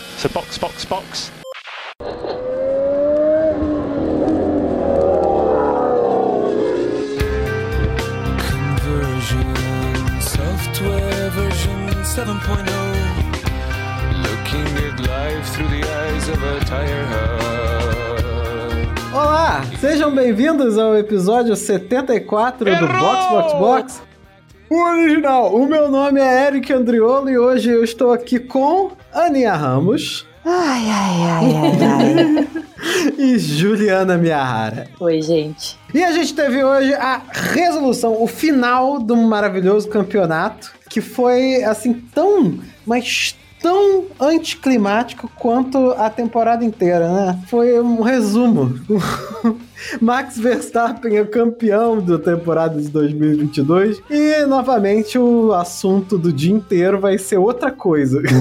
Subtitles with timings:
[0.00, 1.30] So box, box, box.
[8.38, 9.54] Conversion
[10.20, 12.64] software version 7.0.
[14.22, 17.44] Looking at life through the eyes of a tire hub.
[19.14, 24.02] Olá, sejam bem-vindos ao episódio 74 do Box Box Box.
[24.68, 25.54] O original.
[25.54, 30.90] O meu nome é Eric Andriolo e hoje eu estou aqui com Aninha Ramos Ai,
[30.90, 32.64] ai, ai, ai, ai.
[33.16, 34.88] e Juliana Miyahara.
[35.00, 35.78] Oi, gente.
[35.94, 41.94] E a gente teve hoje a resolução, o final do maravilhoso campeonato, que foi assim
[41.94, 47.40] tão, mas tão anticlimático quanto a temporada inteira, né?
[47.48, 48.78] Foi um resumo.
[50.00, 56.52] Max Verstappen é o campeão da temporada de 2022 e novamente o assunto do dia
[56.52, 58.20] inteiro vai ser outra coisa.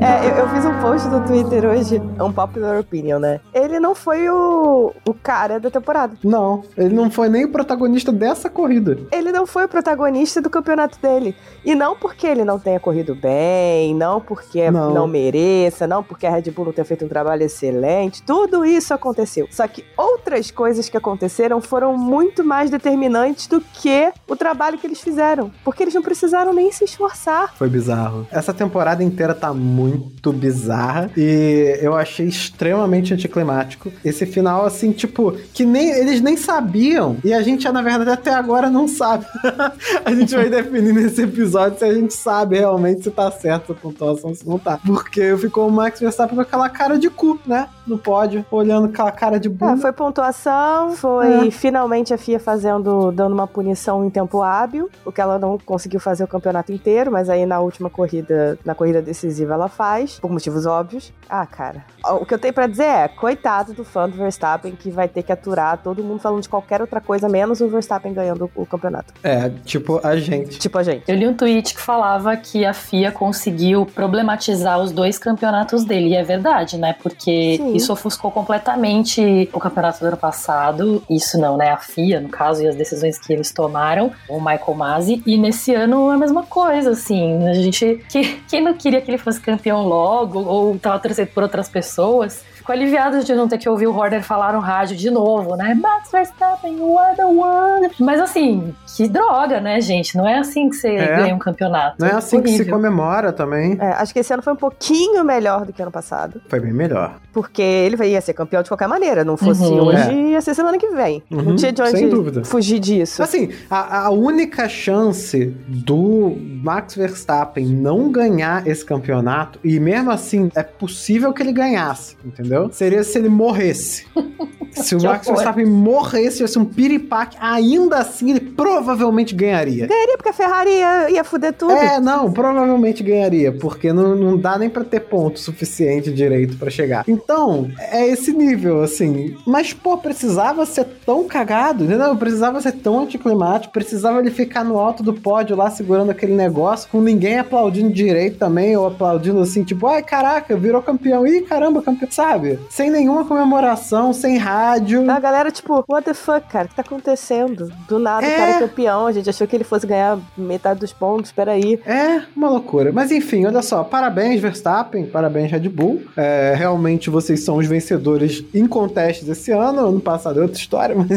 [0.00, 3.40] É, eu, eu fiz um post no Twitter hoje, um popular opinion, né?
[3.52, 6.16] Ele não foi o, o cara da temporada.
[6.22, 8.96] não, ele não foi nem o protagonista dessa corrida.
[9.12, 11.34] Ele não foi o protagonista do campeonato dele.
[11.64, 14.92] E não porque ele não tenha corrido bem, não porque Não.
[14.94, 18.22] não, mereça, não porque a Red Bull não tenha feito um trabalho excelente.
[18.22, 19.48] Tudo isso aconteceu.
[19.50, 19.84] Só que
[20.18, 25.50] outras coisas que aconteceram foram muito mais determinantes do que o trabalho que eles fizeram.
[25.64, 27.54] Porque eles não precisaram nem se esforçar.
[27.56, 28.26] Foi bizarro.
[28.30, 33.90] Essa temporada inteira tá muito bizarra e eu achei extremamente anticlimático.
[34.04, 38.34] Esse final, assim, tipo, que nem eles nem sabiam e a gente, na verdade, até
[38.34, 39.24] agora não sabe.
[40.04, 43.74] a gente vai definir nesse episódio se a gente sabe realmente se tá certo a
[43.74, 44.78] pontuação, se não tá.
[44.84, 47.68] Porque ficou o Max Verstappen com aquela cara de cu, né?
[47.86, 49.76] No pódio, olhando aquela cara de Ah, bunda.
[49.80, 51.50] foi pontuação, foi É.
[51.50, 56.00] finalmente a FIA fazendo, dando uma punição em tempo hábil, o que ela não conseguiu
[56.00, 60.30] fazer o campeonato inteiro, mas aí na última corrida, na corrida decisiva ela faz, por
[60.30, 61.12] motivos óbvios.
[61.28, 61.84] Ah, cara,
[62.20, 65.22] o que eu tenho pra dizer é, coitado do fã do Verstappen que vai ter
[65.22, 69.12] que aturar todo mundo falando de qualquer outra coisa, menos o Verstappen ganhando o campeonato.
[69.22, 70.58] É, tipo, a gente.
[70.58, 71.04] Tipo a gente.
[71.06, 76.08] Eu li um tweet que falava que a FIA conseguiu problematizar os dois campeonatos dele.
[76.10, 76.94] E é verdade, né?
[77.02, 77.74] Porque Sim.
[77.74, 81.02] isso ofuscou completamente o campeonato do ano passado.
[81.08, 81.70] Isso não, né?
[81.70, 85.22] A FIA, no caso, e as decisões que eles tomaram, o Michael Masi.
[85.26, 87.46] E nesse ano a mesma coisa, assim.
[87.48, 88.04] A gente.
[88.08, 92.42] Que, quem não queria que ele fosse campeão logo, ou tava torcendo por outras pessoas.
[92.54, 95.72] Ficou aliviado de não ter que ouvir o Horner falar no rádio de novo, né?
[95.74, 97.88] Max Verstappen, you are the one.
[97.98, 100.14] Mas assim, que droga, né, gente?
[100.18, 101.16] Não é assim que você É.
[101.16, 101.96] ganha um campeonato.
[101.98, 102.74] Não é assim que se Horrível.
[102.74, 103.78] comemora também.
[103.80, 106.72] É, acho que esse ano foi um pouquinho melhor do que ano passado, Foi bem
[106.74, 107.14] melhor.
[107.32, 109.77] porque ele ia ser campeão de qualquer maneira, não fosse Uhum.
[109.80, 111.22] Hoje, ia ser semana que vem.
[111.30, 112.44] Uhum, não tinha de onde sem dúvida.
[112.44, 113.22] fugir disso.
[113.22, 120.50] Assim, a, a única chance do Max Verstappen não ganhar esse campeonato, e mesmo assim
[120.54, 122.70] é possível que ele ganhasse, entendeu?
[122.72, 124.06] Seria se ele morresse.
[124.72, 125.26] se o Max.
[125.26, 129.86] Verstappen morresse, ser um piripaque, ainda assim ele provavelmente ganharia.
[129.86, 131.72] Ganharia porque a Ferrari ia, ia fuder tudo.
[131.72, 136.70] É, não, provavelmente ganharia, porque não, não dá nem pra ter ponto suficiente direito pra
[136.70, 137.04] chegar.
[137.06, 139.36] Então, é esse nível, assim.
[139.46, 142.14] Mas, pô, precisava ser tão cagado, entendeu?
[142.16, 146.88] Precisava ser tão anticlimático, precisava ele ficar no alto do pódio lá segurando aquele negócio,
[146.90, 151.82] com ninguém aplaudindo direito também, ou aplaudindo assim, tipo, ai caraca, virou campeão, ih caramba,
[151.82, 152.58] campeão, sabe?
[152.70, 155.10] Sem nenhuma comemoração, sem rádio.
[155.10, 156.66] A galera, tipo, what the fuck, cara?
[156.66, 157.70] O que tá acontecendo?
[157.88, 158.34] Do nada, É.
[158.34, 159.06] o cara é campeão.
[159.06, 161.32] A gente achou que ele fosse ganhar metade dos pontos.
[161.32, 161.80] Peraí.
[161.86, 162.92] É uma loucura.
[162.92, 163.82] Mas enfim, olha só.
[163.84, 165.06] Parabéns, Verstappen.
[165.06, 166.02] Parabéns, Red Bull.
[166.16, 169.57] É, realmente vocês são os vencedores incontestes esse ano.
[169.58, 171.10] Ano passado é outra história, mas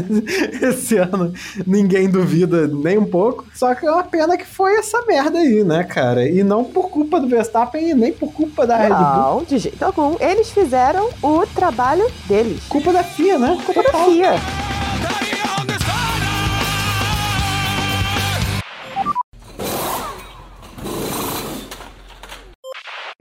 [0.61, 1.33] esse ano
[1.65, 3.45] ninguém duvida nem um pouco.
[3.53, 6.27] Só que é uma pena que foi essa merda aí, né, cara?
[6.27, 8.97] E não por culpa do Verstappen e nem por culpa da Red Bull.
[8.97, 10.15] Não, de jeito algum.
[10.19, 12.63] Eles fizeram o trabalho deles.
[12.67, 13.57] Culpa da FIA, né?
[13.65, 15.30] Culpa da FIA.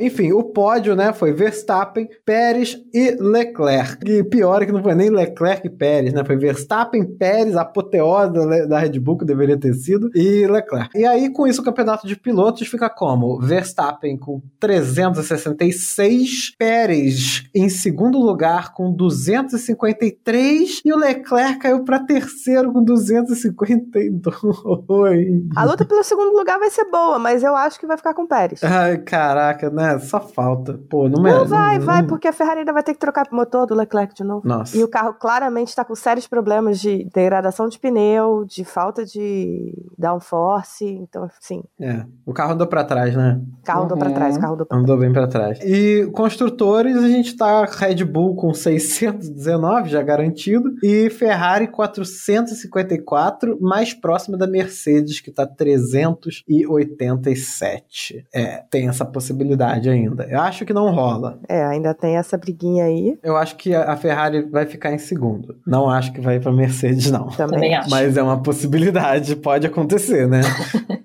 [0.01, 3.99] Enfim, o pódio, né, foi Verstappen, Pérez e Leclerc.
[4.11, 6.25] E pior é que não foi nem Leclerc e Pérez, né?
[6.25, 8.33] Foi Verstappen, Pérez, a apoteose
[8.69, 10.99] da- Red Bull, que deveria ter sido, e Leclerc.
[10.99, 13.39] E aí, com isso, o campeonato de pilotos fica como?
[13.41, 22.73] Verstappen com 366, Pérez em segundo lugar com 253, e o Leclerc caiu para terceiro
[22.73, 25.41] com 252.
[25.57, 28.23] A luta pelo segundo lugar vai ser boa, mas eu acho que vai ficar com
[28.23, 28.63] o Pérez.
[28.63, 29.90] Ai, caraca, né?
[29.99, 30.79] Só falta.
[30.89, 31.33] Pô, não é.
[31.33, 33.75] Não vai, não- vai, porque a Ferrari ainda vai ter que trocar o motor do
[33.75, 34.47] Leclerc de novo.
[34.47, 34.77] Nossa.
[34.77, 39.75] E o carro claramente está com sérios problemas de degradação de pneu, de falta de
[39.99, 40.85] downforce.
[40.87, 42.05] Então, assim, É.
[42.27, 43.41] O carro andou pra trás, né?
[43.61, 44.15] o carro andou pra Uhum.
[44.15, 45.59] trás, o carro andou pra Andou bem pra trás.
[45.63, 53.93] E construtores, a gente tá Red Bull com 619, já garantido, e Ferrari 454, mais
[53.95, 58.27] próximo da Mercedes, que tá 387.
[58.33, 60.25] É, tem essa possibilidade ainda.
[60.25, 61.39] Eu acho que não rola.
[61.49, 63.19] É, ainda tem essa briguinha aí.
[63.23, 65.57] Eu acho que a Ferrari vai ficar em segundo.
[65.67, 67.29] Não acho que vai pra Mercedes, não.
[67.29, 67.61] Também.
[67.61, 67.91] Também acho.
[67.91, 70.41] Mas é uma possibilidade, pode acontecer, né?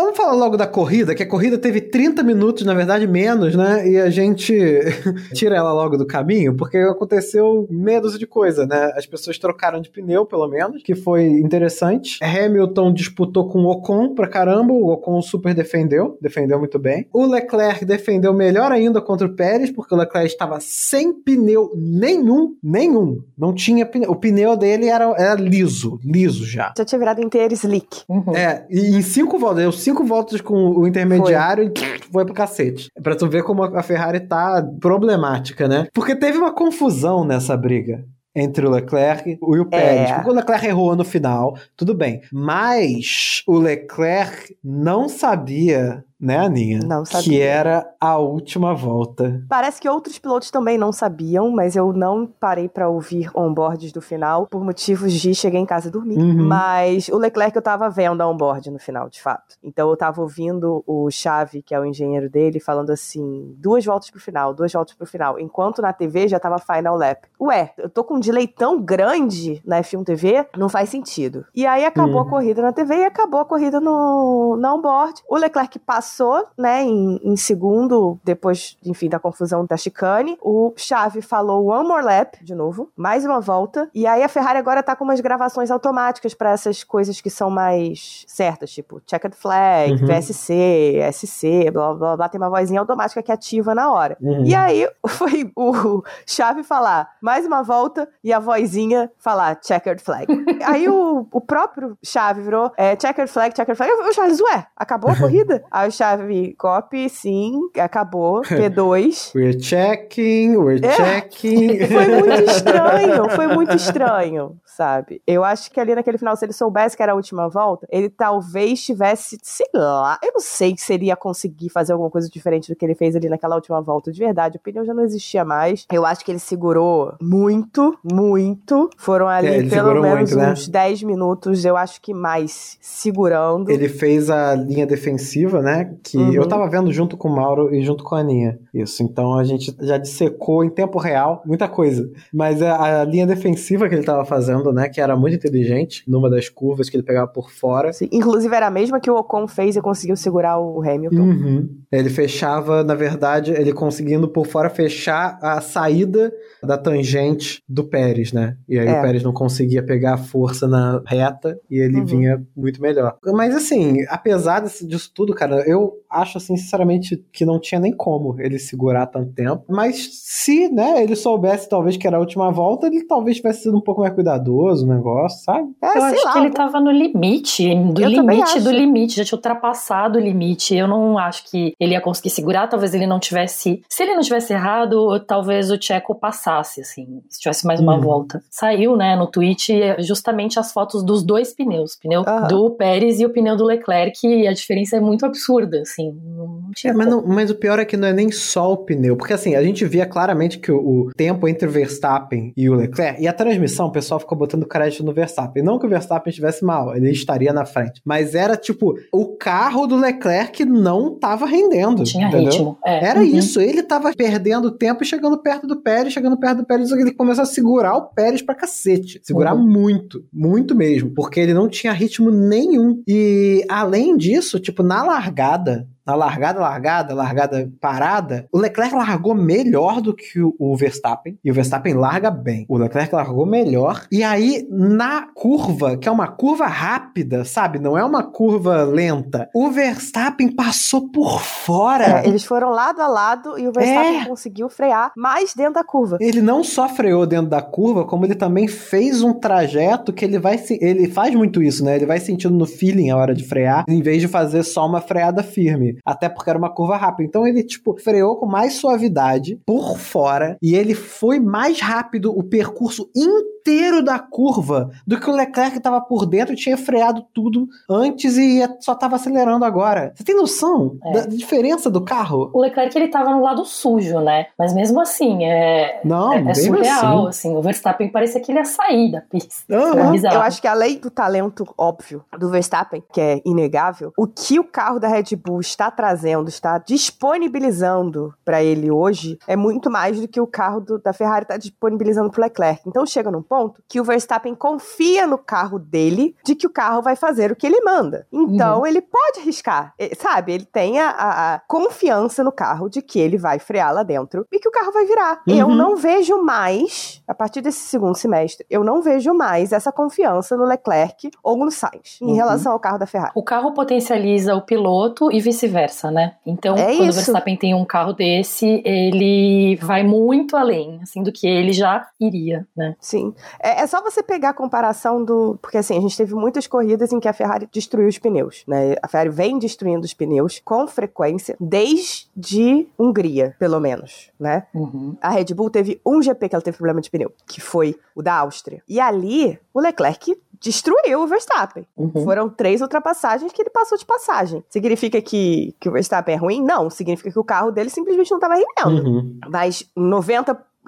[0.00, 3.86] Vamos falar logo da corrida, que a corrida teve 30 minutos, na verdade menos, né?
[3.86, 4.50] E a gente
[5.34, 8.92] tira ela logo do caminho, porque aconteceu meia dúzia de coisa, né?
[8.96, 12.18] As pessoas trocaram de pneu, pelo menos, que foi interessante.
[12.24, 17.06] Hamilton disputou com o Ocon pra caramba, o Ocon super defendeu, defendeu muito bem.
[17.12, 22.56] O Leclerc defendeu melhor ainda contra o Pérez, porque o Leclerc estava sem pneu nenhum,
[22.62, 23.22] nenhum.
[23.36, 24.10] Não tinha pneu.
[24.10, 26.72] O pneu dele era, era liso, liso já.
[26.74, 28.00] Já tinha virado inteiro slick.
[28.08, 28.34] Uhum.
[28.34, 32.88] É, e em cinco voltas, deu cinco voltas com o intermediário e foi pro cacete.
[32.96, 35.86] É Pra tu ver como a Ferrari tá problemática, né?
[35.92, 38.04] Porque teve uma confusão nessa briga.
[38.34, 40.12] Entre o Leclerc e o Pérez.
[40.12, 42.20] Porque o Leclerc errou no final, tudo bem.
[42.32, 46.80] Mas o Leclerc não sabia, né, Aninha?
[46.84, 47.44] Não Que sabia.
[47.44, 49.42] era a última volta.
[49.48, 54.00] Parece que outros pilotos também não sabiam, mas eu não parei pra ouvir onboards do
[54.00, 56.18] final por motivos de cheguei em casa e dormir.
[56.18, 56.46] Uhum.
[56.46, 59.56] Mas o Leclerc eu tava vendo a onboard no final, de fato.
[59.62, 64.10] Então eu tava ouvindo o Chave, que é o engenheiro dele, falando assim: duas voltas
[64.10, 65.38] pro final, duas voltas pro final.
[65.38, 67.24] Enquanto na TV já tava final lap.
[67.40, 71.44] Ué, eu tô com um delay tão grande na F1 TV, não faz sentido.
[71.54, 72.20] E aí acabou Uhum.
[72.26, 75.22] a corrida na TV e acabou a corrida no, na onboard.
[75.28, 76.09] O Leclerc passou,
[76.56, 80.36] né, em, em segundo, depois, enfim, da confusão da chicane.
[80.40, 83.88] O Chave falou one more lap, de novo, mais uma volta.
[83.94, 87.50] E aí a Ferrari agora tá com umas gravações automáticas pra essas coisas que são
[87.50, 90.06] mais certas, tipo checkered flag, Uhum.
[90.06, 92.28] VSC, SC, blá blá blá.
[92.28, 94.16] Tem uma vozinha automática que ativa na hora.
[94.20, 94.44] Uhum.
[94.44, 100.26] E aí foi o Chave falar mais uma volta e a vozinha falar checkered flag.
[100.64, 103.92] aí o, o próprio Chave virou é, checkered flag, checkered flag.
[103.92, 105.64] O Charles, ué, acabou a corrida?
[105.70, 109.32] aí o Chave, copy, sim, acabou, P2.
[109.36, 110.92] We're checking, we're É.
[110.96, 111.78] checking.
[111.86, 115.20] Foi muito estranho, foi muito estranho, sabe?
[115.26, 118.08] Eu acho que ali naquele final, se ele soubesse que era a última volta, ele
[118.08, 122.72] talvez tivesse, sei lá, eu não sei se ele ia conseguir fazer alguma coisa diferente
[122.72, 124.56] do que ele fez ali naquela última volta, de verdade.
[124.56, 125.86] O pneu já não existia mais.
[125.92, 128.88] Eu acho que ele segurou muito, muito.
[128.96, 130.52] Foram ali É, pelo menos muito, né?
[130.52, 133.70] uns 10 minutos, eu acho que mais, segurando.
[133.70, 135.89] Ele fez a linha defensiva, né?
[136.02, 136.32] Que Uhum.
[136.32, 138.58] eu tava vendo junto com o Mauro e junto com a Aninha.
[138.74, 139.02] Isso.
[139.02, 142.10] Então a gente já dissecou em tempo real muita coisa.
[142.32, 144.88] Mas a, a linha defensiva que ele tava fazendo, né?
[144.88, 147.92] Que era muito inteligente, numa das curvas que ele pegava por fora.
[147.92, 151.16] Sim, Inclusive era a mesma que o Ocon fez e conseguiu segurar o Hamilton.
[151.20, 151.68] Uhum.
[151.90, 156.32] Ele fechava, na verdade, ele conseguindo por fora fechar a saída
[156.62, 158.56] da tangente do Pérez, né?
[158.68, 158.98] E aí É.
[158.98, 162.04] o Pérez não conseguia pegar a força na reta e ele Uhum.
[162.06, 163.16] vinha muito melhor.
[163.24, 165.79] Mas assim, apesar disso tudo, cara, eu
[166.10, 169.62] acho assim, sinceramente, que não tinha nem como ele segurar tanto tempo.
[169.68, 173.76] Mas se, né, ele soubesse talvez que era a última volta, ele talvez tivesse sido
[173.76, 175.68] um pouco mais cuidadoso no negócio, sabe?
[175.82, 179.16] É, Eu sei acho lá, que ele tava no limite, do Eu limite do limite,
[179.16, 180.74] já tinha ultrapassado o limite.
[180.74, 183.82] Eu não acho que ele ia conseguir segurar, talvez ele não tivesse.
[183.88, 188.00] Se ele não tivesse errado, talvez o Tcheco passasse, assim, se tivesse mais uma Uhum.
[188.00, 188.42] volta.
[188.50, 192.48] Saiu, né, no tweet justamente as fotos dos dois pneus, o pneu Aham.
[192.48, 196.70] do Pérez e o pneu do Leclerc, e a diferença é muito absurda, assim, não
[196.74, 199.16] tinha É, mas, não- mas o pior é que não é nem só o pneu,
[199.16, 202.74] porque assim, a gente via claramente que o, o tempo entre o Verstappen e o
[202.74, 205.62] Leclerc, e a transmissão, o pessoal ficou botando crédito no Verstappen.
[205.62, 208.00] Não que o Verstappen estivesse mal, ele estaria na frente.
[208.04, 212.04] Mas era tipo, o carro do Leclerc não tava rendendo.
[212.04, 212.50] Tinha entendeu?
[212.50, 212.78] ritmo.
[212.84, 213.04] É.
[213.04, 213.26] Era Uhum.
[213.26, 217.12] isso, ele tava perdendo tempo e chegando perto do Pérez, chegando perto do Pérez, ele
[217.12, 219.20] começou a segurar o Pérez pra cacete.
[219.22, 219.66] Segurar Uhum.
[219.66, 223.02] muito, muito mesmo, porque ele não tinha ritmo nenhum.
[223.06, 229.34] E além disso, tipo, na largada, nada na largada, largada, largada parada, o Leclerc largou
[229.34, 232.64] melhor do que o, Verstappen, e o Verstappen larga bem.
[232.68, 237.78] O Leclerc largou melhor, e aí na curva, que é uma curva rápida, sabe?
[237.78, 242.22] Não é uma curva lenta, o Verstappen passou por fora.
[242.24, 244.24] É, eles foram lado a lado e o Verstappen É.
[244.26, 246.16] conseguiu frear mais dentro da curva.
[246.20, 250.38] Ele não só freou dentro da curva, como ele também fez um trajeto que ele
[250.38, 250.78] vai se.
[250.80, 251.96] Ele faz muito isso, né?
[251.96, 255.00] Ele vai sentindo no feeling a hora de frear, em vez de fazer só uma
[255.00, 255.89] freada firme.
[256.04, 257.28] Até porque era uma curva rápida.
[257.28, 262.42] Então ele, tipo, freou com mais suavidade por fora e ele foi mais rápido o
[262.42, 263.59] percurso inteiro
[264.04, 268.36] da curva do que o Leclerc que tava por dentro e tinha freado tudo antes
[268.36, 270.12] e ia- só tava acelerando agora.
[270.14, 271.12] Você tem noção É.
[271.12, 272.50] da diferença do carro?
[272.52, 274.46] O Leclerc ele tava no lado sujo, né?
[274.58, 277.48] Mas mesmo assim, é, Não, é, é bem surreal, assim.
[277.50, 277.56] assim.
[277.56, 279.50] O Verstappen parecia que ele ia sair da pista.
[279.68, 280.34] É bizarro.
[280.36, 284.64] Eu acho que além do talento óbvio do Verstappen, que é inegável, o que o
[284.64, 290.28] carro da Red Bull está trazendo, está disponibilizando para ele hoje, é muito mais do
[290.28, 292.82] que o carro do- da Ferrari está disponibilizando para Leclerc.
[292.86, 297.02] Então chega num ponto que o Verstappen confia no carro dele de que o carro
[297.02, 298.26] vai fazer o que ele manda.
[298.32, 300.52] Então ele pode arriscar, sabe?
[300.52, 304.46] Ele tem a, a- a confiança no carro de que ele vai frear lá dentro
[304.52, 305.42] e que o carro vai virar.
[305.48, 305.74] Eu Uhum.
[305.74, 310.64] não vejo mais, a partir desse segundo semestre, eu não vejo mais essa confiança no
[310.64, 312.34] Leclerc ou no Sainz em Uhum.
[312.34, 313.32] relação ao carro da Ferrari.
[313.34, 316.36] O carro potencializa o piloto e vice-versa, né?
[316.46, 317.10] Então, É quando isso.
[317.10, 322.06] o Verstappen tem um carro desse, ele vai muito além, assim, do que ele já
[322.20, 322.94] iria, né?
[323.00, 323.34] Sim.
[323.62, 325.58] É, é só você pegar a comparação do.
[325.60, 328.64] Porque assim, a gente teve muitas corridas em que a Ferrari destruiu os pneus.
[328.66, 328.96] Né?
[329.02, 334.30] A Ferrari vem destruindo os pneus com frequência desde Hungria, pelo menos.
[334.38, 334.66] Né?
[334.74, 335.16] Uhum.
[335.20, 338.22] A Red Bull teve um GP que ela teve problema de pneu, que foi o
[338.22, 338.82] da Áustria.
[338.88, 341.86] E ali, o Leclerc destruiu o Verstappen.
[341.96, 342.22] Uhum.
[342.22, 344.62] Foram três ultrapassagens que ele passou de passagem.
[344.68, 346.62] Significa que, que o Verstappen é ruim?
[346.62, 346.90] Não.
[346.90, 349.08] Significa que o carro dele simplesmente não estava rendendo.
[349.08, 349.40] Uhum.
[349.48, 349.90] Mas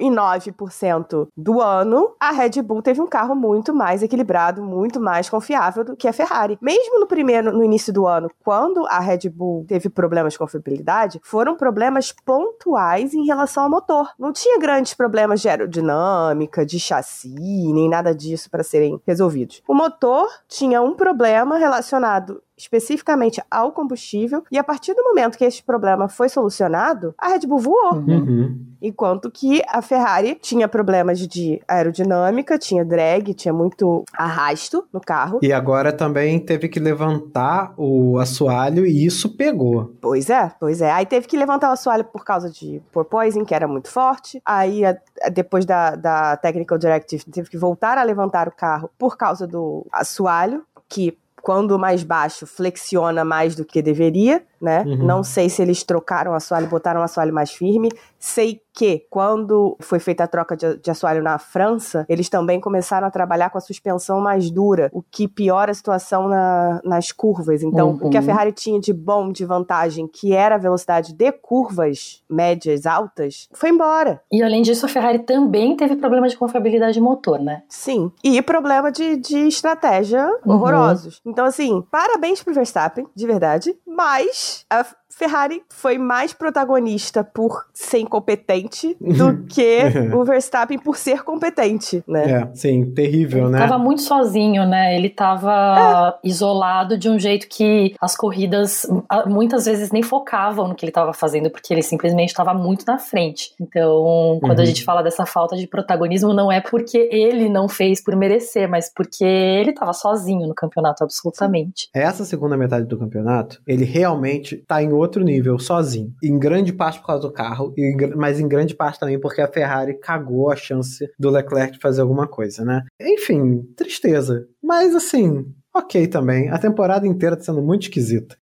[0.00, 5.84] 99% do ano, a Red Bull teve um carro muito mais equilibrado, muito mais confiável
[5.84, 6.58] do que a Ferrari.
[6.61, 11.20] Mesmo no primeiro, no início do ano, quando a Red Bull teve problemas com confiabilidade,
[11.22, 14.08] foram problemas pontuais em relação ao motor.
[14.18, 19.62] Não tinha grandes problemas de aerodinâmica, de chassi, nem nada disso para serem resolvidos.
[19.68, 25.45] O motor tinha um problema relacionado especificamente ao combustível, e a partir do momento que
[25.45, 27.95] esse problema foi solucionado, a Red Bull voou.
[27.95, 28.66] Uhum.
[28.81, 35.38] Enquanto que a Ferrari tinha problemas de aerodinâmica, tinha drag, tinha muito arrasto no carro.
[35.42, 39.95] E agora também teve que levantar o assoalho e isso pegou.
[40.00, 40.90] Pois é, pois é.
[40.90, 44.42] Aí teve que levantar o assoalho por causa de porpoising, que era muito forte.
[44.45, 48.90] Aí, a- a- depois da, da Technical Directive, teve que voltar a levantar o carro
[48.99, 54.84] por causa do assoalho, que quando mais baixo flexiona mais do que deveria, né?
[54.87, 55.04] Uhum.
[55.04, 57.90] Não sei se eles trocaram o assoalho, botaram o assoalho mais firme.
[58.25, 63.07] Sei que quando foi feita a troca de, de assoalho na França, eles também começaram
[63.07, 67.62] a trabalhar com a suspensão mais dura, o que piora a situação na- nas curvas.
[67.64, 67.99] Então, Uhum.
[68.05, 72.23] o que a Ferrari tinha de bom, de vantagem, que era a velocidade de curvas
[72.31, 74.23] médias altas, foi embora.
[74.33, 77.64] E além disso, a Ferrari também teve problema de confiabilidade de motor, né?
[77.69, 78.11] Sim.
[78.23, 80.55] E problema de, de estratégia Uhum.
[80.55, 81.21] horrorosos.
[81.26, 83.76] Então, assim, parabéns pro Verstappen, de verdade.
[83.87, 84.87] Mas a
[85.23, 89.79] Ferrari foi mais protagonista por ser incompetente do que
[90.12, 92.43] o Verstappen por ser competente, né?
[92.43, 93.59] É, sim, terrível, Ele né?
[93.59, 94.97] tava muito sozinho, né?
[94.97, 98.87] Ele tava isolado de um jeito que as corridas
[99.26, 102.99] muitas vezes nem focavam no que ele tava fazendo, porque ele simplesmente estava muito na
[102.99, 103.52] frente.
[103.61, 104.67] Então, quando a Uhum.
[104.67, 108.93] gente fala dessa falta de protagonismo, não é porque ele não fez por merecer, mas
[108.95, 111.88] porque ele tava sozinho no campeonato, absolutamente.
[111.93, 116.12] Essa segunda metade do campeonato, ele realmente tá em outro nível, sozinho.
[116.23, 117.75] Em grande parte por causa do carro,
[118.16, 122.00] mas em grande parte também porque a Ferrari cagou a chance do Leclerc de fazer
[122.00, 122.83] alguma coisa, né?
[123.00, 124.47] Enfim, tristeza.
[124.62, 126.49] Mas assim, ok também.
[126.50, 128.37] A temporada inteira tá sendo muito esquisita.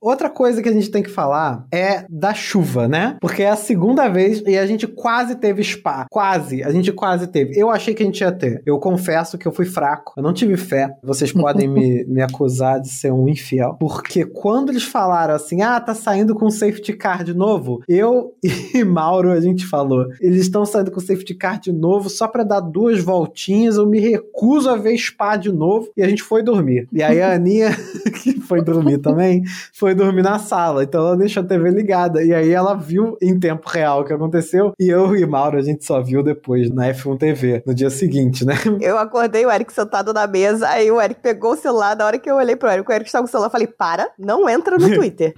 [0.00, 3.18] Outra coisa que a gente tem que falar é da chuva, né?
[3.20, 6.06] Porque é a segunda vez e a gente quase teve spa.
[6.10, 6.62] Quase.
[6.62, 7.58] A gente quase teve.
[7.58, 8.62] Eu achei que a gente ia ter.
[8.64, 10.14] Eu confesso que eu fui fraco.
[10.16, 10.88] Eu não tive fé.
[11.02, 13.76] Vocês podem me, me acusar de ser um infiel.
[13.78, 18.32] Porque quando eles falaram assim, ah, tá saindo com safety car de novo, eu
[18.74, 22.42] e Mauro, a gente falou, eles estão saindo com safety car de novo só pra
[22.42, 23.76] dar duas voltinhas.
[23.76, 25.90] Eu me recuso a ver spa de novo.
[25.94, 26.88] E a gente foi dormir.
[26.90, 27.70] E aí a Aninha,
[28.22, 29.42] que foi dormir também,
[29.74, 30.82] foi dormir na sala.
[30.82, 32.22] Então ela deixou a TV ligada.
[32.22, 34.72] E aí ela viu em tempo real o que aconteceu.
[34.78, 38.44] E eu e Mauro, a gente só viu depois na F1 TV, no dia seguinte,
[38.44, 38.54] né?
[38.80, 42.18] Eu acordei o Eric sentado na mesa, aí o Eric pegou o celular, na hora
[42.18, 44.48] que eu olhei pro Eric, o Eric estava com o celular, eu falei, para, não
[44.48, 45.34] entra no Twitter.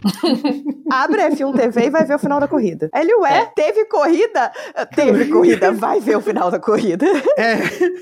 [0.91, 2.89] Abre a F1 TV e vai ver o final da corrida.
[2.93, 4.53] Aí Ele, ué, teve corrida?
[4.95, 7.07] Teve corrida, vai ver o final da corrida.
[7.37, 7.57] É.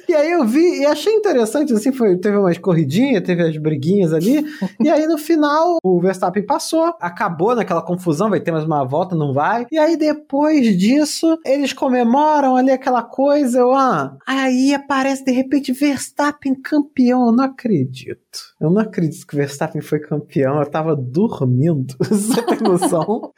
[0.09, 4.13] E aí eu vi e achei interessante, assim, foi, teve umas corridinhas, teve as briguinhas
[4.13, 4.45] ali.
[4.81, 9.15] e aí no final o Verstappen passou, acabou naquela confusão, vai ter mais uma volta,
[9.15, 9.67] não vai.
[9.71, 15.73] E aí depois disso, eles comemoram ali aquela coisa, eu, ah, aí aparece de repente
[15.73, 18.30] Verstappen campeão, eu não acredito.
[18.61, 20.61] Eu não acredito que o Verstappen foi campeão.
[20.61, 21.95] Eu tava dormindo.
[21.99, 23.33] Você tem noção?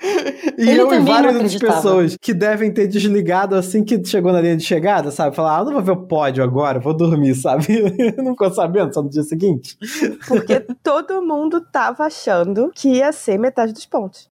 [0.59, 4.41] e Ele eu e várias outras pessoas que devem ter desligado assim que chegou na
[4.41, 5.35] linha de chegada, sabe?
[5.35, 7.67] Falar, ah, eu não vou ver o pódio agora, vou dormir, sabe?
[8.19, 9.77] não ficou sabendo só no dia seguinte.
[10.27, 14.29] Porque todo mundo tava achando que ia ser metade dos pontos.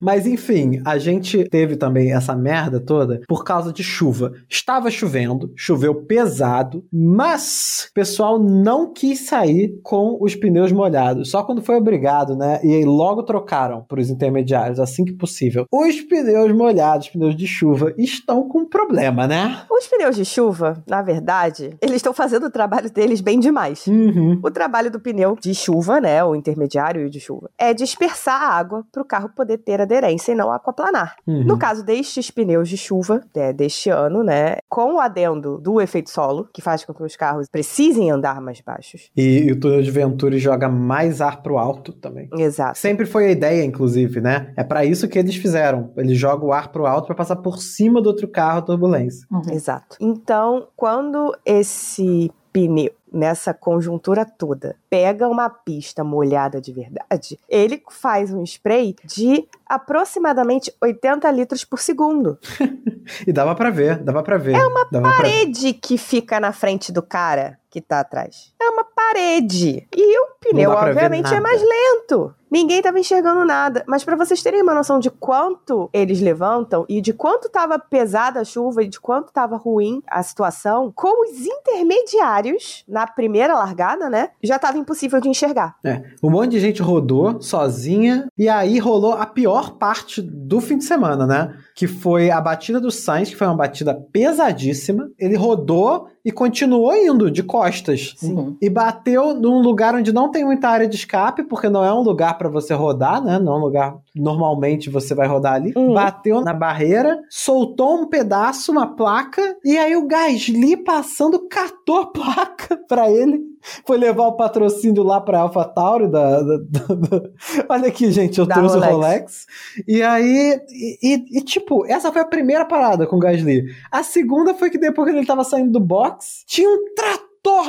[0.00, 4.32] Mas enfim, a gente teve também essa merda toda por causa de chuva.
[4.48, 11.30] Estava chovendo, choveu pesado, mas o pessoal não quis sair com os pneus molhados.
[11.30, 12.60] Só quando foi obrigado, né?
[12.62, 15.66] E aí logo trocaram para os intermediários assim que possível.
[15.72, 19.62] Os pneus molhados, pneus de chuva, estão com problema, né?
[19.70, 23.86] Os pneus de chuva, na verdade, eles estão fazendo o trabalho deles bem demais.
[23.86, 24.40] Uhum.
[24.42, 28.84] O trabalho do pneu de chuva, né, o intermediário de chuva, é dispersar a água
[28.92, 31.16] para o carro poder ter aderência e não aquaplanar.
[31.26, 31.44] Uhum.
[31.44, 36.10] No caso destes pneus de chuva, é, deste ano, né, com o adendo do efeito
[36.10, 39.10] solo, que faz com que os carros precisem andar mais baixos.
[39.16, 42.28] E, e o túnel de Venturi joga mais ar pro alto também.
[42.36, 42.78] Exato.
[42.78, 44.52] Sempre foi a ideia, inclusive, né?
[44.56, 45.90] É pra isso que eles fizeram.
[45.96, 49.26] Eles jogam o ar pro alto pra passar por cima do outro carro a turbulência.
[49.32, 49.42] Uhum.
[49.50, 49.96] Exato.
[49.98, 58.32] Então, quando esse pneu, nessa conjuntura toda, pega uma pista molhada de verdade, ele faz
[58.32, 62.38] um spray de aproximadamente 80 litros por segundo.
[63.26, 64.54] E dava pra ver, dava pra ver.
[64.54, 68.54] É uma Parede que fica na frente do cara que tá atrás.
[68.60, 69.86] É uma parede.
[69.96, 72.34] E o pneu, obviamente, é mais lento.
[72.50, 73.84] Ninguém tava enxergando nada.
[73.86, 78.40] Mas pra vocês terem uma noção de quanto eles levantam e de quanto tava pesada
[78.40, 84.08] a chuva e de quanto tava ruim a situação, com os intermediários na primeira largada,
[84.08, 84.30] né?
[84.42, 85.76] Já tava impossível de enxergar.
[85.84, 90.78] É, um monte de gente rodou sozinha e aí rolou a pior parte do fim
[90.78, 91.54] de semana, né?
[91.74, 95.10] Que foi a batida do Sainz, que foi uma batida pesadíssima.
[95.18, 98.14] Ele rodou e continuou indo de costas.
[98.16, 98.56] Sim.
[98.60, 102.00] E bateu num lugar onde não tem muita área de escape, porque não é um
[102.00, 103.38] lugar pra você rodar, né?
[103.38, 105.72] Não é um lugar normalmente você vai rodar ali.
[105.76, 105.94] Uhum.
[105.94, 112.06] Bateu na barreira, soltou um pedaço, uma placa, e aí o Gasly passando catou a
[112.06, 113.40] placa pra ele.
[113.86, 117.28] Foi levar o patrocínio lá pra AlphaTauri da, da- da- da-
[117.68, 118.92] Olha aqui, gente, eu trouxe Rolex.
[118.92, 119.46] o Rolex.
[119.88, 123.64] E aí, e, e- e, tipo, essa foi a primeira parada com o Gasly.
[123.90, 127.24] A segunda foi que depois que ele tava saindo do box, tinha um trator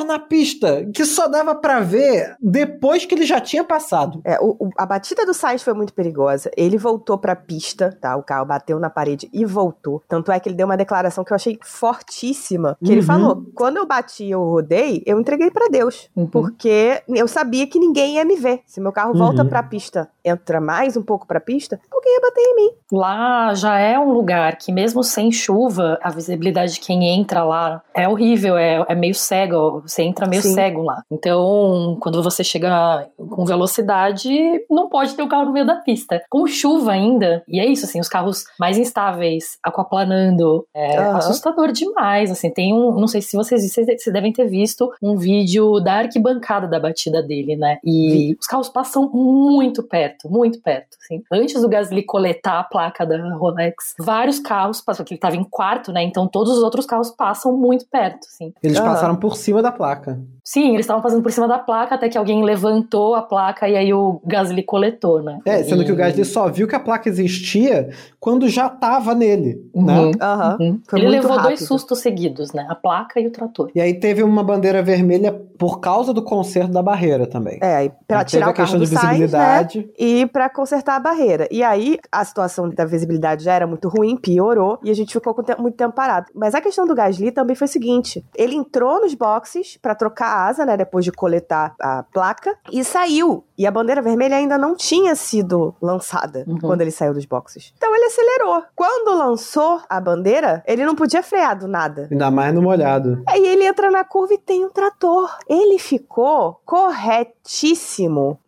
[0.06, 4.22] na pista que só dava pra ver depois que ele já tinha passado.
[4.24, 6.50] É, o- o- a batida do Sainz foi muito perigosa.
[6.56, 8.16] Ele voltou pra pista, tá?
[8.16, 10.02] O carro bateu na parede e voltou.
[10.08, 12.78] Tanto é que ele deu uma declaração que eu achei fortíssima.
[12.84, 13.06] Que ele Uhum.
[13.08, 16.10] falou: quando eu bati e eu rodei, eu entreguei pra Deus.
[16.16, 16.28] Uhum.
[16.28, 18.62] Porque eu sabia que ninguém ia me ver.
[18.66, 19.50] Se meu carro volta Uhum.
[19.50, 22.72] pra pista, entra mais um pouco pra pista, alguém ia bater em mim.
[22.92, 27.82] Lá já é um lugar que, mesmo sem chuva, a visibilidade de quem entra lá
[27.94, 29.65] é horrível, é, é meio cego.
[29.82, 30.54] Você entra meio Sim.
[30.54, 31.04] cego lá.
[31.12, 34.30] Então, quando você chega com velocidade,
[34.70, 36.22] não pode ter o carro no meio da pista.
[36.30, 41.18] Com chuva ainda, e é isso, assim, os carros mais instáveis, aquaplanando, é Aham.
[41.18, 42.32] assustador demais.
[42.32, 42.92] Assim, tem um.
[43.00, 47.56] Não sei se vocês, vocês devem ter visto um vídeo da arquibancada da batida dele,
[47.56, 47.78] né?
[47.84, 50.98] E os carros passam muito perto, muito perto.
[51.04, 51.24] Assim.
[51.32, 55.44] Antes do Gasly coletar a placa da Rolex, vários carros passam, porque ele estava em
[55.44, 56.04] quarto, né?
[56.04, 58.54] Então todos os outros carros passam muito perto, assim.
[58.62, 58.86] Eles Aham.
[58.86, 60.20] passaram por cima da placa.
[60.44, 63.76] Sim, eles estavam fazendo por cima da placa até que alguém levantou a placa e
[63.76, 65.40] aí o Gasly coletou, né?
[65.44, 67.90] É, sendo E- que o Gasly só viu que a placa existia
[68.20, 69.86] quando já tava nele, Uhum.
[69.86, 69.98] né?
[70.00, 70.80] Uhum.
[70.88, 71.68] Foi Ele muito levou dois rápido.
[71.68, 72.66] sustos seguidos, né?
[72.70, 73.72] A placa e o trator.
[73.74, 77.58] E aí teve uma bandeira vermelha por causa do conserto da barreira também.
[77.62, 79.62] É, e pra Teve tirar a questão do de Sainz, né?
[79.64, 79.90] visibilidade.
[79.98, 81.48] E pra consertar a barreira.
[81.50, 85.36] E aí, a situação da visibilidade já era muito ruim, piorou, e a gente ficou
[85.58, 86.28] muito tempo parado.
[86.36, 89.45] Mas a questão do Gasly também foi o seguinte: ele entrou nos boxes
[89.82, 93.44] pra trocar a asa, né, depois de coletar a placa, e saiu.
[93.58, 96.60] E a bandeira vermelha ainda não tinha sido lançada Uhum.
[96.60, 97.74] quando ele saiu dos boxes.
[97.78, 98.64] Então ele acelerou.
[98.76, 102.08] Quando lançou a bandeira, ele não podia frear do nada.
[102.12, 103.24] Ainda mais no molhado.
[103.28, 105.30] Aí ele entra na curva e tem um trator.
[105.48, 108.40] Ele ficou corretíssimo.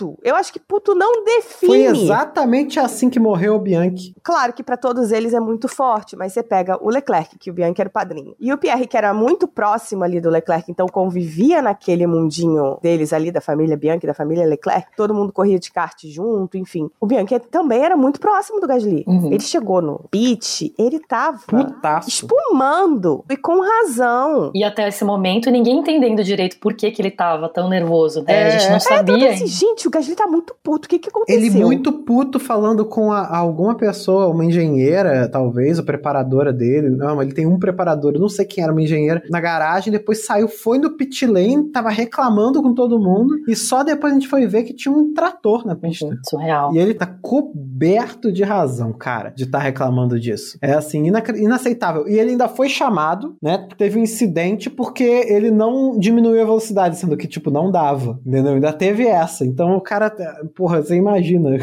[0.00, 0.18] Puto.
[0.22, 1.68] Eu acho que puto não define.
[1.70, 4.14] Foi exatamente assim que morreu o Bianchi.
[4.22, 7.54] Claro que pra todos eles é muito forte, mas você pega o Leclerc, que o
[7.54, 10.86] Bianchi era o padrinho, e o Pierre, que era muito próximo ali do Leclerc, então
[10.86, 15.70] convivia naquele mundinho deles ali, da família Bianchi, da família Leclerc, todo mundo corria de
[15.72, 16.90] kart junto, enfim.
[17.00, 19.04] O Bianchi também era muito próximo do Gasly.
[19.06, 19.26] Uhum.
[19.32, 22.08] Ele chegou no pit, ele tava Putaço.
[22.08, 24.50] espumando, e com razão.
[24.54, 28.46] E até esse momento, ninguém entendendo direito por que, que ele tava tão nervoso, né?
[28.46, 29.32] a gente não É, todo sabia.
[29.32, 30.86] esse, gente, o Gasly tá muito puto.
[30.86, 31.38] O que que aconteceu?
[31.40, 36.88] Ele muito puto falando com a- alguma pessoa, uma engenheira, talvez, a preparadora dele.
[36.90, 40.24] Não, ele tem um preparador, eu não sei quem era uma engenheira, na garagem, depois
[40.24, 44.28] saiu, foi no pit lane, tava reclamando com todo mundo, e só depois a gente
[44.28, 46.06] foi ver que tinha um trator na pista.
[46.06, 46.74] Uhum, surreal.
[46.74, 50.56] E ele tá coberto de razão, cara, de estar reclamando disso.
[50.62, 52.06] É assim, inac- inaceitável.
[52.08, 53.66] E ele ainda foi chamado, né?
[53.76, 58.18] Teve um incidente porque ele não diminuiu a velocidade, sendo que, tipo, não dava.
[58.24, 58.52] Entendeu?
[58.54, 59.44] Ainda teve essa.
[59.44, 60.10] Então o cara,
[60.54, 61.56] porra, você imagina.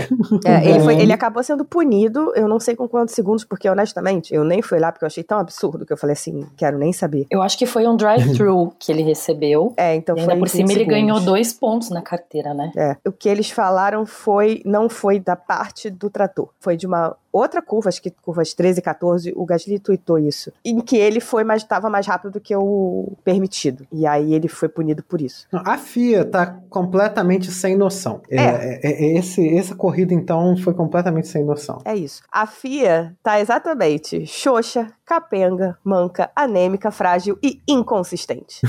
[0.46, 4.34] É, ele, foi- ele acabou sendo punido, eu não sei com quantos segundos, porque honestamente,
[4.34, 6.92] eu nem fui lá porque eu achei tão absurdo que eu falei assim, quero nem
[6.92, 7.26] saber.
[7.30, 9.74] Eu acho que foi um drive-thru que ele recebeu.
[9.78, 10.34] É, então E foi.
[10.34, 11.26] ainda por cima 15 ele ganhou segundos.
[11.26, 12.72] dois pontos na carteira, né?
[12.76, 12.96] É.
[13.08, 17.62] O que eles falaram foi, não foi da parte do trator, foi de uma outra
[17.62, 21.44] curva, acho que curvas 13 e 14, o Gasly tweetou isso, em que ele foi
[21.44, 23.86] mais, estava mais rápido do que o permitido.
[23.92, 25.48] E aí ele foi punido por isso.
[25.52, 28.22] A FIA tá completamente sem noção.
[28.30, 31.80] É, é- é- esse, essa corrida, então, foi completamente sem noção.
[31.86, 32.22] É isso.
[32.32, 38.60] A FIA tá exatamente xoxa, capenga, manca, anêmica, frágil e inconsistente.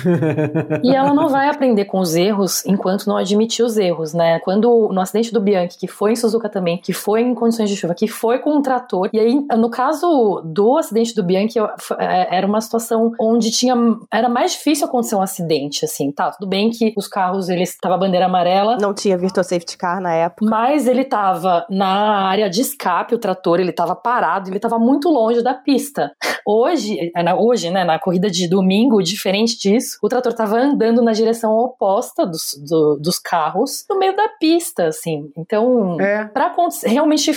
[0.85, 4.39] E ela não vai aprender com os erros enquanto não admitir os erros, né?
[4.41, 7.77] Quando no acidente do Bianchi, que foi em Suzuka também, que foi em condições de
[7.77, 11.69] chuva, que foi com um trator, e aí no caso do acidente do Bianchi, eu-
[11.99, 13.75] é, era uma situação onde tinha
[14.13, 16.31] era mais difícil acontecer um acidente, assim, tá?
[16.31, 20.01] Tudo bem que os carros eles tava a bandeira amarela, Não tinha Virtual Safety Car
[20.01, 20.49] na época.
[20.49, 25.09] mas ele tava na área de escape, o trator, ele tava parado, ele tava muito
[25.09, 26.13] longe da pista.
[26.47, 31.03] Hoje, é, na- hoje, né, na corrida de domingo, diferente disso, o trator tava andando
[31.03, 35.31] na direção oposta dos, do- dos carros, no meio da pista, assim.
[35.37, 36.29] Então, É.
[36.49, 37.31] Acontecer, realmente,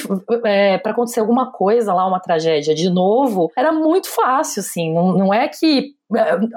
[0.46, 4.94] é, para acontecer alguma coisa lá, uma tragédia de novo, era muito fácil, assim.
[4.94, 5.94] Não, não é que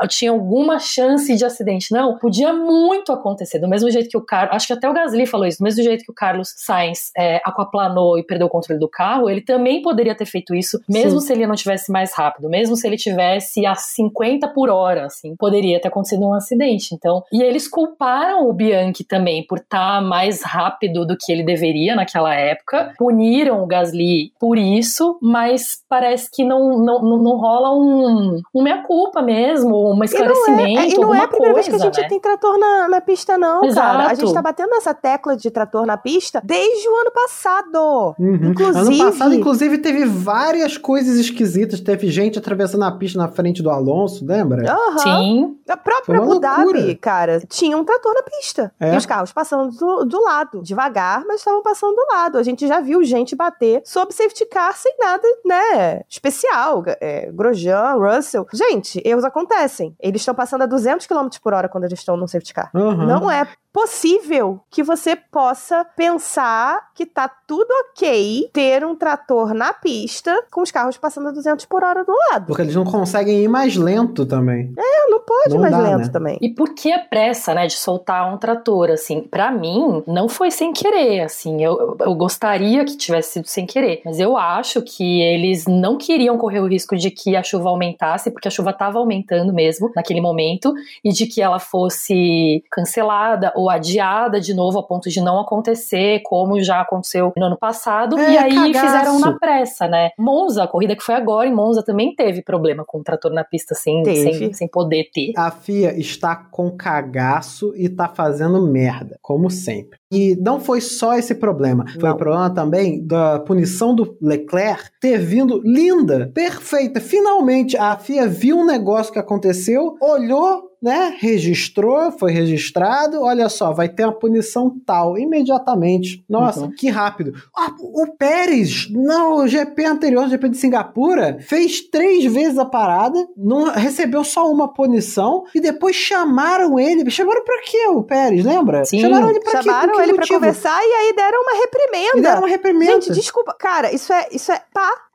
[0.09, 2.19] tinha alguma chance de acidente, não.
[2.19, 3.59] Podia muito acontecer.
[3.59, 5.83] Do mesmo jeito que o Carlos, acho que até o Gasly falou isso, do mesmo
[5.83, 9.83] jeito que o Carlos Sainz é, aquaplanou e perdeu o controle do carro, ele também
[9.83, 13.65] poderia ter feito isso, mesmo se ele não tivesse mais rápido, mesmo se ele tivesse
[13.67, 16.95] a 50 por hora, assim, poderia ter acontecido um acidente.
[16.95, 21.95] Então, e eles culparam o Bianchi também por estar mais rápido do que ele deveria
[21.95, 27.75] naquela época, puniram o Gasly por isso, mas parece que não, não, não, não rola
[27.75, 31.77] um, um meia-culpa mesmo, um esclarecimento, É, e não alguma é a primeira coisa, vez
[31.83, 32.09] que a gente né?
[32.09, 33.87] tem trator na, na pista, não, Exato.
[33.99, 34.11] cara.
[34.11, 38.15] A gente tá batendo nessa tecla de trator na pista desde o ano passado.
[38.19, 38.51] Uhum.
[38.51, 41.81] Inclusive- Ano passado, inclusive, teve várias coisas esquisitas.
[41.81, 44.71] Teve gente atravessando a pista na frente do Alonso, lembra?
[44.71, 44.99] Aham.
[44.99, 48.73] Sim, A própria Abu Dhabi, cara, tinha um trator na pista.
[48.81, 48.95] É.
[48.95, 50.63] E os carros passando do, do lado.
[50.63, 52.39] Devagar, mas estavam passando do lado.
[52.39, 56.83] A gente já viu gente bater sob safety car sem nada, né, especial.
[57.01, 58.47] É, Grosjean, Russell.
[58.53, 59.97] Gente, erros acontecem.
[60.01, 62.71] Eles estão passando a 200 km por hora quando eles estão no safety car.
[62.73, 63.05] Uhum.
[63.05, 69.73] Não é possível que você possa pensar que tá tudo ok ter um trator na
[69.73, 72.47] pista com os carros passando a 200 por hora do lado.
[72.47, 74.73] Porque eles não conseguem ir mais lento também.
[74.79, 76.09] É, não pode Não mais dá, lento né?
[76.13, 76.39] também.
[76.41, 79.23] E por que a pressa, né, de soltar um trator, assim?
[79.23, 81.65] Pra mim, não foi sem querer, assim.
[81.65, 84.03] Eu, eu gostaria que tivesse sido sem querer.
[84.05, 88.31] Mas eu acho que eles não queriam correr o risco de que a chuva aumentasse,
[88.31, 90.73] porque a chuva tava aumentando mesmo naquele momento,
[91.05, 96.21] e de que ela fosse cancelada ou adiada de novo a ponto de não acontecer,
[96.25, 98.19] como já aconteceu no ano passado.
[98.19, 98.87] É, e aí cagaço.
[98.87, 100.11] fizeram na pressa, né?
[100.19, 103.45] Monza, a corrida que foi agora em Monza também teve problema com o trator na
[103.45, 105.33] pista sem, sem, sem poder ter.
[105.37, 109.99] A FIA está com cagaço e tá fazendo merda, como sempre.
[110.15, 111.85] E não foi só esse problema.
[111.95, 112.15] Foi Não.
[112.15, 117.01] o problema também da punição do Leclerc ter vindo linda, perfeita.
[117.01, 121.17] Finalmente a FIA viu um negócio que aconteceu, olhou, né?
[121.19, 123.23] Registrou, foi registrado.
[123.23, 126.25] Olha só, vai ter uma punição tal imediatamente.
[126.29, 126.71] Nossa, Uhum.
[126.77, 127.33] que rápido.
[127.57, 133.71] Ah, o Pérez, no GP anterior, GP de Singapura, fez três vezes a parada, não
[133.73, 137.09] recebeu só uma punição e depois chamaram ele.
[137.11, 138.85] Chamaram pra quê o Pérez, lembra?
[138.85, 139.01] Sim.
[139.01, 139.63] Chamaram ele pra quê?
[139.63, 140.35] Chamaram ele motivo?
[140.41, 142.19] conversar e aí deram uma reprimenda.
[142.19, 142.93] E deram uma reprimenda.
[143.01, 143.55] Gente, desculpa.
[143.59, 144.61] Cara, isso é, isso é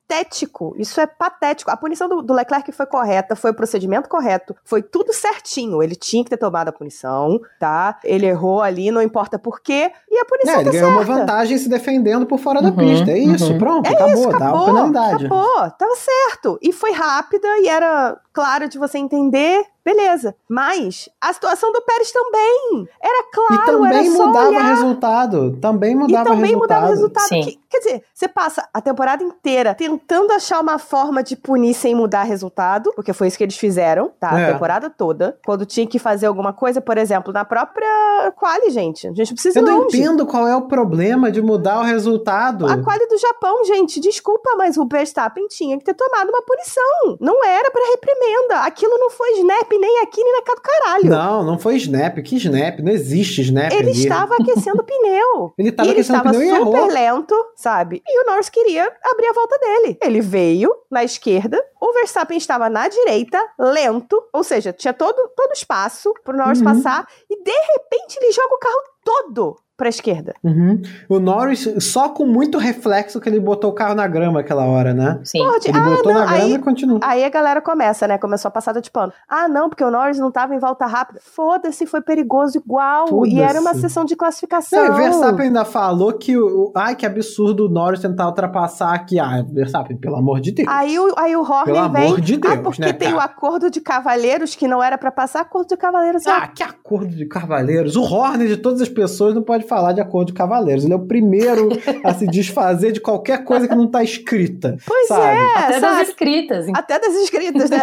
[0.10, 0.74] patético.
[0.78, 1.70] Isso é patético.
[1.70, 5.84] A punição do, do Leclerc foi correta, foi o procedimento correto, foi tudo certinho.
[5.84, 8.00] Ele tinha que ter tomado a punição, tá?
[8.04, 9.92] Ele errou ali, não importa por quê.
[10.10, 11.20] E a punição É, ele tá ganhou uma certa.
[11.20, 13.12] vantagem se defendendo por fora da Uhum, pista.
[13.12, 13.58] É isso, uhum.
[13.60, 15.26] pronto, É acabou, isso, dá uma acabou, penalidade.
[15.28, 16.60] acabou, tava certo.
[16.62, 19.64] E foi rápida e era claro de você entender.
[19.94, 20.36] Beleza.
[20.50, 22.88] Mas a situação do Pérez também.
[23.02, 24.64] Era claro, e também era só mudava olhar.
[24.76, 25.58] resultado.
[25.62, 26.60] Também E mudava também resultado.
[26.62, 27.28] mudava o resultado.
[27.28, 27.42] Sim.
[27.42, 31.96] Que- quer dizer, você passa a temporada inteira tentando achar uma forma de punir sem
[31.96, 34.40] mudar resultado, porque foi isso que eles fizeram, tá?
[34.40, 34.46] É.
[34.50, 35.38] A temporada toda.
[35.46, 39.08] Quando tinha que fazer alguma coisa, por exemplo, na própria quali, gente.
[39.08, 39.98] A gente não precisa Eu não longe.
[39.98, 42.66] entendo qual é o problema de mudar o resultado.
[42.68, 47.18] A quali do Japão, gente, desculpa, mas o Verstappen tinha que ter tomado uma punição.
[47.20, 48.60] Não era pra reprimenda.
[48.66, 51.06] Aquilo não foi snap nem aqui nem na casa do caralho.
[51.10, 52.18] Não, não foi snap.
[52.24, 52.80] Que snap?
[52.80, 53.92] Não existe snap Ele ali.
[53.92, 55.54] estava aquecendo o pneu.
[55.58, 56.88] Ele tava e ele aquecendo o estava pneu e super errou.
[56.94, 58.02] lento, sabe?
[58.08, 59.98] E o Norris queria abrir a volta dele.
[60.02, 65.54] Ele veio na esquerda, o Verstappen estava na direita, lento, ou seja, tinha todo, todo
[65.54, 66.66] espaço pro Norris Uhum.
[66.66, 70.36] passar, e de repente ele joga o carro todo pra esquerda.
[70.44, 70.82] Uhum.
[71.08, 74.94] O Norris, só com muito reflexo que ele botou o carro na grama aquela hora,
[74.94, 75.20] né?
[75.24, 75.40] Sim.
[75.66, 77.00] Ele ah, botou não, na grama aí, e continuou.
[77.02, 78.18] aí a galera começa, né?
[78.18, 79.14] Começou a passada de pano.
[79.28, 81.20] Ah, não, porque o Norris não tava em volta rápida.
[81.24, 83.26] Foda-se, foi perigoso igual.
[83.26, 84.86] E era uma sessão de classificação.
[84.86, 88.94] Não, e Verstappen ainda falou que o, o- ai que absurdo o Norris tentar ultrapassar
[88.94, 89.18] aqui.
[89.18, 90.68] Ah, Verstappen, pelo amor de Deus.
[90.70, 92.06] Aí o, aí o Horner Pelo vem.
[92.08, 93.24] amor de Deus, ah, porque né, tem o cara?
[93.26, 97.08] acordo de cavaleiros que não era pra passar, acordo de cavaleiros é Ah, que acordo
[97.16, 97.96] de cavaleiros.
[97.96, 100.84] O Horner de todas as pessoas não pode falar de acordo de cavaleiros.
[100.84, 101.70] Ele é o primeiro
[102.04, 104.76] a se desfazer de qualquer coisa que não tá escrita.
[104.86, 105.38] Pois sabe?
[105.38, 105.98] é, Até sabe?
[106.00, 106.66] das escritas.
[106.74, 107.78] Até das inscritas, né?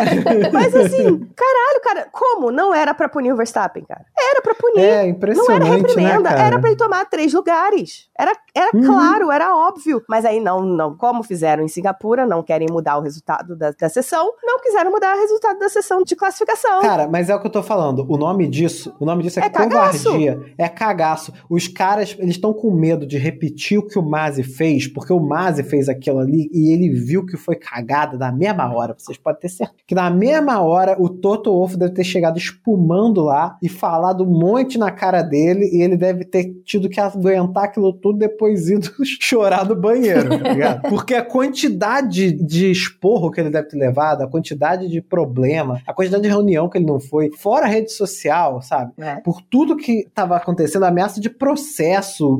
[0.52, 2.50] Mas assim, caralho, cara, como?
[2.50, 4.04] Não era pra punir o Verstappen, cara.
[4.18, 4.80] Era pra punir.
[4.80, 8.08] É não era impressionante, reprimenda, né, era pra ele tomar três lugares.
[8.18, 8.84] Era, era Uhum.
[8.84, 10.02] claro, era óbvio.
[10.08, 10.96] Mas aí não, não.
[10.96, 15.16] Como fizeram em Singapura, não querem mudar o resultado da, da sessão, não quiseram mudar
[15.16, 16.80] o resultado da sessão de classificação.
[16.80, 18.04] Cara, mas é o que eu tô falando.
[18.08, 20.04] O nome disso, o nome disso é, É cagaço.
[20.04, 21.32] covardia, é cagaço.
[21.48, 25.20] Os caras, eles estão com medo de repetir o que o Mazi fez, porque o
[25.20, 28.94] Mazi fez aquilo ali e ele viu que foi cagada na mesma hora.
[28.96, 33.22] Vocês podem ter certeza que na mesma hora o Toto Wolff deve ter chegado espumando
[33.22, 37.64] lá e falado um monte na cara dele e ele deve ter tido que aguentar
[37.64, 40.82] aquilo tudo depois ido chorar no banheiro, tá ligado?
[40.88, 45.92] Porque a quantidade de esporro que ele deve ter levado, a quantidade de problema, a
[45.92, 48.92] quantidade de reunião que ele não foi, fora a rede social, sabe?
[48.98, 49.16] É.
[49.16, 51.65] Por tudo que estava acontecendo, ameaça de processo,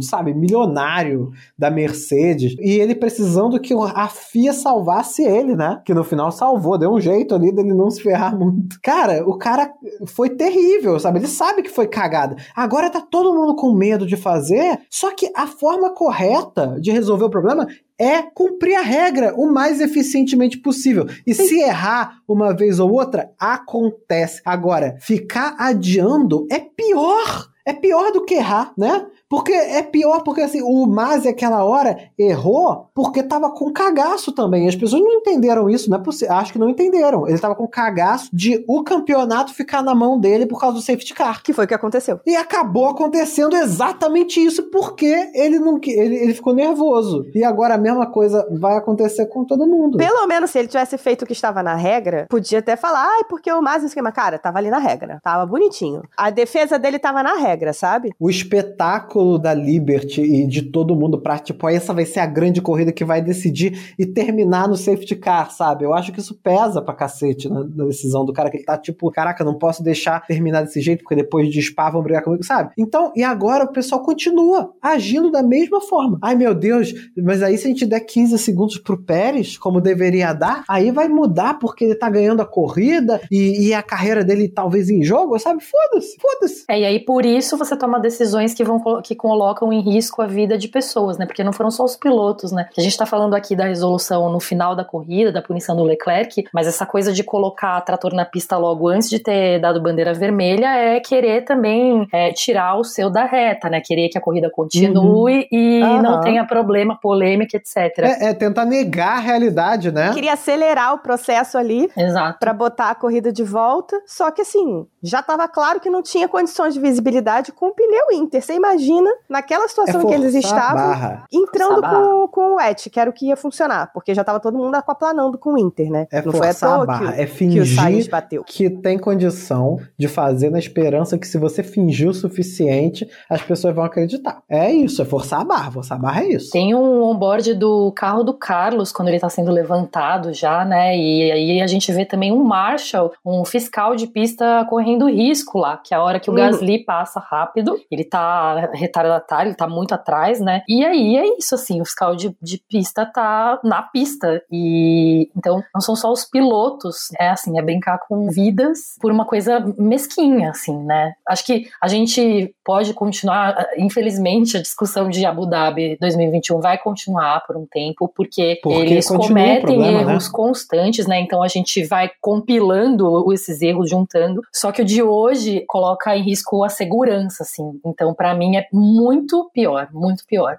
[0.01, 5.81] sabe, milionário da Mercedes, e ele precisando que a FIA salvasse ele, né?
[5.85, 8.79] Que no final salvou, deu um jeito ali dele não se ferrar muito.
[8.83, 9.73] Cara, o cara
[10.07, 11.19] foi terrível, sabe?
[11.19, 12.37] Ele sabe que foi cagada.
[12.55, 17.25] Agora tá todo mundo com medo de fazer, só que a forma correta de resolver
[17.25, 17.67] o problema
[17.99, 21.07] é cumprir a regra o mais eficientemente possível.
[21.27, 24.41] E se errar uma vez ou outra, acontece.
[24.45, 27.49] Agora, ficar adiando é pior.
[27.67, 29.07] É pior do que errar, né?
[29.29, 34.69] Porque é pior porque assim, o Masi aquela hora errou porque tava com cagaço também.
[34.69, 36.35] As pessoas não entenderam isso, não é possível.
[36.35, 37.27] Acho que não entenderam.
[37.27, 41.13] Ele tava com cagaço de o campeonato ficar na mão dele por causa do safety
[41.13, 41.43] car.
[41.43, 42.21] Que foi o que aconteceu.
[42.25, 47.27] E acabou acontecendo exatamente isso porque ele não ele, ele ficou nervoso.
[47.35, 49.99] E agora a mesma coisa vai acontecer com todo mundo.
[49.99, 53.25] Pelo menos se ele tivesse feito o que estava na regra, podia até falar, ai,
[53.29, 54.13] porque o Masi esquema.
[54.13, 55.19] Cara, tava ali na regra.
[55.23, 56.03] Tava bonitinho.
[56.17, 58.15] A defesa dele tava na regra, sabe?
[58.21, 62.63] O espetáculo da Liberty e de todo mundo pra, tipo, essa vai ser a grande
[62.63, 65.85] corrida que vai decidir e terminar no safety car, sabe?
[65.85, 68.79] Eu acho que isso pesa pra cacete na, na decisão do cara, que ele tá
[68.79, 72.45] tipo, caraca, não posso deixar terminar desse jeito, porque depois de Spa vão brigar comigo,
[72.45, 72.73] sabe?
[72.79, 76.19] Então, e agora o pessoal continua agindo da mesma forma.
[76.23, 80.33] Ai, meu Deus, mas aí se a gente der 15 segundos pro Pérez, como deveria
[80.33, 84.49] dar, aí vai mudar porque ele tá ganhando a corrida e, e a carreira dele
[84.49, 85.63] talvez em jogo, sabe?
[85.63, 86.65] Foda-se, foda-se.
[86.69, 90.27] É, e aí por isso você toma decisões que vão que colocam em risco a
[90.27, 91.27] vida de pessoas, né?
[91.27, 92.69] Porque não foram só os pilotos, né?
[92.77, 96.45] A gente tá falando aqui da resolução no final da corrida, da punição do Leclerc,
[96.53, 100.67] mas essa coisa de colocar trator na pista logo antes de ter dado bandeira vermelha
[100.77, 103.81] é querer também é, tirar o seu da reta, né?
[103.81, 106.03] Querer que a corrida continue e Aham.
[106.03, 107.77] não tenha problema, polêmica, etc.
[107.99, 110.13] É, é tentar negar a realidade, né?
[110.13, 112.39] Queria acelerar o processo ali Exato.
[112.41, 114.01] pra botar a corrida de volta.
[114.07, 118.13] Só que assim, já tava claro que não tinha condições de visibilidade com o pneu
[118.13, 118.43] Inter.
[118.43, 118.96] Você imagina,
[119.29, 123.27] naquela situação em que eles estavam, entrando com, com o wet, que era o que
[123.27, 123.91] ia funcionar.
[123.93, 126.07] Porque já tava todo mundo aquaplanando com o Inter, né?
[126.13, 128.45] É não foi à a toa barra, que, é que o Sainz fingir bateu.
[128.45, 133.75] que tem condição de fazer na esperança que se você fingir o suficiente, as pessoas
[133.75, 134.43] vão acreditar.
[134.49, 135.71] É isso, é forçar a barra.
[135.71, 136.51] Forçar a barra é isso.
[136.51, 140.97] Tem um onboard do carro do Carlos quando ele tá sendo levantado já, né?
[140.97, 145.77] E aí a gente vê também um Marshall, um fiscal de pista correndo risco lá,
[145.77, 146.39] que é a hora que o Uhum.
[146.39, 150.63] Gasly passa rápido, ele tá retardatário, ele tá muito atrás, né?
[150.69, 154.43] E aí é isso, assim, o fiscal de, de pista tá na pista.
[154.51, 159.25] E então não são só os pilotos, é assim, é brincar com vidas por uma
[159.25, 161.13] coisa mesquinha, assim, né?
[161.29, 167.45] Acho que a gente pode continuar, infelizmente, a discussão de Abu Dhabi 2021 vai continuar
[167.47, 171.21] por um tempo, porque, Porque eles cometem problema, erros constantes, né?
[171.21, 174.43] Então a gente vai compilando esses erros, juntando.
[174.53, 177.81] Só que o de hoje coloca em risco a segurança, assim.
[177.85, 180.59] Então, pra mim, é muito pior, muito pior.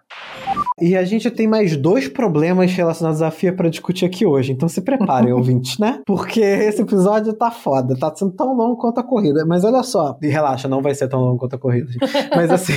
[0.81, 4.51] E a gente tem mais dois problemas relacionados à FIA pra discutir aqui hoje.
[4.51, 6.01] Então se preparem, ouvintes, né?
[6.05, 7.95] Porque esse episódio tá foda.
[7.97, 9.45] Tá sendo tão longo quanto a corrida.
[9.45, 10.17] Mas olha só.
[10.21, 11.91] E relaxa, não vai ser tão longo quanto a corrida.
[11.91, 12.05] gente.
[12.35, 12.73] Mas assim.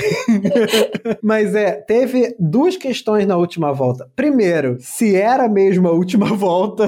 [1.22, 4.08] mas é, teve duas questões na última volta.
[4.14, 6.86] Primeiro, se era mesmo a última volta.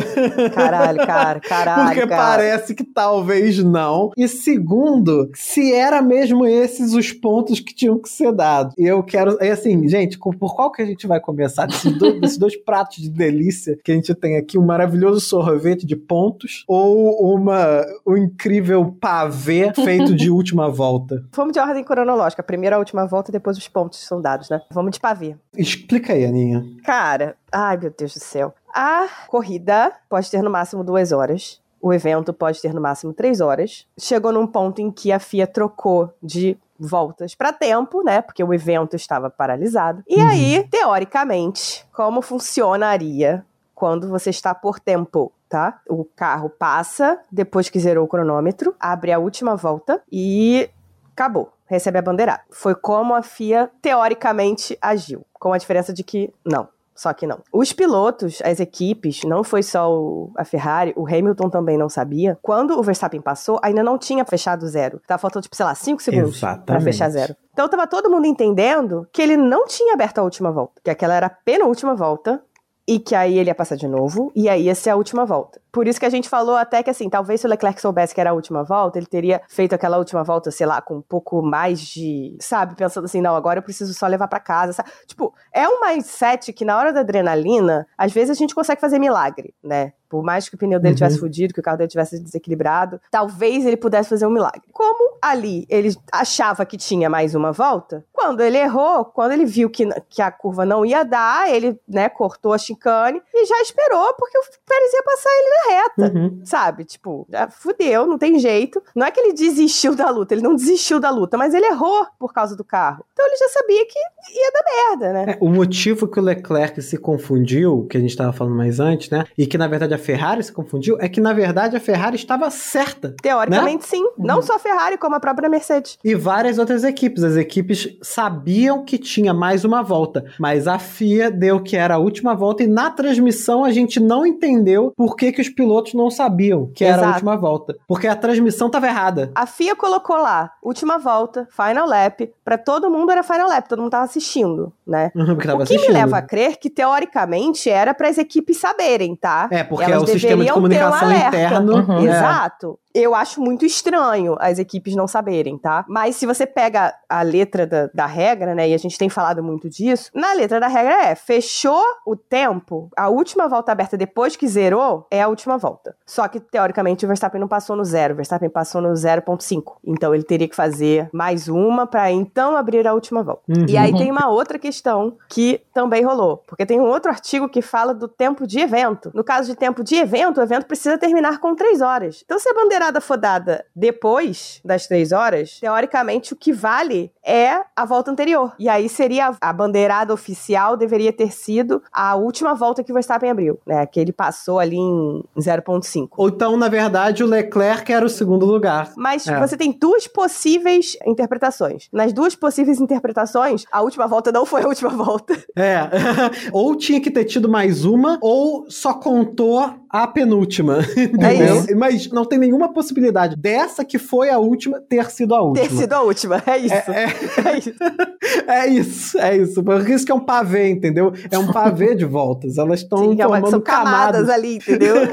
[0.54, 1.86] Caralho, cara, caralho.
[1.86, 2.22] Porque cara.
[2.22, 4.10] parece que talvez não.
[4.16, 8.41] E segundo, se era mesmo esses os pontos que tinham que ser dados.
[8.78, 9.36] E eu quero.
[9.40, 11.66] É assim, gente, por qual que a gente vai começar?
[11.66, 15.86] Desses dois, desses dois pratos de delícia que a gente tem aqui: um maravilhoso sorvete
[15.86, 21.24] de pontos ou uma, um incrível pavê feito de última volta?
[21.32, 22.42] Vamos de ordem cronológica.
[22.42, 24.60] Primeiro a última volta, depois os pontos são dados, né?
[24.70, 25.36] Vamos de pavê.
[25.56, 26.64] Explica aí, Aninha.
[26.84, 28.54] Cara, ai meu Deus do céu.
[28.74, 31.60] A corrida pode ter no máximo duas horas.
[31.80, 33.86] O evento pode ter no máximo três horas.
[33.98, 38.20] Chegou num ponto em que a FIA trocou de voltas para tempo, né?
[38.20, 40.02] Porque o evento estava paralisado.
[40.08, 40.28] E Uhum.
[40.28, 45.32] aí, teoricamente, como funcionaria quando você está por tempo?
[45.48, 45.80] Tá?
[45.86, 50.68] O carro passa depois que zerou o cronômetro, abre a última volta e
[51.12, 51.52] acabou.
[51.66, 52.40] Recebe a bandeirada.
[52.50, 56.68] Foi como a FIA teoricamente agiu, com a diferença de que não.
[57.02, 57.40] Só que não.
[57.52, 62.38] Os pilotos, as equipes, não foi só o- a Ferrari, o Hamilton também não sabia.
[62.40, 65.00] Quando o Verstappen passou, ainda não tinha fechado zero.
[65.04, 66.84] Tava faltando, tipo, sei lá, 5 segundos Exatamente.
[66.84, 67.34] fechar zero.
[67.52, 70.80] Então tava todo mundo entendendo que ele não tinha aberto a última volta.
[70.84, 72.40] Que aquela era a penúltima volta.
[72.86, 75.60] E que aí ele ia passar de novo, e aí ia ser a última volta.
[75.70, 78.20] Por isso que a gente falou até que, assim, talvez se o Leclerc soubesse que
[78.20, 81.40] era a última volta, ele teria feito aquela última volta, sei lá, com um pouco
[81.42, 82.36] mais de.
[82.40, 82.74] Sabe?
[82.74, 84.72] Pensando assim, não, agora eu preciso só levar pra casa.
[84.72, 84.90] sabe?
[85.06, 88.98] Tipo, é um mindset que na hora da adrenalina, às vezes a gente consegue fazer
[88.98, 89.92] milagre, né?
[90.12, 90.96] Por mais que o pneu dele Uhum.
[90.96, 94.60] tivesse fudido, que o carro dele tivesse desequilibrado, talvez ele pudesse fazer um milagre.
[94.70, 99.70] Como ali ele achava que tinha mais uma volta, quando ele errou, quando ele viu
[99.70, 104.12] que, que a curva não ia dar, ele, né, cortou a chicane e já esperou,
[104.18, 106.18] porque o Pérez ia passar ele na reta.
[106.18, 106.40] Uhum.
[106.44, 106.84] Sabe?
[106.84, 108.82] Tipo, fudeu, não tem jeito.
[108.94, 112.06] Não é que ele desistiu da luta, ele não desistiu da luta, mas ele errou
[112.18, 113.02] por causa do carro.
[113.14, 114.64] Então ele já sabia que ia dar
[114.98, 115.32] merda, né?
[115.32, 119.08] É, o motivo que o Leclerc se confundiu, que a gente estava falando mais antes,
[119.08, 119.24] né?
[119.38, 122.50] E que na verdade a Ferrari se confundiu, é que na verdade a Ferrari estava
[122.50, 123.14] certa.
[123.22, 124.04] Teoricamente, sim.
[124.18, 125.98] Não só a Ferrari, como a própria Mercedes.
[126.04, 127.22] E várias outras equipes.
[127.24, 131.98] As equipes sabiam que tinha mais uma volta, mas a FIA deu que era a
[131.98, 136.10] última volta e na transmissão a gente não entendeu por que, que os pilotos não
[136.10, 137.12] sabiam que era a Exato.
[137.14, 137.76] última volta.
[137.86, 139.30] Porque a transmissão estava errada.
[139.34, 143.80] A FIA colocou lá, última volta, final lap, pra todo mundo era final lap, todo
[143.80, 145.10] mundo tava assistindo, né?
[145.14, 145.92] Uhum, Porque tava o que assistindo.
[145.94, 149.48] me leva a crer que, teoricamente, era para as equipes saberem, tá?
[149.50, 151.36] É, porque é o sistema de um comunicação alerta.
[151.36, 151.74] interno.
[151.76, 151.98] Uhum.
[152.00, 152.10] é.
[152.10, 152.78] Exato.
[152.94, 155.84] Eu acho muito estranho as equipes não saberem, tá?
[155.88, 158.68] Mas se você pega a letra da, da regra, né?
[158.68, 162.90] E a gente tem falado muito disso, na letra da regra é: fechou o tempo,
[162.96, 165.94] a última volta aberta depois que zerou é a última volta.
[166.06, 169.76] Só que, teoricamente, o Verstappen não passou no zero, o Verstappen passou no 0,5.
[169.84, 173.42] Então ele teria que fazer mais uma para então abrir a última volta.
[173.48, 173.66] Uhum.
[173.68, 177.62] E aí tem uma outra questão que também rolou, porque tem um outro artigo que
[177.62, 179.10] fala do tempo de evento.
[179.14, 182.22] No caso de tempo de evento, o evento precisa terminar com três horas.
[182.24, 187.60] Então, se a bandeirada for dada depois das três horas, teoricamente o que vale é
[187.76, 188.52] a volta anterior.
[188.58, 193.30] E aí seria a- bandeirada oficial deveria ter sido a última volta que o Verstappen
[193.30, 193.86] abriu, né?
[193.86, 196.08] Que ele passou ali em 0.5.
[196.16, 198.90] Ou então, na verdade, o Leclerc era o segundo lugar.
[198.96, 199.38] Mas É.
[199.38, 201.88] você tem duas possíveis interpretações.
[201.92, 205.34] Nas duas possíveis interpretações, a última volta não foi a última volta.
[205.56, 205.78] É.
[206.52, 210.78] ou tinha que ter tido mais uma, ou só contou a penúltima.
[210.96, 211.56] Entendeu?
[211.56, 211.76] isso.
[211.76, 215.68] Mas não tem nenhuma possibilidade dessa que foi a última ter sido a última.
[215.68, 216.42] Ter sido a última.
[216.46, 216.90] É isso.
[216.90, 217.06] É,
[217.44, 217.72] É isso.
[218.46, 219.62] é isso, é isso.
[219.62, 221.12] Por isso que é um pavê, entendeu?
[221.30, 222.58] É um pavê de voltas.
[222.58, 224.96] Elas estão Sim, é são camadas, ali, entendeu?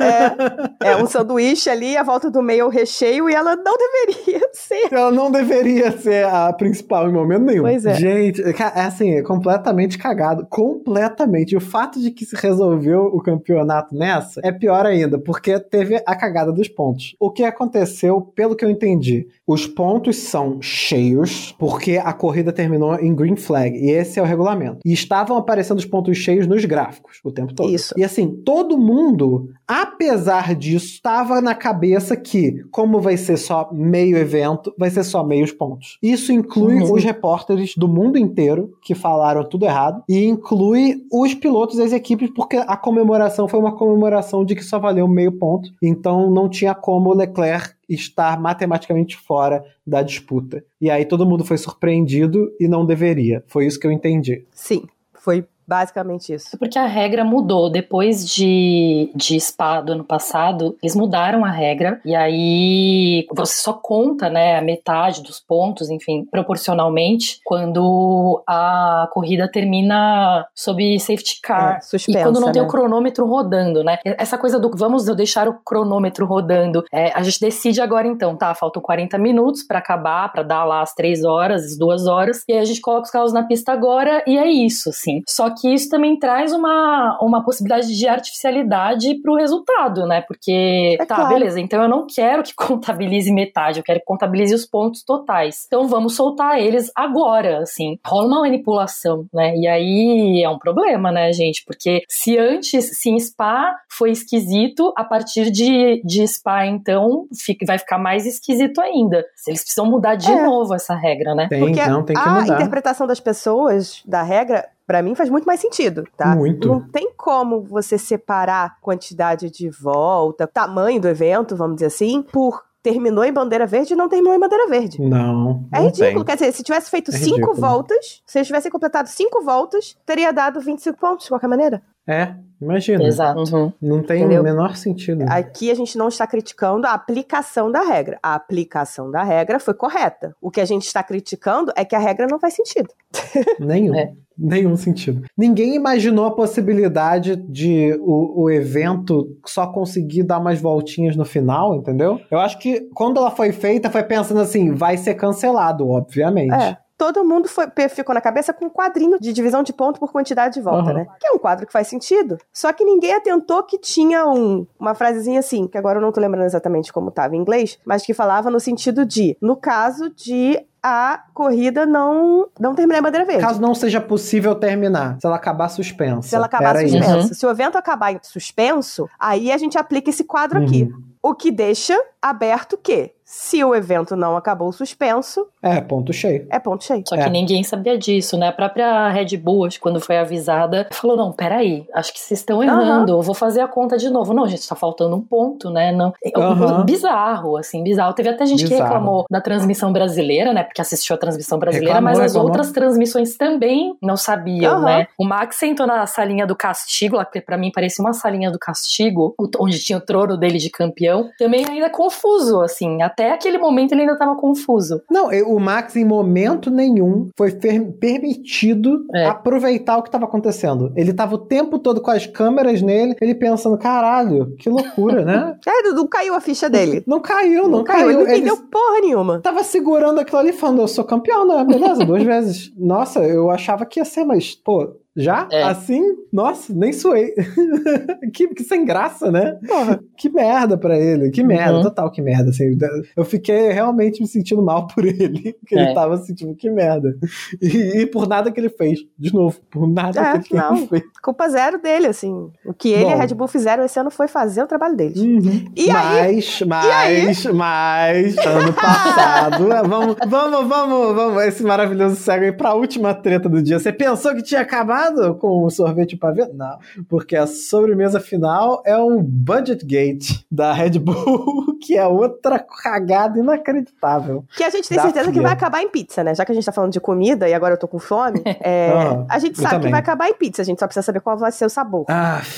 [0.82, 3.76] É, é um sanduíche ali, a volta do meio é o recheio, e ela não
[3.78, 4.88] deveria ser.
[4.92, 7.64] Ela não deveria ser a principal em momento nenhum.
[7.64, 7.96] Pois é.
[7.96, 10.48] Gente, é assim, é completamente cagado.
[10.50, 11.54] Completamente.
[11.54, 16.02] E o fato de que se resolveu o campeonato nessa é pior ainda, porque teve
[16.06, 17.16] a cagada dos pontos.
[17.20, 22.96] O que aconteceu, pelo que eu entendi, os pontos são cheios, porque a corrida terminou
[22.96, 24.80] em green flag, e esse é o regulamento.
[24.86, 27.70] E estavam aparecendo os pontos cheios nos gráficos o tempo todo.
[27.70, 27.94] Isso.
[27.98, 34.18] E assim, todo mundo, apesar disso, estava na cabeça que, como vai ser só meio
[34.18, 35.98] evento, vai ser só meios pontos.
[36.02, 36.94] Isso inclui Uhum.
[36.94, 42.30] os repórteres do mundo inteiro que falaram tudo errado, e inclui os pilotos das equipes,
[42.36, 46.76] porque a comemoração foi uma comemoração de que só valeu meio ponto, então não tinha
[46.76, 47.39] como o Leclerc
[47.88, 50.64] estar matematicamente fora da disputa.
[50.80, 53.44] E aí todo mundo foi surpreendido e não deveria.
[53.48, 54.46] Foi isso que eu entendi.
[54.52, 54.84] Sim,
[55.14, 56.50] foi basicamente isso.
[56.56, 57.70] É porque a regra mudou.
[57.70, 62.02] Depois de, de Spa do ano passado, eles mudaram a regra.
[62.04, 69.48] E aí você só conta, né, a metade dos pontos, enfim, proporcionalmente, quando a corrida
[69.48, 71.78] termina sob safety car.
[71.78, 72.68] É, suspensa, e quando não tem né?
[72.68, 74.00] o cronômetro rodando, né?
[74.04, 76.84] Essa coisa do vamos deixar o cronômetro rodando.
[76.92, 78.56] É, a gente decide agora então, tá?
[78.56, 82.44] Faltam 40 minutos pra acabar, pra dar lá as 3 horas, as 2 horas.
[82.48, 85.22] E aí a gente coloca os carros na pista agora e é isso, assim.
[85.28, 90.22] Só que isso também traz uma, uma possibilidade de artificialidade pro resultado, né?
[90.22, 91.30] Porque, É tá, claro.
[91.34, 95.64] beleza, então eu não quero que contabilize metade, eu quero que contabilize os pontos totais.
[95.68, 97.98] Então vamos soltar eles agora, assim.
[98.06, 99.56] Rola uma manipulação, né?
[99.56, 101.64] E aí é um problema, né, gente?
[101.66, 107.66] Porque se antes, se em Spa foi esquisito, a partir de, de Spa, então, fica,
[107.66, 109.26] vai ficar mais esquisito ainda.
[109.36, 110.46] Se eles precisam mudar de É.
[110.46, 111.48] novo essa regra, né?
[111.50, 112.56] Tem, Porque não, tem que a mudar.
[112.56, 116.36] interpretação das pessoas da regra, pra mim, faz muito mais sentido, tá?
[116.36, 116.68] Muito.
[116.68, 122.64] Não tem como você separar quantidade de volta, tamanho do evento, vamos dizer assim, por
[122.82, 125.00] terminou em bandeira verde e não terminou em bandeira verde.
[125.00, 125.64] Não.
[125.72, 126.16] É não ridículo.
[126.16, 126.24] tem.
[126.26, 127.56] Quer dizer, se tivesse feito É cinco ridículo.
[127.62, 131.84] voltas, se eles tivessem completado cinco voltas, teria dado 25 pontos, de qualquer maneira.
[132.08, 133.04] É, imagina.
[133.04, 133.56] Exato.
[133.56, 133.74] Uhum.
[133.82, 134.42] Não tem Entendeu?
[134.42, 135.26] o menor sentido.
[135.28, 138.18] Aqui a gente não está criticando a aplicação da regra.
[138.22, 140.36] A aplicação da regra foi correta.
[140.42, 142.90] O que a gente está criticando é que a regra não faz sentido.
[143.60, 143.96] Nenhum.
[143.96, 144.14] É.
[144.42, 145.24] Nenhum sentido.
[145.38, 151.76] Ninguém imaginou a possibilidade de o, o evento só conseguir dar umas voltinhas no final,
[151.76, 152.22] entendeu?
[152.32, 156.54] Eu acho que quando ela foi feita, foi pensando assim, vai ser cancelado, obviamente.
[156.54, 156.78] É.
[157.00, 160.56] Todo mundo foi- ficou na cabeça com um quadrinho de divisão de ponto por quantidade
[160.56, 160.98] de volta, Uhum.
[160.98, 161.08] né?
[161.18, 162.38] Que é um quadro que faz sentido.
[162.54, 166.20] Só que ninguém atentou que tinha um, uma frasezinha assim, que agora eu não tô
[166.20, 170.62] lembrando exatamente como estava em inglês, mas que falava no sentido de, no caso de
[170.84, 173.42] a corrida não, não terminar em bandeira verde.
[173.42, 176.28] Caso não seja possível terminar, se ela acabar suspensa.
[176.28, 176.98] Se ela acabar Era isso.
[176.98, 177.34] suspensa.
[177.34, 180.84] Se o evento acabar em suspenso, aí a gente aplica esse quadro aqui.
[180.84, 181.04] Uhum.
[181.22, 186.48] O que deixa aberto que, se o evento não acabou suspenso, É, ponto cheio.
[186.50, 187.04] é ponto cheio.
[187.08, 187.30] Só que É.
[187.30, 188.48] ninguém sabia disso, né?
[188.48, 192.40] A própria Red Bull, acho que quando foi avisada, falou: não, peraí, acho que vocês
[192.40, 194.34] estão errando, eu vou fazer a conta de novo.
[194.34, 195.92] Não, gente, tá faltando um ponto, né?
[195.92, 196.12] Não.
[196.26, 196.86] É um- Aham.
[196.86, 198.14] Bizarro, assim, bizarro.
[198.14, 198.90] Teve até gente que Bizarro.
[198.90, 200.64] reclamou da transmissão brasileira, né?
[200.64, 202.48] Porque assistiu a transmissão brasileira, Reclamou, mas as reclamou.
[202.50, 204.86] outras transmissões também não sabiam, Aham.
[204.86, 205.08] né?
[205.20, 208.58] O Max sentou na salinha do castigo, lá que pra mim parecia uma salinha do
[208.58, 213.02] castigo, o- onde tinha o trono dele de campeão, também ainda confuso, assim.
[213.04, 215.02] Até aquele momento ele ainda tava confuso.
[215.10, 217.52] Não, o Max em momento nenhum foi
[218.00, 219.26] permitido É.
[219.28, 220.92] aproveitar o que estava acontecendo.
[220.96, 225.56] Ele tava o tempo todo com as câmeras nele, ele pensando, caralho, que loucura, né?
[225.68, 227.04] É, não caiu a ficha dele.
[227.08, 228.10] Não caiu, não, caiu.
[228.10, 229.40] Ele não Ele entendeu porra nenhuma.
[229.40, 231.64] tava segurando aquilo ali falando, eu sou campeão, né?
[231.64, 232.72] Beleza, duas vezes.
[232.78, 235.48] Nossa, eu achava que ia ser, mas, pô, já?
[235.52, 235.64] É.
[235.64, 236.02] Assim?
[236.32, 237.34] Nossa, nem suei.
[238.34, 239.58] que, que sem graça, né?
[239.68, 240.00] Porra.
[240.18, 241.84] Que merda pra ele, que merda, Uhum.
[241.84, 242.50] total que merda.
[242.52, 242.78] Assim,
[243.18, 245.94] eu fiquei realmente me sentindo mal por ele, que ele É.
[245.94, 247.16] tava sentindo que merda.
[247.62, 250.88] E, e por nada que ele fez, de novo, por nada É, que ele não.
[250.88, 251.04] fez.
[251.22, 252.50] Culpa zero dele, assim.
[252.66, 253.18] O que ele e a Bom.
[253.22, 255.20] Red Bull fizeram esse ano foi fazer o trabalho deles.
[255.20, 255.66] Uhum.
[255.76, 256.36] E aí?
[256.36, 263.14] mas, mas, mas, ano passado, vamos, vamos, vamos, vamos, esse maravilhoso segue aí pra última
[263.14, 263.80] treta do dia.
[263.80, 265.09] Você pensou que tinha acabado
[265.40, 266.50] com o sorvete ver?
[266.54, 272.60] Não, porque a sobremesa final é um Budget Gate da Red Bull, que é outra
[272.60, 274.44] cagada inacreditável.
[274.56, 276.36] Que a gente tem certeza que vai acabar em pizza, né?
[276.36, 278.92] Já que a gente tá falando de comida e agora eu tô com fome, é,
[278.92, 279.88] Aham, a gente sabe também.
[279.88, 282.06] que vai acabar em pizza, a gente só precisa saber qual vai ser o sabor.
[282.10, 282.42] Ah.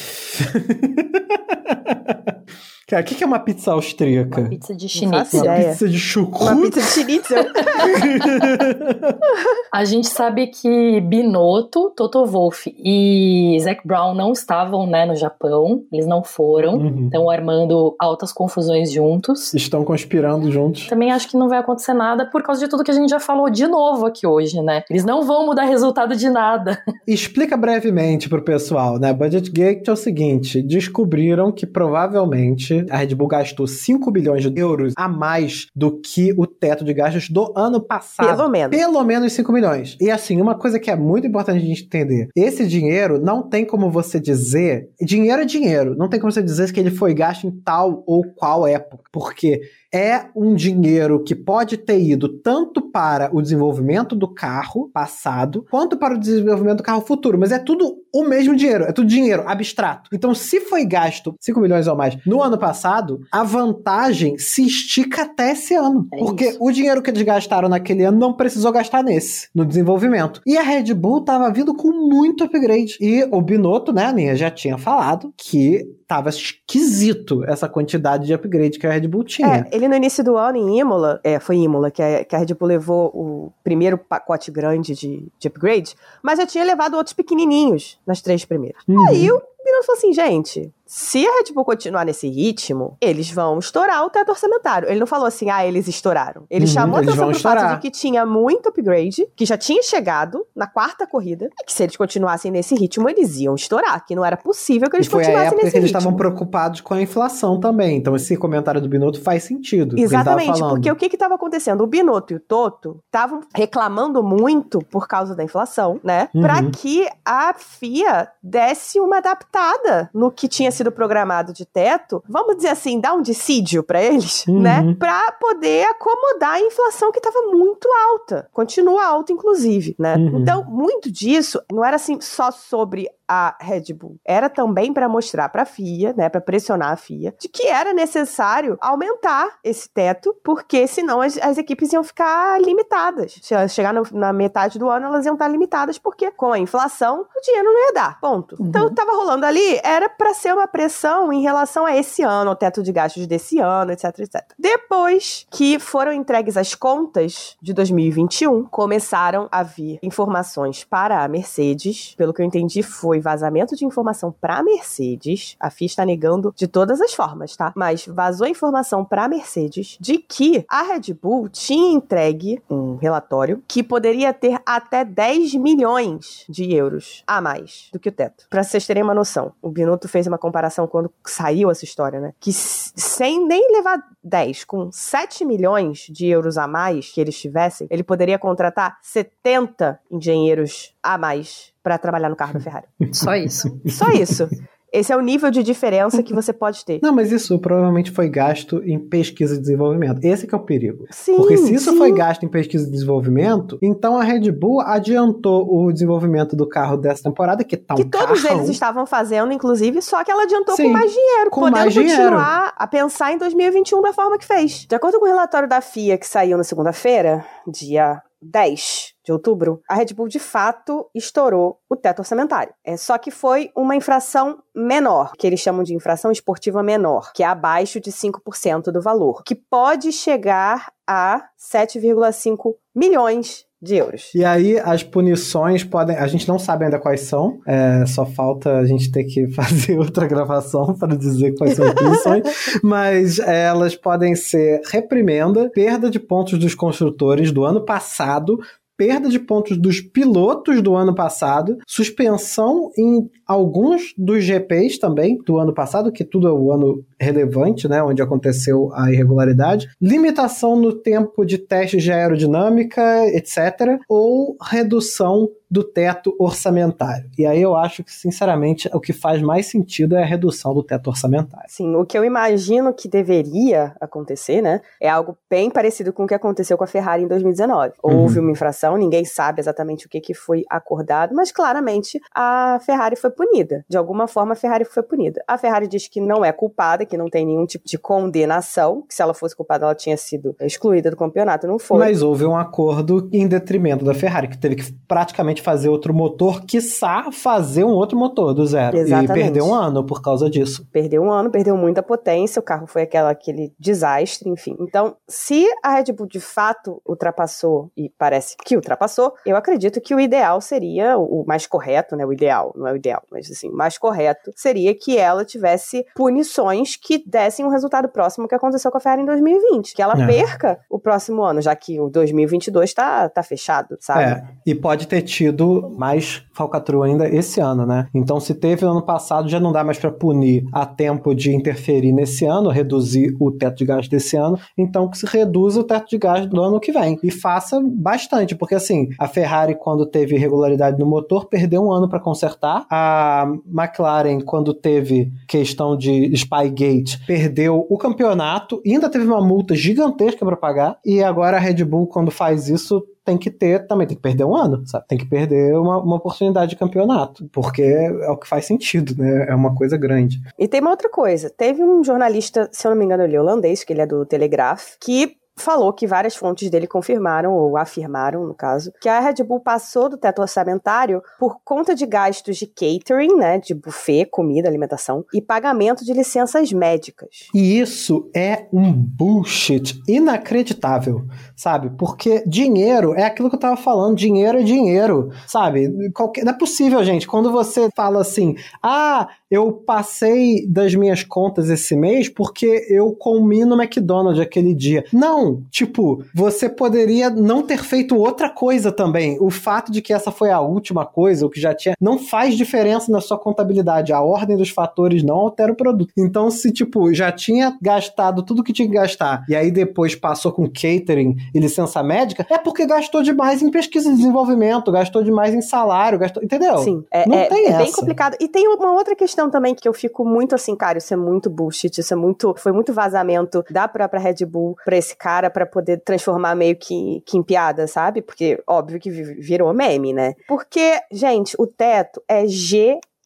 [2.92, 4.50] Cara, o que que é uma pizza austríaca?
[4.50, 5.34] Pizza de chinês.
[5.34, 6.52] Uma pizza de chucrute?
[6.52, 7.46] Uma pizza de schnitzel.
[9.72, 15.84] A gente sabe que Binotto, Toto Wolff e Zac Brown não estavam né, no Japão,
[15.90, 17.06] eles não foram, Uhum.
[17.06, 19.54] estão armando altas confusões juntos.
[19.54, 20.90] Estão conspirando juntos.
[20.90, 23.22] Também acho que não vai acontecer nada por causa de tudo que a gente já
[23.22, 24.84] falou de novo aqui hoje, né?
[24.90, 26.78] Eles não vão mudar resultado de nada.
[27.08, 29.14] Explica brevemente pro pessoal, né?
[29.14, 34.60] Budget Gate é o seguinte: descobriram que provavelmente a Red Bull gastou 5 bilhões de
[34.60, 38.38] euros a mais do que o teto de gastos do ano passado.
[38.38, 38.76] Pelo menos.
[38.76, 39.98] Pelo menos 5 milhões.
[40.00, 43.66] E assim, uma coisa que é muito importante a gente entender: esse dinheiro não tem
[43.66, 44.90] como você dizer.
[45.02, 45.96] Dinheiro é dinheiro.
[45.96, 49.04] Não tem como você dizer que ele foi gasto em tal ou qual época.
[49.12, 49.62] Porque
[49.94, 55.98] é um dinheiro que pode ter ido tanto para o desenvolvimento do carro passado, quanto
[55.98, 57.38] para o desenvolvimento do carro futuro.
[57.38, 60.10] Mas é tudo o mesmo dinheiro, é tudo dinheiro abstrato.
[60.14, 65.24] Então, se foi gasto 5 milhões ou mais no ano passado, a vantagem se estica
[65.24, 66.08] até esse ano.
[66.14, 66.58] É porque isso.
[66.60, 70.42] o dinheiro que eles gastaram naquele ano não precisou gastar nesse, no desenvolvimento.
[70.46, 72.98] E a Red Bull tava vindo com muito upgrade.
[73.00, 78.78] E o Binotto, né, Aninha, já tinha falado que tava esquisito essa quantidade de upgrade
[78.78, 79.66] que a Red Bull tinha.
[79.72, 82.36] É, ele no início do ano em Imola, é, foi em Imola que a, que
[82.36, 86.96] a Red Bull levou o primeiro pacote grande de, de upgrade, mas já tinha levado
[86.96, 88.82] outros pequenininhos nas três primeiras.
[88.88, 89.08] Uhum.
[89.10, 93.58] Aí o Binotto falou assim, gente, se a Red Bull continuar nesse ritmo, eles vão
[93.60, 94.90] estourar o teto orçamentário.
[94.90, 96.44] Ele não falou assim, ah, eles estouraram.
[96.50, 97.76] Ele Uhum, chamou a atenção pro fato estourar.
[97.76, 101.82] de que tinha muito upgrade, que já tinha chegado na quarta corrida, e que se
[101.84, 105.26] eles continuassem nesse ritmo, eles iam estourar, que não era possível que eles foi a
[105.28, 105.98] continuassem época nesse que eles ritmo.
[106.00, 107.96] estavam preocupados com a inflação também.
[107.96, 109.98] Então esse comentário do Binotto faz sentido.
[109.98, 111.86] Exatamente, porque o que estava acontecendo?
[111.86, 116.28] O Binotto e o Toto estavam reclamando muito por causa da inflação, né?
[116.36, 116.42] Uhum.
[116.42, 122.56] Pra que a FIA desse uma adaptada no que tinha sido programado de teto, vamos
[122.56, 124.62] dizer assim, dar um dissídio pra eles, Uhum.
[124.62, 124.96] né?
[124.98, 128.48] Pra poder acomodar a inflação que estava muito alta.
[128.54, 130.16] Continua alta, inclusive, né?
[130.16, 130.40] Uhum.
[130.40, 134.20] Então, muito disso não era assim só sobre a Red Bull.
[134.26, 137.94] Era também para mostrar para a FIA, né, para pressionar a FIA, de que era
[137.94, 143.40] necessário aumentar esse teto, porque senão as, as equipes iam ficar limitadas.
[143.42, 146.60] Se elas chegar no- na metade do ano, elas iam estar limitadas, porque com a
[146.60, 148.20] inflação, o dinheiro não ia dar.
[148.20, 148.58] Ponto.
[148.60, 152.22] Então, o que estava rolando ali era para ser uma pressão em relação a esse
[152.24, 154.44] ano, ao teto de gastos desse ano, etc, etc.
[154.60, 162.14] Depois que foram entregues as contas de 2021, começaram a vir informações para a Mercedes.
[162.18, 165.56] Pelo que eu entendi, foi vazamento de informação para Mercedes.
[165.60, 167.72] A FIA está negando de todas as formas, tá?
[167.76, 173.84] Mas vazou informação para Mercedes de que a Red Bull tinha entregue um relatório que
[173.84, 178.46] poderia ter até 10 milhões de euros a mais do que o teto.
[178.50, 182.34] Para vocês terem uma noção, o Binotto fez uma comparação quando saiu essa história, né?
[182.40, 187.88] Que sem nem levar 10, com 7 milhões de euros a mais que eles tivessem,
[187.90, 192.88] ele poderia contratar 70 engenheiros a mais para trabalhar no carro da Ferrari.
[193.12, 193.80] Só isso.
[193.88, 194.48] Só isso.
[194.94, 197.00] Esse é o nível de diferença que você pode ter.
[197.02, 200.20] Não, mas isso provavelmente foi gasto em pesquisa e desenvolvimento.
[200.22, 201.06] Esse que é o perigo.
[201.12, 201.98] Sim, Porque se isso sim.
[201.98, 206.98] foi gasto em pesquisa e desenvolvimento, então a Red Bull adiantou o desenvolvimento do carro
[206.98, 208.58] dessa temporada, que tá um que todos carrão.
[208.58, 211.94] eles estavam fazendo, inclusive, só que ela adiantou Sim, com mais dinheiro, com podendo mais
[211.94, 212.24] dinheiro.
[212.24, 214.86] continuar a pensar em 2021 da forma que fez.
[214.86, 219.82] De acordo com o relatório da FIA que saiu na segunda-feira, dia 10 de outubro,
[219.88, 222.74] a Red Bull de fato estourou o teto orçamentário.
[222.84, 227.44] É só que foi uma infração menor, que eles chamam de infração esportiva menor, que
[227.44, 234.30] é abaixo de 5% do valor, que pode chegar a 7,5 milhões de euros.
[234.36, 236.16] E aí as punições podem.
[236.16, 237.60] A gente não sabe ainda quais são.
[237.66, 241.94] é, só falta a gente ter que fazer outra gravação para dizer quais são as
[241.94, 242.44] punições.
[242.84, 248.60] mas elas podem ser reprimenda, perda de pontos dos construtores do ano passado.
[248.98, 255.58] Perda de pontos dos pilotos do ano passado, suspensão em alguns dos GPs também do
[255.58, 260.94] ano passado, que tudo é o ano relevante, né, onde aconteceu a irregularidade, limitação no
[260.94, 267.30] tempo de testes de aerodinâmica, etc., ou redução do teto orçamentário.
[267.38, 270.84] E aí eu acho que, sinceramente, o que faz mais sentido é a redução do
[270.84, 271.66] teto orçamentário.
[271.70, 276.28] Sim, o que eu imagino que deveria acontecer, né, é algo bem parecido com o
[276.28, 277.94] que aconteceu com a Ferrari em 2019.
[278.04, 283.16] Houve uma infração, ninguém sabe exatamente o que, que foi acordado, mas claramente a Ferrari
[283.16, 283.84] foi punida.
[283.90, 285.44] De alguma forma, a Ferrari foi punida.
[285.48, 289.16] A Ferrari diz que não é culpada, que não tem nenhum tipo de condenação, que
[289.16, 291.98] se ela fosse culpada, ela tinha sido excluída do campeonato, não foi.
[291.98, 296.64] Mas houve um acordo em detrimento da Ferrari, que teve que praticamente fazer outro motor,
[296.66, 298.96] quiçá fazer um outro motor do zero.
[298.96, 299.32] Exatamente.
[299.32, 300.88] E perdeu um ano por causa disso.
[300.92, 304.76] Perdeu um ano, perdeu muita potência, o carro foi aquela, aquele desastre, enfim.
[304.80, 310.14] Então, se a Red Bull de fato ultrapassou, e parece que ultrapassou, eu acredito que
[310.14, 312.26] o ideal seria o mais correto, né?
[312.26, 313.24] O ideal, não é o ideal.
[313.32, 318.48] Mas assim, o mais correto seria que ela tivesse punições que dessem um resultado próximo
[318.48, 320.26] que aconteceu com a Ferrari em 2020, que ela É.
[320.28, 324.24] perca o próximo ano, já que o 2022 tá, tá fechado, sabe?
[324.24, 328.08] É, e pode ter tido mais falcatrua ainda esse ano, né?
[328.14, 331.56] Então, se teve no ano passado, já não dá mais pra punir a tempo de
[331.56, 334.60] interferir nesse ano, reduzir o teto de gás desse ano.
[334.78, 337.18] Então, que se reduza o teto de gás do ano que vem.
[337.24, 342.10] E faça bastante, porque assim, a Ferrari, quando teve irregularidade no motor, perdeu um ano
[342.10, 342.86] pra consertar.
[342.90, 343.21] A
[343.66, 350.56] McLaren, quando teve questão de Spygate, perdeu o campeonato ainda teve uma multa gigantesca pra
[350.56, 350.98] pagar.
[351.06, 354.44] E agora a Red Bull, quando faz isso, tem que ter, também tem que perder
[354.44, 355.06] um ano, sabe?
[355.08, 359.48] Tem que perder uma, uma oportunidade de campeonato, porque é o que faz sentido, né?
[359.48, 360.40] É uma coisa grande.
[360.58, 361.50] E tem uma outra coisa.
[361.50, 364.26] Teve um jornalista, se eu não me engano, ele é holandês, que ele é do
[364.26, 369.44] Telegraph, que falou que várias fontes dele confirmaram, ou afirmaram, no caso, que a Red
[369.44, 374.68] Bull passou do teto orçamentário por conta de gastos de catering, né, de buffet, comida,
[374.68, 377.48] alimentação, e pagamento de licenças médicas.
[377.54, 381.26] E isso é um bullshit inacreditável,
[381.62, 381.92] sabe?
[381.96, 386.10] Porque dinheiro é aquilo que eu tava falando, dinheiro é dinheiro, sabe?
[386.12, 386.44] Qualquer...
[386.44, 391.96] Não é possível, gente, quando você fala assim, ah, eu passei das minhas contas esse
[391.96, 395.06] mês porque eu comi no McDonald's aquele dia.
[395.14, 399.38] Não, tipo, você poderia não ter feito outra coisa também.
[399.40, 402.56] O fato de que essa foi a última coisa, o que já tinha, não faz
[402.56, 404.12] diferença na sua contabilidade.
[404.12, 406.12] A ordem dos fatores não altera o produto.
[406.18, 410.52] Então, se, tipo, já tinha gastado tudo que tinha que gastar e aí depois passou
[410.52, 415.54] com catering e licença médica, é porque gastou demais em pesquisa e desenvolvimento, gastou demais
[415.54, 416.44] em salário, gastou.
[416.44, 416.78] Entendeu?
[416.80, 417.96] Sim, é, Não é- tem é bem essa.
[418.00, 418.36] complicado.
[418.40, 421.50] E tem uma outra questão também que eu fico muito assim, cara, isso é muito
[421.50, 425.66] bullshit, isso é muito, foi muito vazamento da própria Red Bull pra esse cara pra
[425.66, 428.22] poder transformar meio que, que em piada, sabe?
[428.22, 430.34] Porque óbvio que vi- virou meme, né?
[430.48, 432.48] Porque, gente, o teto é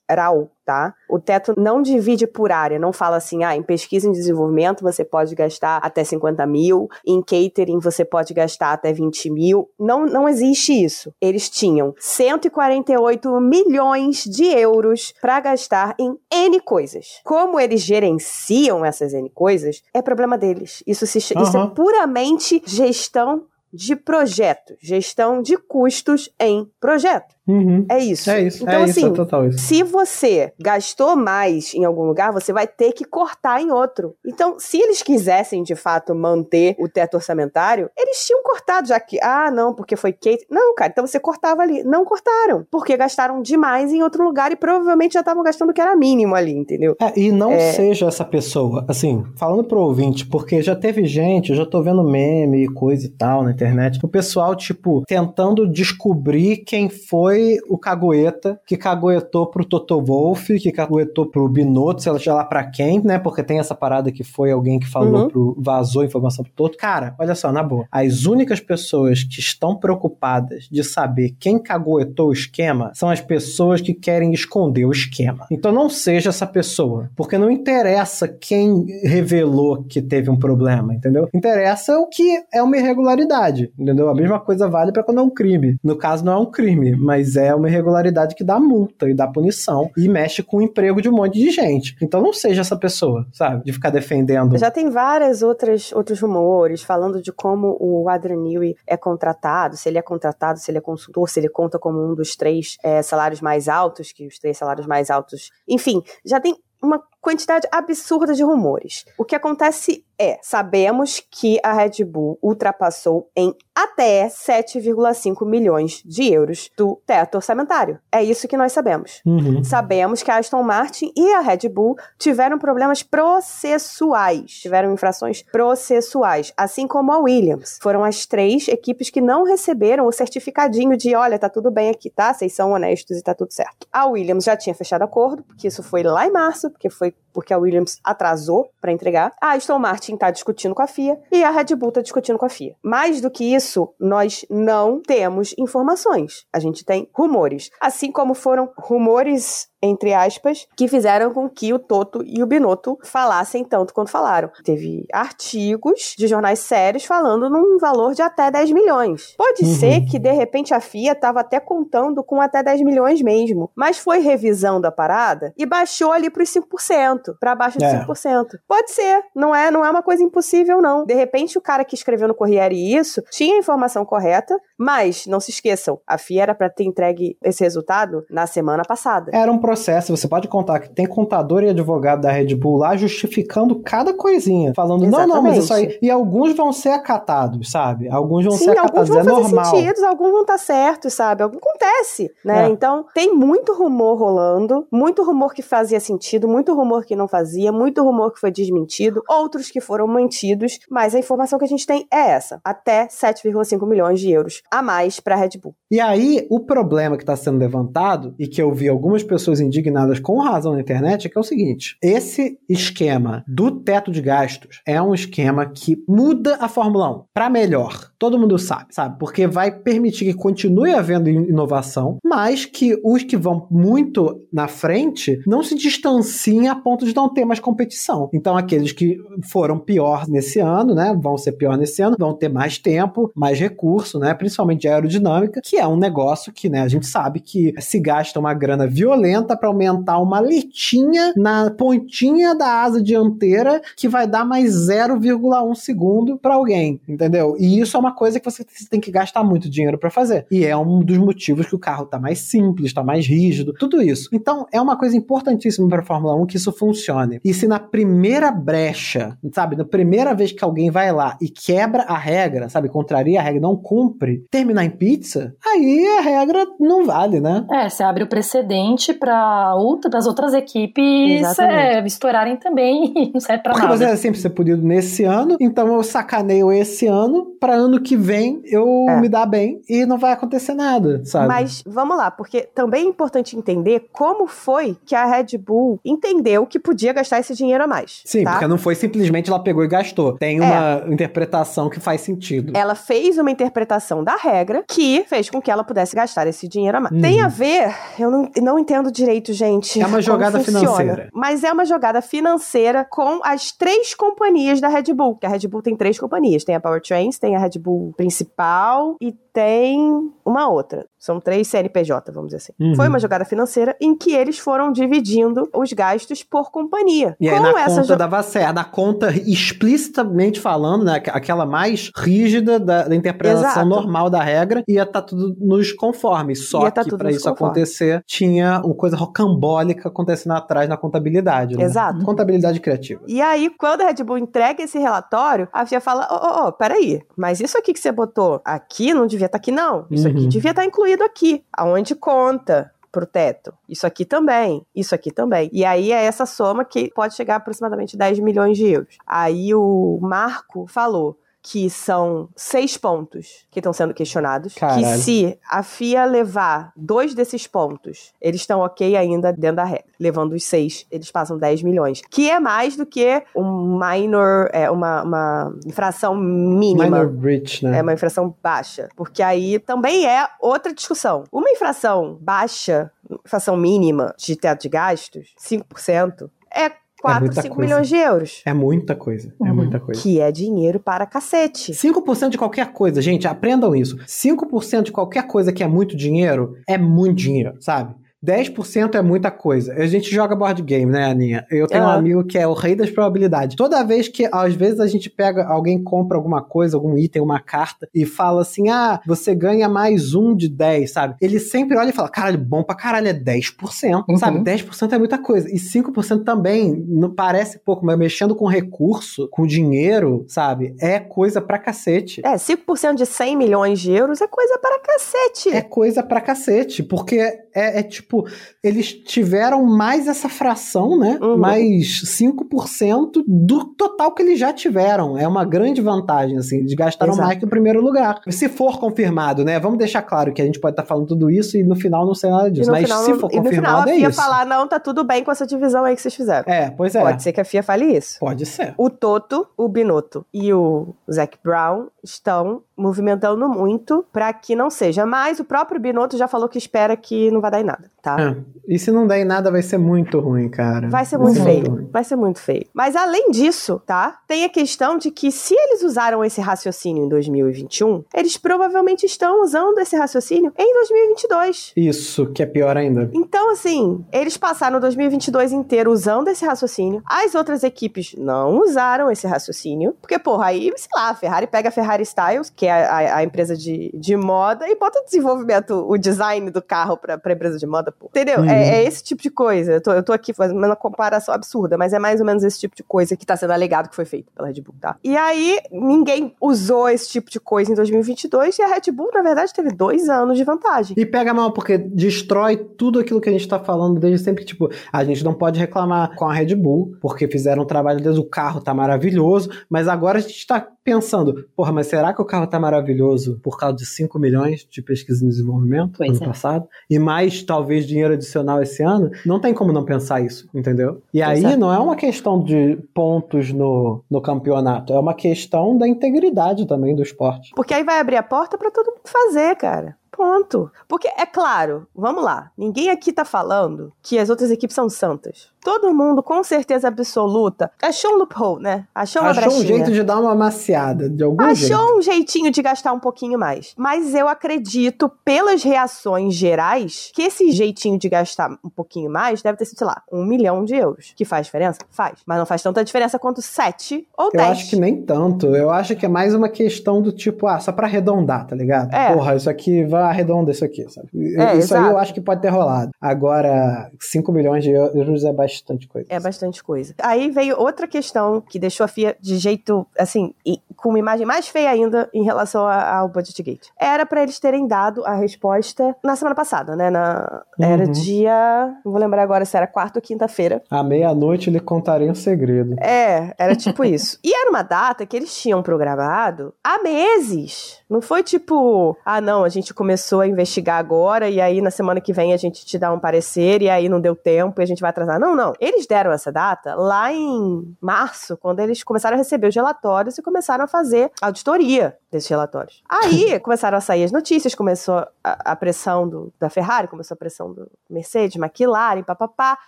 [0.09, 0.51] geral.
[0.65, 0.95] Tá?
[1.07, 5.05] O teto não divide por área, não fala assim, ah, em pesquisa e desenvolvimento você
[5.05, 9.69] pode gastar até 50 mil, em catering você pode gastar até 20 mil.
[9.79, 11.13] Não, não existe isso.
[11.21, 17.21] Eles tinham 148 milhões de euros para gastar em N coisas.
[17.23, 20.81] Como eles gerenciam essas N coisas, é problema deles.
[20.87, 27.34] Isso, se, isso é puramente gestão de projeto, gestão de custos em projeto.
[27.47, 27.85] Uhum.
[27.89, 28.29] É isso.
[28.29, 29.59] É isso, Então, é isso, assim, é total isso.
[29.59, 34.15] se você gastou mais em algum lugar, você vai ter que cortar em outro.
[34.25, 39.19] Então, se eles quisessem de fato manter o teto orçamentário, eles tinham cortado, já que,
[39.21, 40.45] ah, não, porque foi Kate.
[40.49, 41.83] Não, cara, então você cortava ali.
[41.83, 45.81] Não cortaram, porque gastaram demais em outro lugar e provavelmente já estavam gastando o que
[45.81, 46.95] era mínimo ali, entendeu?
[46.99, 47.73] É, e não É.
[47.73, 52.03] seja essa pessoa, assim, falando pro ouvinte, porque já teve gente, eu já tô vendo
[52.03, 57.34] meme e coisa e tal na internet, o pessoal, tipo, tentando descobrir quem foi
[57.69, 63.01] o cagueta que caguetou pro Toto Wolff, que caguetou pro Binotto, sei lá pra quem,
[63.03, 63.17] né?
[63.19, 65.27] Porque tem essa parada que foi alguém que falou Uhum.
[65.29, 65.55] pro.
[65.59, 66.77] vazou informação pro Toto.
[66.77, 67.85] Cara, olha só, na boa.
[67.91, 73.81] As únicas pessoas que estão preocupadas de saber quem caguetou o esquema são as pessoas
[73.81, 75.47] que querem esconder o esquema.
[75.51, 81.27] Então não seja essa pessoa, porque não interessa quem revelou que teve um problema, entendeu?
[81.33, 84.09] Interessa o que é uma irregularidade, entendeu?
[84.09, 85.77] A mesma coisa vale para quando é um crime.
[85.83, 89.27] No caso não é um crime, mas é uma irregularidade que dá multa e dá
[89.27, 91.95] punição e mexe com o emprego de um monte de gente.
[92.01, 93.63] Então não seja essa pessoa, sabe?
[93.63, 94.57] De ficar defendendo.
[94.57, 99.89] Já tem várias outras outros rumores falando de como o Adrian Newey é contratado, se
[99.89, 103.01] ele é contratado, se ele é consultor, se ele conta como um dos três é,
[103.01, 105.49] salários mais altos, que os três salários mais altos.
[105.67, 109.03] Enfim, já tem uma quantidade absurda de rumores.
[109.17, 116.31] O que acontece é, sabemos que a Red Bull ultrapassou em até 7,5 milhões de
[116.31, 117.99] euros do teto orçamentário.
[118.09, 119.21] É isso que nós sabemos.
[119.25, 119.63] Uhum.
[119.63, 126.53] Sabemos que a Aston Martin e a Red Bull tiveram problemas processuais, tiveram infrações processuais,
[126.55, 127.77] assim como a Williams.
[127.81, 132.09] Foram as três equipes que não receberam o certificadinho de, olha, tá tudo bem aqui,
[132.09, 132.33] tá?
[132.33, 133.87] Vocês são honestos e tá tudo certo.
[133.91, 137.53] A Williams já tinha fechado acordo, porque isso foi lá em março, porque foi porque
[137.53, 139.33] a Williams atrasou para entregar.
[139.41, 142.45] A Aston Martin tá discutindo com a FIA e a Red Bull tá discutindo com
[142.45, 142.75] a FIA.
[142.81, 146.45] Mais do que isso, nós não temos informações.
[146.53, 151.77] A gente tem rumores, assim como foram rumores entre aspas, que fizeram com que o
[151.77, 154.49] Toto e o Binotto falassem tanto quanto falaram.
[154.63, 159.35] Teve artigos de jornais sérios falando num valor de até 10 milhões.
[159.37, 159.75] Pode Uhum.
[159.75, 163.97] ser que, de repente, a FIA estava até contando com até 10 milhões mesmo, mas
[163.97, 167.04] foi revisando a parada e baixou ali para os 5%,
[167.39, 168.05] para baixo de É.
[168.05, 168.45] 5%.
[168.67, 171.05] Pode ser, não é, não é uma coisa impossível, não.
[171.05, 175.39] De repente, o cara que escreveu no Corriere isso tinha a informação correta Mas, não
[175.39, 179.31] se esqueçam, a FIA era pra ter entregue esse resultado na semana passada.
[179.33, 182.95] Era um processo, você pode contar que tem contador e advogado da Red Bull lá
[182.95, 184.73] justificando cada coisinha.
[184.75, 185.97] Falando, não, não, mas isso aí.
[186.01, 188.09] E alguns vão ser acatados, sabe?
[188.09, 189.65] Alguns vão Sim, ser alguns acatados, vão é fazer normal.
[189.65, 191.43] sentido, alguns vão estar certos, sabe?
[191.43, 192.65] Algum acontece, né?
[192.65, 192.69] É.
[192.69, 197.71] Então, tem muito rumor rolando, muito rumor que fazia sentido, muito rumor que não fazia,
[197.71, 201.85] muito rumor que foi desmentido, outros que foram mantidos, mas a informação que a gente
[201.85, 205.75] tem é essa, até 7,5 milhões de euros a mais para Red Bull.
[205.91, 210.19] E aí, o problema que está sendo levantado, e que eu vi algumas pessoas indignadas
[210.19, 214.81] com razão na internet, é que é o seguinte: esse esquema do teto de gastos
[214.85, 218.11] é um esquema que muda a Fórmula 1 para melhor.
[218.17, 219.19] Todo mundo sabe, sabe?
[219.19, 224.67] Porque vai permitir que continue havendo in- inovação, mas que os que vão muito na
[224.67, 228.29] frente não se distanciem a ponto de não ter mais competição.
[228.33, 229.17] Então, aqueles que
[229.51, 233.59] foram pior nesse ano, né, vão ser pior nesse ano, vão ter mais tempo, mais
[233.59, 237.73] recurso, né, principalmente de aerodinâmica, que é um negócio que, né, a gente sabe que
[237.79, 244.07] se gasta uma grana violenta para aumentar uma letinha na pontinha da asa dianteira que
[244.07, 247.55] vai dar mais 0,1 segundo para alguém, entendeu?
[247.59, 250.45] E isso é uma coisa que você tem que gastar muito dinheiro para fazer.
[250.49, 254.01] E é um dos motivos que o carro tá mais simples, tá mais rígido, tudo
[254.01, 254.29] isso.
[254.31, 257.39] Então, é uma coisa importantíssima para Fórmula 1 que isso funcione.
[257.43, 262.03] E se na primeira brecha, sabe, na primeira vez que alguém vai lá e quebra
[262.03, 267.05] a regra, sabe, contraria a regra, não cumpre, terminar em pizza, aí a regra não
[267.05, 267.65] vale, né?
[267.71, 273.39] É, você abre o precedente para outra, as outras equipes é, estourarem também e não
[273.39, 273.97] serve pra Porque nada.
[273.97, 278.15] você vai sempre ser punido nesse ano, então eu sacaneio esse ano, pra ano que
[278.15, 279.19] vem eu É.
[279.21, 281.47] me dar bem e não vai acontecer nada, sabe?
[281.47, 286.65] Mas vamos lá, porque também é importante entender como foi que a Red Bull entendeu
[286.65, 288.21] que podia gastar esse dinheiro a mais.
[288.25, 288.51] Sim, tá?
[288.51, 290.33] porque não foi simplesmente ela pegou e gastou.
[290.37, 290.61] Tem É.
[291.03, 292.73] uma interpretação que faz sentido.
[292.75, 296.97] Ela fez uma interpretação da regra que fez com que ela pudesse gastar esse dinheiro
[296.97, 297.13] a mais.
[297.13, 297.21] Uhum.
[297.21, 300.01] Tem a ver, eu não, não entendo direito, gente.
[300.01, 301.29] É uma jogada funciona, financeira.
[301.33, 305.35] Mas é uma jogada financeira com as três companhias da Red Bull.
[305.35, 309.15] Que a Red Bull tem três companhias: tem a Powertrains, tem a Red Bull principal
[309.21, 311.05] e tem uma outra.
[311.17, 312.73] São três CNPJ, vamos dizer assim.
[312.79, 312.93] Uhum.
[312.93, 317.35] Foi uma jogada financeira em que eles foram dividindo os gastos por companhia.
[317.39, 318.75] E aí na essa conta jo- dava certo.
[318.75, 321.15] Na conta explicitamente falando, né?
[321.15, 323.85] aqu- Aquela mais rígida da, da interpretação Exato.
[323.87, 326.67] normal da regra, ia estar tudo nos conformes.
[326.69, 327.49] Só tá que nos isso conformes.
[327.49, 331.75] acontecer, tinha uma coisa rocambólica acontecendo atrás na contabilidade.
[331.77, 331.83] Né?
[331.85, 332.23] Exato.
[332.25, 333.21] Contabilidade criativa.
[333.27, 336.71] E aí, quando a Red Bull entrega esse relatório, a FIA fala: Ô, ô, ô,
[336.73, 340.05] peraí, mas isso aqui que você botou aqui não devia estar aqui, não.
[340.11, 340.49] Isso aqui Uhum.
[340.49, 343.73] devia estar incluído aqui, aonde conta pro teto.
[343.87, 345.69] Isso aqui também, isso aqui também.
[345.71, 349.17] E aí é essa soma que pode chegar a aproximadamente 10 milhões de euros.
[349.25, 351.37] Aí o Marco falou
[351.67, 354.75] que são seis pontos que estão sendo questionados.
[354.75, 355.17] Que Caralho.
[355.17, 360.05] se a FIA levar dois desses pontos, eles estão ok ainda dentro da regra.
[360.19, 362.21] Levando os seis, eles passam 10 milhões.
[362.29, 367.05] Que é mais do que um minor, é, uma, uma infração mínima.
[367.05, 367.97] Minor breach, né?
[367.97, 369.09] É uma infração baixa.
[369.15, 371.45] Porque aí também é outra discussão.
[371.51, 373.11] Uma infração baixa,
[373.43, 376.91] infração mínima de teto de gastos, 5%, é
[377.25, 377.89] 4, muita 5 coisa.
[377.93, 378.61] milhões de euros.
[378.65, 379.53] É muita coisa.
[379.59, 379.75] É Uhum.
[379.75, 380.21] muita coisa.
[380.21, 381.93] Que é dinheiro para cacete.
[381.93, 384.17] 5% de qualquer coisa, gente, aprendam isso.
[384.27, 388.13] 5% de qualquer coisa que é muito dinheiro é muito dinheiro, sabe?
[388.45, 389.93] 10% é muita coisa.
[389.93, 391.65] A gente joga board game, né, Aninha?
[391.71, 392.17] Eu tenho um Aham.
[392.19, 393.75] amigo que é o rei das probabilidades.
[393.75, 397.59] Toda vez que, às vezes, a gente pega, alguém compra alguma coisa, algum item, uma
[397.59, 401.35] carta, e fala assim: ah, você ganha mais um de 10, sabe?
[401.41, 404.37] Ele sempre olha e fala: caralho, bom pra caralho, é 10%, Uhum.
[404.37, 404.59] sabe?
[404.63, 405.67] 10% é muita coisa.
[405.69, 410.95] E 5% também, não parece pouco, mas mexendo com recurso, com dinheiro, sabe?
[411.01, 412.41] É coisa pra cacete.
[412.45, 415.69] É, 5% de 100 milhões de euros é coisa para cacete.
[415.69, 418.34] É coisa pra cacete, porque é, é tipo,
[418.83, 421.37] eles tiveram mais essa fração, né?
[421.41, 421.57] Uhum.
[421.57, 425.37] Mais 5% do total que eles já tiveram.
[425.37, 427.47] É uma grande vantagem, assim, eles gastaram Exato.
[427.47, 428.41] mais que o primeiro lugar.
[428.49, 429.79] Se for confirmado, né?
[429.79, 432.33] Vamos deixar claro que a gente pode estar falando tudo isso e no final não
[432.33, 432.91] sei nada disso.
[432.91, 434.41] Mas final, se for no final confirmado, a é FIA isso.
[434.41, 436.71] falar, não, tá tudo bem com essa divisão aí que vocês fizeram.
[436.71, 437.21] É, pois é.
[437.21, 438.39] Pode ser que a FIA fale isso.
[438.39, 438.93] Pode ser.
[438.97, 445.25] O Toto, o Binotto e o Zac Brown estão movimentando muito para que não seja.
[445.25, 448.37] Mas o próprio Binotto já falou que espera que não vai dar em nada, tá?
[448.39, 448.55] É.
[448.87, 451.09] E se não der em nada, vai ser muito ruim, cara.
[451.09, 451.89] Vai ser muito ser feio.
[451.89, 452.09] ruim.
[452.11, 452.85] Vai ser muito feio.
[452.93, 454.39] Mas além disso, tá?
[454.47, 459.63] Tem a questão de que se eles usaram esse raciocínio em 2021, eles provavelmente estão
[459.63, 461.93] usando esse raciocínio em 2022.
[461.95, 463.29] Isso, que é pior ainda.
[463.33, 467.21] Então, assim, eles passaram 2022 inteiro usando esse raciocínio.
[467.25, 470.15] As outras equipes não usaram esse raciocínio.
[470.21, 473.43] Porque, porra, aí, sei lá, a Ferrari pega a Ferrari Styles, que é a, a
[473.43, 477.77] empresa de, de moda, e bota o desenvolvimento, o design do carro pra, pra empresa
[477.77, 478.27] de moda, pô.
[478.27, 478.59] Entendeu?
[478.59, 478.69] Uhum.
[478.69, 479.93] É, é esse tipo de coisa.
[479.93, 482.79] Eu tô, eu tô aqui fazendo uma comparação absurda, mas é mais ou menos esse
[482.79, 485.17] tipo de coisa que tá sendo alegado que foi feito pela Red Bull, tá?
[485.23, 489.41] E aí, ninguém usou esse tipo de coisa em 2022 e a Red Bull, na
[489.41, 491.15] verdade, teve dois anos de vantagem.
[491.17, 494.65] E pega mal, porque destrói tudo aquilo que a gente tá falando desde sempre.
[494.65, 498.37] Tipo, a gente não pode reclamar com a Red Bull, porque fizeram um trabalho deles,
[498.37, 502.45] o carro tá maravilhoso, mas agora a gente tá pensando, porra, mas será que o
[502.45, 506.47] carro tá maravilhoso por causa de 5 milhões de pesquisa e desenvolvimento Pois ano é.
[506.47, 506.87] passado?
[507.07, 509.29] E mais, talvez, dinheiro adicional esse ano?
[509.45, 511.21] Não tem como não pensar isso, entendeu?
[511.31, 511.77] E Pois aí é.
[511.77, 517.15] não é uma questão de pontos no, no campeonato, é uma questão da integridade também
[517.15, 517.71] do esporte.
[517.75, 520.17] Porque aí vai abrir a porta pra todo mundo fazer, cara.
[520.35, 520.91] Ponto.
[521.07, 522.69] Porque, é claro, vamos lá.
[522.77, 525.69] Ninguém aqui tá falando que as outras equipes são santas.
[525.85, 529.05] Todo mundo, com certeza absoluta, achou um loophole, né?
[529.13, 531.93] Achou uma Achou um jeito de dar uma maciada, de algum jeito.
[531.93, 533.93] Achou um jeitinho de gastar um pouquinho mais.
[533.95, 539.77] Mas eu acredito, pelas reações gerais, que esse jeitinho de gastar um pouquinho mais deve
[539.77, 541.33] ter sido, sei lá, um milhão de euros.
[541.35, 541.99] Que faz diferença?
[542.09, 542.39] Faz.
[542.47, 544.69] Mas não faz tanta diferença quanto sete ou Eu dez.
[544.71, 545.67] acho que nem tanto.
[545.75, 549.13] Eu acho que é mais uma questão do tipo, ah, só pra arredondar, tá ligado?
[549.13, 549.31] É.
[549.31, 551.29] Porra, isso aqui vai arredonda isso aqui, sabe?
[551.55, 552.17] É, isso aí eu exato.
[552.17, 553.11] acho que pode ter rolado.
[553.21, 555.74] Agora, 5 milhões de euros é bastante
[556.07, 556.27] coisa.
[556.29, 557.13] É bastante coisa.
[557.19, 560.53] Aí veio outra questão que deixou a FIA de jeito, assim,
[560.95, 563.91] com uma imagem mais feia ainda em relação a- ao Budgetgate.
[563.99, 567.09] Era pra eles terem dado a resposta na semana passada, né?
[567.09, 568.11] Na, Era Uhum.
[568.11, 568.93] dia.
[569.03, 570.81] Não vou lembrar agora se era quarta ou quinta-feira.
[570.89, 572.95] À meia-noite lhe contarei um segredo.
[573.01, 574.39] É, era tipo isso.
[574.43, 577.99] E era uma data que eles tinham programado há meses.
[578.09, 582.21] Não foi tipo, ah, não, a gente começou a investigar agora e aí na semana
[582.21, 584.87] que vem a gente te dá um parecer e aí não deu tempo e a
[584.87, 585.39] gente vai atrasar.
[585.39, 585.73] Não, não.
[585.79, 590.41] Eles deram essa data lá em março, quando eles começaram a receber os relatórios e
[590.41, 593.01] começaram a fazer auditoria desses relatórios.
[593.09, 597.37] Aí começaram a sair as notícias, começou a, a pressão do- da Ferrari, começou a
[597.37, 599.77] pressão do Mercedes, McLaren, papapá.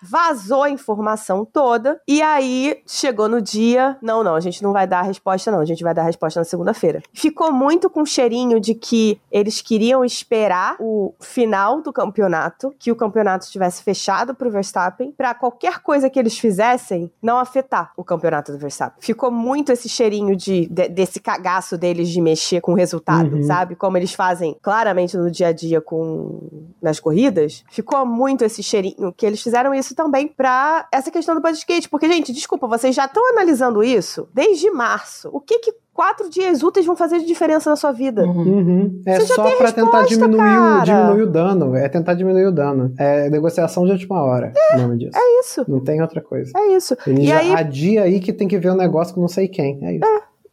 [0.02, 2.00] Vazou a informação toda.
[2.08, 5.60] E aí chegou no dia: não, não, a gente não vai dar a resposta, não.
[5.60, 7.02] A gente vai dar a resposta na segunda-feira.
[7.14, 12.96] Ficou muito com cheirinho de que eles queriam esperar o final do campeonato, que o
[12.96, 18.52] campeonato estivesse fechado pro Verstappen, pra qualquer coisa que eles fizessem não afetar o campeonato
[18.52, 18.98] do Verstappen.
[19.02, 23.44] Ficou muito esse cheirinho de, de- desse cagaço deles de mexer com o resultado, Uhum.
[23.44, 23.76] sabe?
[23.76, 26.40] Como eles fazem claramente no dia a dia com
[26.82, 27.64] nas corridas.
[27.72, 31.88] Ficou muito esse cheirinho que eles fizeram isso também pra essa questão do podcast.
[31.90, 35.30] Porque, gente, desculpa, vocês já estão analisando isso desde março.
[35.34, 38.24] O que que quatro dias úteis vão fazer de diferença na sua vida?
[38.24, 39.02] Uhum.
[39.06, 41.76] É Você já só pra tentar diminuir o, diminuir o dano.
[41.76, 42.94] É tentar diminuir o dano.
[43.00, 44.54] É negociação de última hora.
[44.76, 45.18] o nome disso.
[45.18, 45.66] É isso.
[45.68, 46.52] Não tem outra coisa.
[46.56, 46.96] É isso.
[47.08, 49.48] Ele E já aí, adia aí que tem que ver um negócio com não sei
[49.48, 49.80] quem.
[49.84, 50.06] É isso.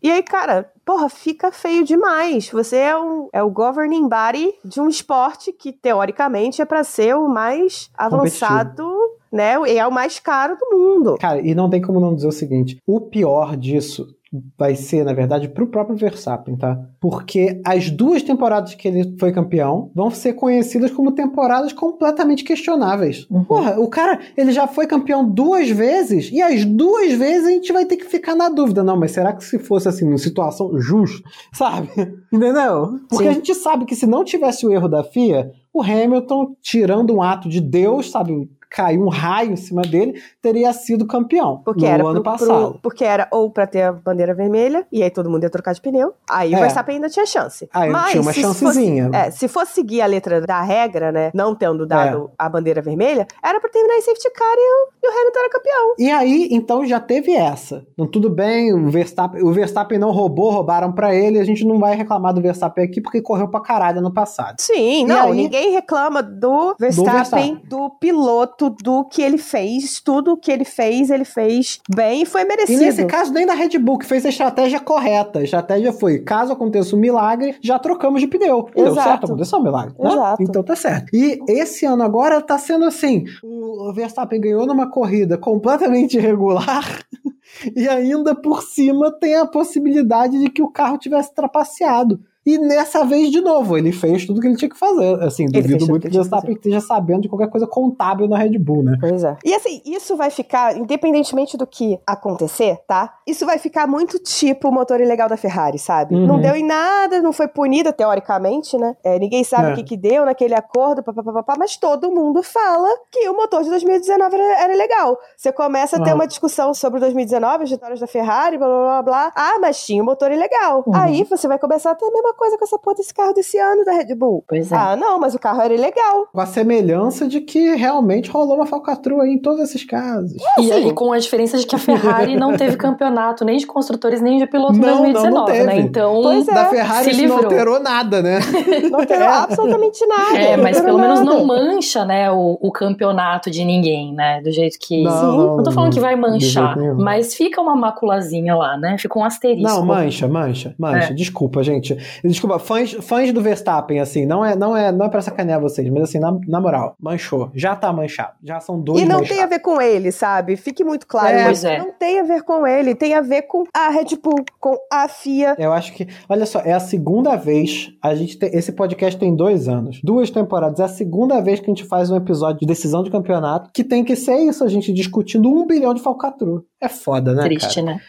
[0.05, 2.51] E aí, cara, porra, fica feio demais.
[2.51, 7.17] Você é o, é o governing body de um esporte que, teoricamente, é pra ser
[7.17, 8.87] o mais avançado,
[9.33, 9.55] né?
[9.67, 11.17] E é o mais caro do mundo.
[11.19, 14.15] Cara, e não tem como não dizer o seguinte: o pior disso
[14.59, 16.79] vai ser, na verdade, pro próprio Verstappen, tá?
[17.01, 23.27] Porque as duas temporadas que ele foi campeão vão ser conhecidas como temporadas completamente questionáveis.
[23.31, 23.45] Uhum.
[23.45, 27.73] Porra, o cara, ele já foi campeão duas vezes e as duas vezes a gente
[27.73, 28.83] vai ter que ficar na dúvida.
[28.83, 31.89] Não, mas será que se fosse assim, numa situação justa, sabe?
[32.33, 33.01] Entendeu?
[33.09, 33.31] Porque Sim.
[33.31, 37.23] a gente sabe que se não tivesse o erro da FIA, o Hamilton, tirando um
[37.23, 38.49] ato de Deus, sabe?
[38.75, 42.71] Caiu um raio em cima dele, teria sido campeão Porque no era, ano pro- passado.
[42.73, 45.73] pro- porque era ou pra ter a bandeira vermelha, e aí todo mundo ia trocar
[45.75, 46.13] de pneu.
[46.29, 46.61] Aí o É.
[46.61, 47.69] Verstappen ainda tinha chance.
[47.73, 49.05] Ele Mas tinha uma se chancezinha.
[49.07, 51.31] Fosse, é, se fosse seguir a letra da regra, né?
[51.33, 52.35] Não tendo dado É.
[52.37, 55.51] a bandeira vermelha, era pra terminar em safety car e o, e o Hamilton era
[55.51, 55.95] campeão.
[55.99, 57.87] E aí, então já teve essa.
[57.93, 61.39] Então, tudo bem, o Verstappen, o Verstappen não roubou, roubaram pra ele.
[61.39, 64.57] A gente não vai reclamar do Verstappen aqui porque correu pra caralho no passado.
[64.61, 67.63] Sim, E não, aí- ninguém reclama do Verstappen, Verstappen.
[67.69, 70.01] do piloto, do que ele fez.
[70.01, 72.81] Tudo o que ele fez, ele fez bem e foi E merecido.
[72.81, 75.39] nesse caso, nem da Red Bull, que fez a estratégia correta.
[75.41, 78.69] A estratégia foi: caso aconteça um milagre, já trocamos de pneu.
[78.73, 79.09] E deu Exato.
[79.09, 79.95] certo, aconteceu um milagre.
[79.99, 80.11] né?
[80.11, 80.43] Exato.
[80.43, 81.07] Então tá certo.
[81.15, 86.85] E esse ano agora tá sendo assim: o Verstappen ganhou numa corrida completamente irregular.
[87.77, 92.19] E ainda por cima tem a possibilidade de que o carro tivesse trapaceado.
[92.47, 95.23] E nessa vez, de novo, ele fez tudo que ele tinha que fazer.
[95.23, 98.59] Assim, Ele duvido muito que o Verstappen esteja sabendo de qualquer coisa contábil na Red
[98.59, 98.97] Bull, né?
[99.01, 99.37] Pois é.
[99.45, 103.15] E assim, isso vai ficar, independentemente do que acontecer, tá?
[103.27, 106.15] Isso vai ficar muito tipo o motor ilegal da Ferrari, sabe?
[106.15, 106.27] Uhum.
[106.27, 108.97] Não deu em nada, não foi punida, teoricamente, né?
[109.03, 109.73] É, ninguém sabe É.
[109.73, 113.71] o que, que deu naquele acordo, papapá, mas todo mundo fala que o motor de
[113.71, 115.19] 2019 era, era legal.
[115.37, 116.17] Você começa a ter Uhum.
[116.17, 119.33] uma discussão sobre 2019, as vitórias da Ferrari, blá blá blá blá.
[119.35, 120.85] Ah, mas tinha o motor ilegal.
[120.87, 120.95] Uhum.
[120.95, 123.59] Aí você vai começar a ter a mesma coisa com essa porra desse carro desse
[123.59, 124.45] ano da Red Bull.
[124.49, 124.77] Pois é.
[124.77, 126.27] Ah, não, mas o carro era ilegal.
[126.33, 130.33] Com a semelhança de que realmente rolou uma falcatrua aí em todos esses casos.
[130.59, 133.67] E assim- aí, com a diferença de que a Ferrari não teve campeonato nem de
[133.67, 135.67] construtores nem de piloto em Não, não, não 2019, né?
[135.75, 135.81] teve.
[135.83, 136.21] Então.
[136.23, 136.53] Pois é.
[136.55, 138.39] Da Ferrari isso não alterou nada, né?
[138.91, 140.39] Não alterou absolutamente nada.
[140.39, 141.31] É, mas pelo menos nada.
[141.39, 144.41] não mancha, né, o, o campeonato de ninguém, né?
[144.43, 145.03] Do jeito que.
[145.03, 148.97] Não, Não tô falando que vai manchar, mas fica uma maculazinha lá, né?
[148.99, 149.69] Fica um asterisco.
[149.69, 151.13] Não, mancha, mancha, mancha.
[151.13, 151.15] É.
[151.15, 151.97] Desculpa, gente.
[152.25, 155.89] Desculpa, fãs, fãs do Verstappen, assim, não é, não é, não é pra sacanear vocês,
[155.91, 157.51] mas assim, na, na moral, manchou.
[157.55, 158.33] Já tá manchado.
[158.43, 159.29] Já são dois E não manchados.
[159.29, 160.57] tem a ver com ele, sabe?
[160.57, 161.37] Fique muito claro.
[161.37, 161.45] É.
[161.45, 161.79] Pois é.
[161.79, 165.07] Não tem a ver com ele, tem a ver com a Red Bull, com a
[165.09, 165.55] FIA.
[165.59, 169.35] Eu acho que, olha só, é a segunda vez a gente tem, esse podcast tem
[169.35, 172.67] dois anos, duas temporadas, é a segunda vez que a gente faz um episódio de
[172.67, 176.63] decisão de campeonato que tem que ser isso, a gente discutindo um bilhão de falcatrua.
[176.81, 177.95] É foda, né, Triste, cara?
[177.95, 178.01] né?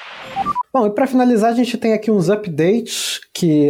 [0.76, 3.70] Bom, e pra finalizar, a gente tem aqui uns updates que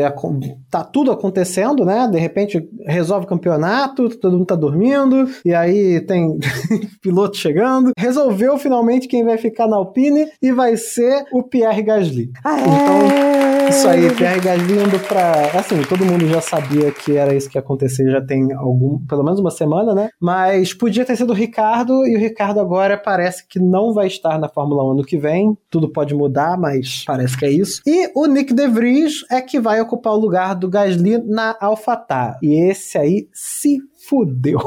[0.71, 2.09] tá tudo acontecendo, né?
[2.11, 6.35] De repente resolve o campeonato, todo mundo tá dormindo, e aí tem
[7.03, 7.91] piloto chegando.
[7.95, 12.31] Resolveu finalmente quem vai ficar na Alpine e vai ser o Pierre Gasly.
[12.43, 13.44] Ah, Então.
[13.70, 15.51] Isso aí, Pierre Gasly indo pra.
[15.53, 19.24] Assim, todo mundo já sabia que era isso que ia acontecer, já tem algum, pelo
[19.24, 20.09] menos uma semana, né?
[20.20, 24.39] Mas podia ter sido o Ricardo, e o Ricardo agora parece que não vai estar
[24.39, 25.57] na Fórmula 1 ano que vem.
[25.70, 27.82] Tudo pode mudar, mas parece que é isso.
[27.86, 32.38] E o Nick De Vries é que vai ocupar o lugar do Gasly na AlphaTauri.
[32.41, 34.59] E esse aí se fudeu.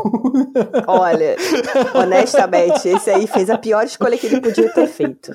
[0.86, 1.36] Olha,
[1.95, 5.32] honestamente, esse aí fez a pior escolha que ele podia ter feito.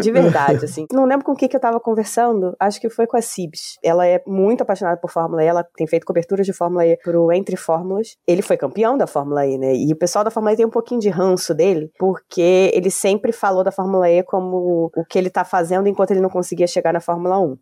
[0.00, 0.86] De verdade, assim.
[0.92, 3.78] Não lembro com quem que eu tava conversando, acho que foi com a Cibs.
[3.82, 7.32] Ela é muito apaixonada por Fórmula E, ela tem feito coberturas de Fórmula E pro
[7.32, 8.16] Entre Fórmulas.
[8.26, 9.74] Ele foi campeão da Fórmula E, né?
[9.74, 13.32] E o pessoal da Fórmula E tem um pouquinho de ranço dele, porque ele sempre
[13.32, 16.92] falou da Fórmula E como o que ele tá fazendo enquanto ele não conseguia chegar
[16.92, 17.56] na Fórmula 1.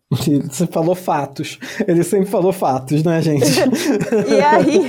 [0.49, 1.59] Você falou fatos.
[1.87, 3.49] Ele sempre falou fatos, né, gente?
[4.29, 4.87] E aí.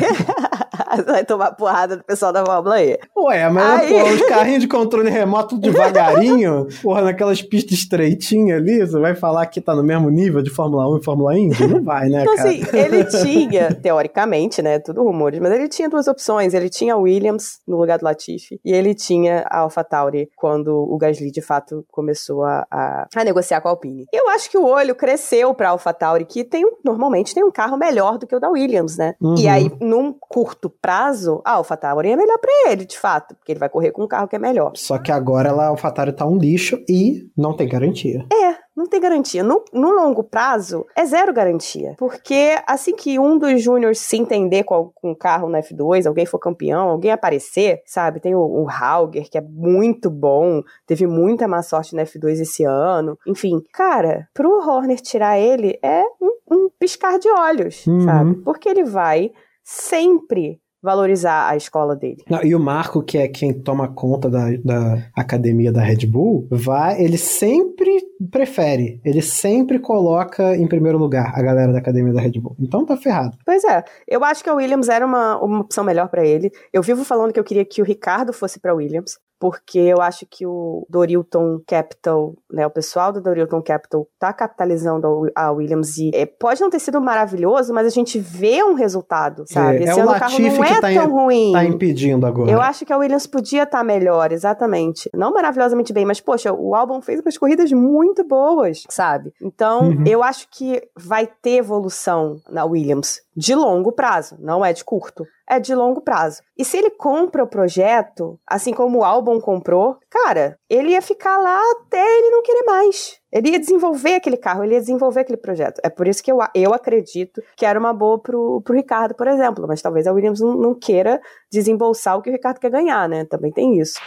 [1.06, 2.98] Vai tomar porrada do pessoal da Fórmula E.
[3.16, 8.98] Ué, mas Aí- os carrinhos de controle remoto devagarinho, porra, naquelas pistas estreitinhas ali, você
[8.98, 11.66] vai falar que tá no mesmo nível de Fórmula 1 e Fórmula Indy?
[11.66, 12.48] Não vai, né, Então, cara?
[12.48, 16.54] assim, ele tinha, teoricamente, né, tudo rumores, mas ele tinha duas opções.
[16.54, 20.96] Ele tinha a Williams no lugar do Latifi e ele tinha a AlphaTauri quando o
[20.96, 24.06] Gasly, de fato, começou a, a, a negociar com a Alpine.
[24.12, 28.18] Eu acho que o olho cresceu pra AlphaTauri, que tem, normalmente tem um carro melhor
[28.18, 29.14] do que o da Williams, né?
[29.20, 29.34] Uhum.
[29.36, 33.60] E aí, num curto prazo, a AlphaTauri é melhor pra ele, de fato, porque ele
[33.60, 34.72] vai correr com um carro que é melhor.
[34.76, 38.24] Só que agora ela, o AlphaTauri tá um lixo e não tem garantia.
[38.32, 39.42] É, não tem garantia.
[39.42, 41.94] No, no longo prazo, é zero garantia.
[41.98, 46.24] Porque assim que um dos júniors se entender com, com o carro na F2, alguém
[46.26, 48.20] for campeão, alguém aparecer, sabe?
[48.20, 52.64] Tem o, o Hauger, que é muito bom, teve muita má sorte na F2 esse
[52.64, 53.18] ano.
[53.26, 58.00] Enfim, cara, pro Horner tirar ele é um, um piscar de olhos, Uhum.
[58.00, 58.34] sabe?
[58.36, 59.30] Porque ele vai
[59.70, 62.24] sempre valorizar a escola dele.
[62.28, 66.48] Não, e o Marco, que é quem toma conta da, da academia da Red Bull,
[66.50, 68.00] vai, ele sempre
[68.30, 72.56] prefere, ele sempre coloca em primeiro lugar a galera da academia da Red Bull.
[72.58, 73.36] Então tá ferrado.
[73.44, 76.50] Pois é, eu acho que a Williams era uma, uma opção melhor pra ele.
[76.72, 80.26] Eu vivo falando que eu queria que o Ricardo fosse pra Williams, porque eu acho
[80.30, 86.10] que o Dorilton Capital, né, o pessoal do Dorilton Capital tá capitalizando a Williams e
[86.14, 89.78] é, pode não ter sido maravilhoso, mas a gente vê um resultado, sabe?
[89.78, 91.52] É, é Esse o ano o carro não é tá, tão ruim.
[91.52, 92.50] tá impedindo agora.
[92.50, 95.08] Eu acho que a Williams podia estar melhor, exatamente.
[95.14, 99.32] Não maravilhosamente bem, mas, poxa, o álbum fez umas corridas muito boas, sabe?
[99.40, 100.04] Então, Uhum.
[100.06, 105.24] eu acho que vai ter evolução na Williams de longo prazo, não é de curto.
[105.48, 106.42] É de longo prazo.
[106.56, 111.38] E se ele compra o projeto, assim como o álbum comprou, cara, ele ia ficar
[111.38, 113.19] lá até ele não querer mais.
[113.32, 115.80] Ele ia desenvolver aquele carro, ele ia desenvolver aquele projeto.
[115.84, 119.28] É por isso que eu, eu acredito que era uma boa pro, pro Ricardo, por
[119.28, 119.66] exemplo.
[119.68, 121.20] Mas talvez a Williams não, não queira
[121.50, 123.24] desembolsar o que o Ricardo quer ganhar, né?
[123.24, 124.00] Também tem isso.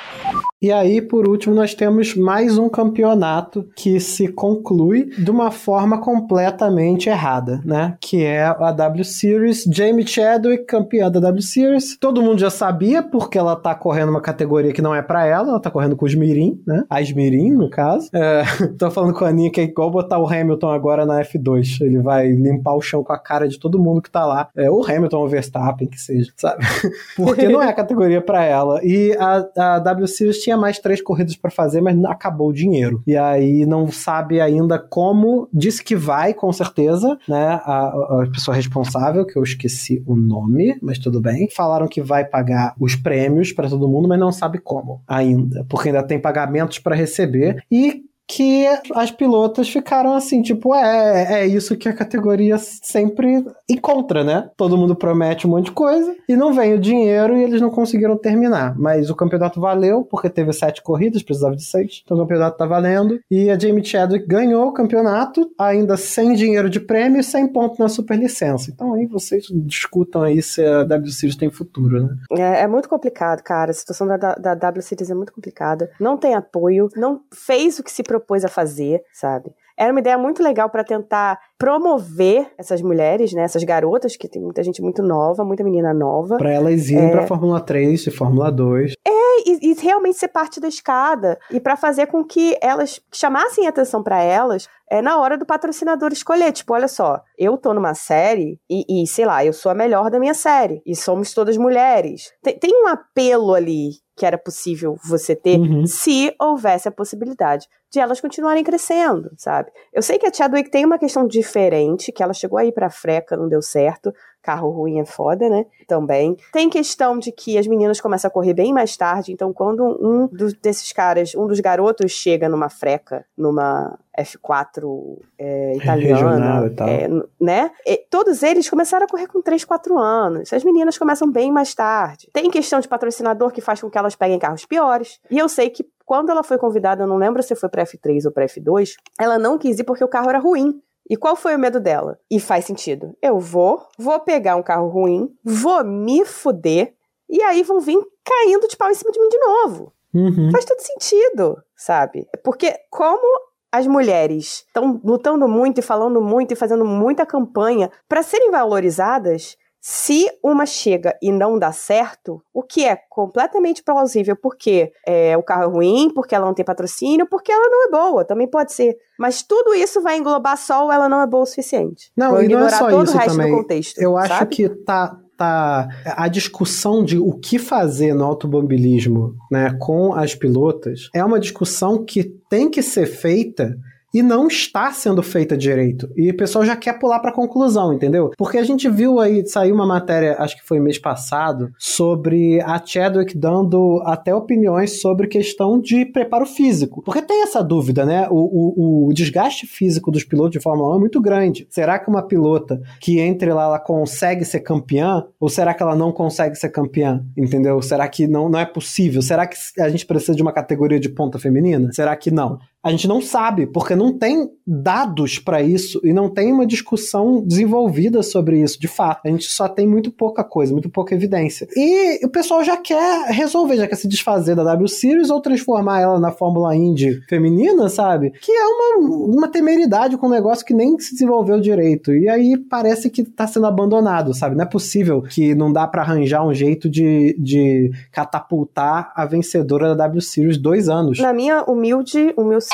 [0.62, 6.00] E aí, por último, nós temos mais um campeonato que se conclui de uma forma
[6.00, 7.98] completamente errada, né?
[8.00, 9.64] Que é a W Series.
[9.70, 11.98] Jamie Chadwick, campeã da W Series.
[12.00, 15.50] Todo mundo já sabia, porque ela tá correndo uma categoria que não é pra ela,
[15.50, 16.84] ela tá correndo com os Mirim, né?
[16.90, 18.10] As Mirim, no caso.
[18.14, 18.44] É,
[18.80, 21.82] tô falando com a Aninha que é igual botar o Hamilton agora na F2.
[21.82, 24.50] Ele vai limpar o chão com a cara de todo mundo que tá lá.
[24.56, 26.64] É, o Hamilton ou o Verstappen, que seja, sabe?
[27.16, 28.80] Porque não é a categoria pra ela.
[28.84, 33.02] E a, a W Series tinha mais três corridas pra fazer, mas acabou o dinheiro.
[33.06, 35.48] E aí não sabe ainda como.
[35.54, 37.62] Disse que vai, com certeza, né?
[37.64, 41.50] A, a pessoa responsável, que eu esqueci o nome, mas tudo bem.
[41.50, 45.66] Falaram que vai pagar os prêmios pra todo mundo, mas não sabe como ainda.
[45.70, 47.64] Porque ainda tem pagamentos pra receber.
[47.72, 54.24] E que as pilotas ficaram assim, tipo, é, é isso que a categoria sempre encontra,
[54.24, 54.50] né?
[54.56, 57.70] Todo mundo promete um monte de coisa e não vem o dinheiro e eles não
[57.70, 58.78] conseguiram terminar.
[58.78, 62.02] Mas o campeonato valeu, porque teve sete corridas, precisava de seis.
[62.04, 63.20] Então o campeonato tá valendo.
[63.30, 67.80] E a Jamie Chadwick ganhou o campeonato, ainda sem dinheiro de prêmio e sem ponto
[67.80, 68.72] na superlicença.
[68.72, 72.16] Então aí vocês discutam aí se a W Series tem futuro, né?
[72.32, 73.72] É, é muito complicado, cara.
[73.72, 75.92] A situação da, da, W Series é muito complicada.
[76.00, 79.52] Não tem apoio, não fez o que se propôs a fazer, sabe?
[79.76, 84.42] Era uma ideia muito legal para tentar promover essas mulheres, né, essas garotas, que tem
[84.42, 86.38] muita gente muito nova, muita menina nova.
[86.38, 87.12] Pra elas irem é...
[87.12, 88.94] pra Fórmula 3 e Fórmula 2.
[89.06, 91.40] É, e, e realmente ser parte da escada.
[91.50, 96.12] E para fazer com que elas chamassem atenção para elas é na hora do patrocinador
[96.12, 96.52] escolher.
[96.52, 100.12] Tipo, olha só, eu tô numa série e, e, sei lá, eu sou a melhor
[100.12, 100.84] da minha série.
[100.86, 102.32] E somos todas mulheres.
[102.44, 105.88] Tem, tem um apelo ali que era possível você ter uhum.
[105.88, 109.72] se houvesse a possibilidade de elas continuarem crescendo, sabe?
[109.94, 113.38] Eu sei que a Chadwick tem uma questão diferente, que ela chegou aí pra freca,
[113.38, 114.12] não deu certo,
[114.44, 115.66] carro ruim é foda, né?
[115.88, 116.38] Também.
[116.52, 120.28] Tem questão de que as meninas começam a correr bem mais tarde, então quando um
[120.28, 127.08] dos, desses caras, um dos garotos chega numa freca, numa F4 é, italiana, é,
[127.40, 127.72] né?
[127.86, 130.52] E todos eles começaram a correr com 3, 4 anos.
[130.52, 132.30] As meninas começam bem mais tarde.
[132.34, 135.20] Tem questão de patrocinador que faz com que elas peguem carros piores.
[135.32, 138.26] E eu sei que quando ela foi convidada, eu não lembro se foi para F3
[138.26, 140.82] ou para F2, ela não quis ir porque o carro era ruim.
[141.10, 142.18] E qual foi o medo dela?
[142.30, 143.16] E faz sentido.
[143.22, 146.94] Eu vou, vou pegar um carro ruim, vou me fuder,
[147.30, 149.94] e aí vão vir caindo de pau em cima de mim de novo.
[150.14, 150.52] Uhum.
[150.52, 152.28] Faz todo sentido, sabe?
[152.44, 153.42] Porque como
[153.72, 159.58] as mulheres estão lutando muito e falando muito e fazendo muita campanha para serem valorizadas,
[159.86, 165.44] se uma chega e não dá certo, o que é completamente plausível, porque é, o
[165.44, 168.72] carro é ruim, porque ela não tem patrocínio, porque ela não é boa, também pode
[168.72, 168.96] ser.
[169.20, 172.10] Mas tudo isso vai englobar só o ela não é boa o suficiente.
[172.16, 173.52] Não, Vou e não é só todo isso o resto também.
[173.52, 174.02] do contexto.
[174.02, 174.32] Eu sabe?
[174.32, 180.34] acho que tá, tá a discussão de o que fazer no automobilismo, né, com as
[180.34, 183.76] pilotas, é uma discussão que tem que ser feita
[184.14, 186.10] e não está sendo feita direito.
[186.16, 188.32] E o pessoal já quer pular para conclusão, entendeu?
[188.38, 192.80] Porque a gente viu aí, saiu uma matéria, acho que foi mês passado, sobre a
[192.84, 197.02] Chadwick dando até opiniões sobre questão de preparo físico.
[197.02, 198.28] Porque tem essa dúvida, né?
[198.30, 201.68] O, o, o desgaste físico dos pilotos de Fórmula 1 é muito grande.
[201.70, 205.26] Será que uma pilota que entre lá, ela consegue ser campeã?
[205.40, 207.26] Ou será que ela não consegue ser campeã?
[207.36, 207.82] Entendeu?
[207.82, 209.22] Será que não, não é possível?
[209.22, 211.90] Será que a gente precisa de uma categoria de ponta feminina?
[211.92, 212.60] Será que não?
[212.84, 217.42] A gente não sabe, porque não tem dados para isso e não tem uma discussão
[217.42, 219.22] desenvolvida sobre isso, de fato.
[219.26, 221.66] A gente só tem muito pouca coisa, muito pouca evidência.
[221.78, 226.02] E o pessoal já quer resolver, já quer se desfazer da W Series ou transformar
[226.02, 228.32] ela na Fórmula Indy feminina, sabe?
[228.42, 232.14] Que é uma, uma temeridade com um negócio que nem se desenvolveu direito.
[232.14, 234.58] E aí parece que tá sendo abandonado, sabe?
[234.58, 239.96] Não é possível que não dá para arranjar um jeito de, de catapultar a vencedora
[239.96, 241.20] da W Series dois anos.
[241.20, 242.73] Na minha humilde, humilde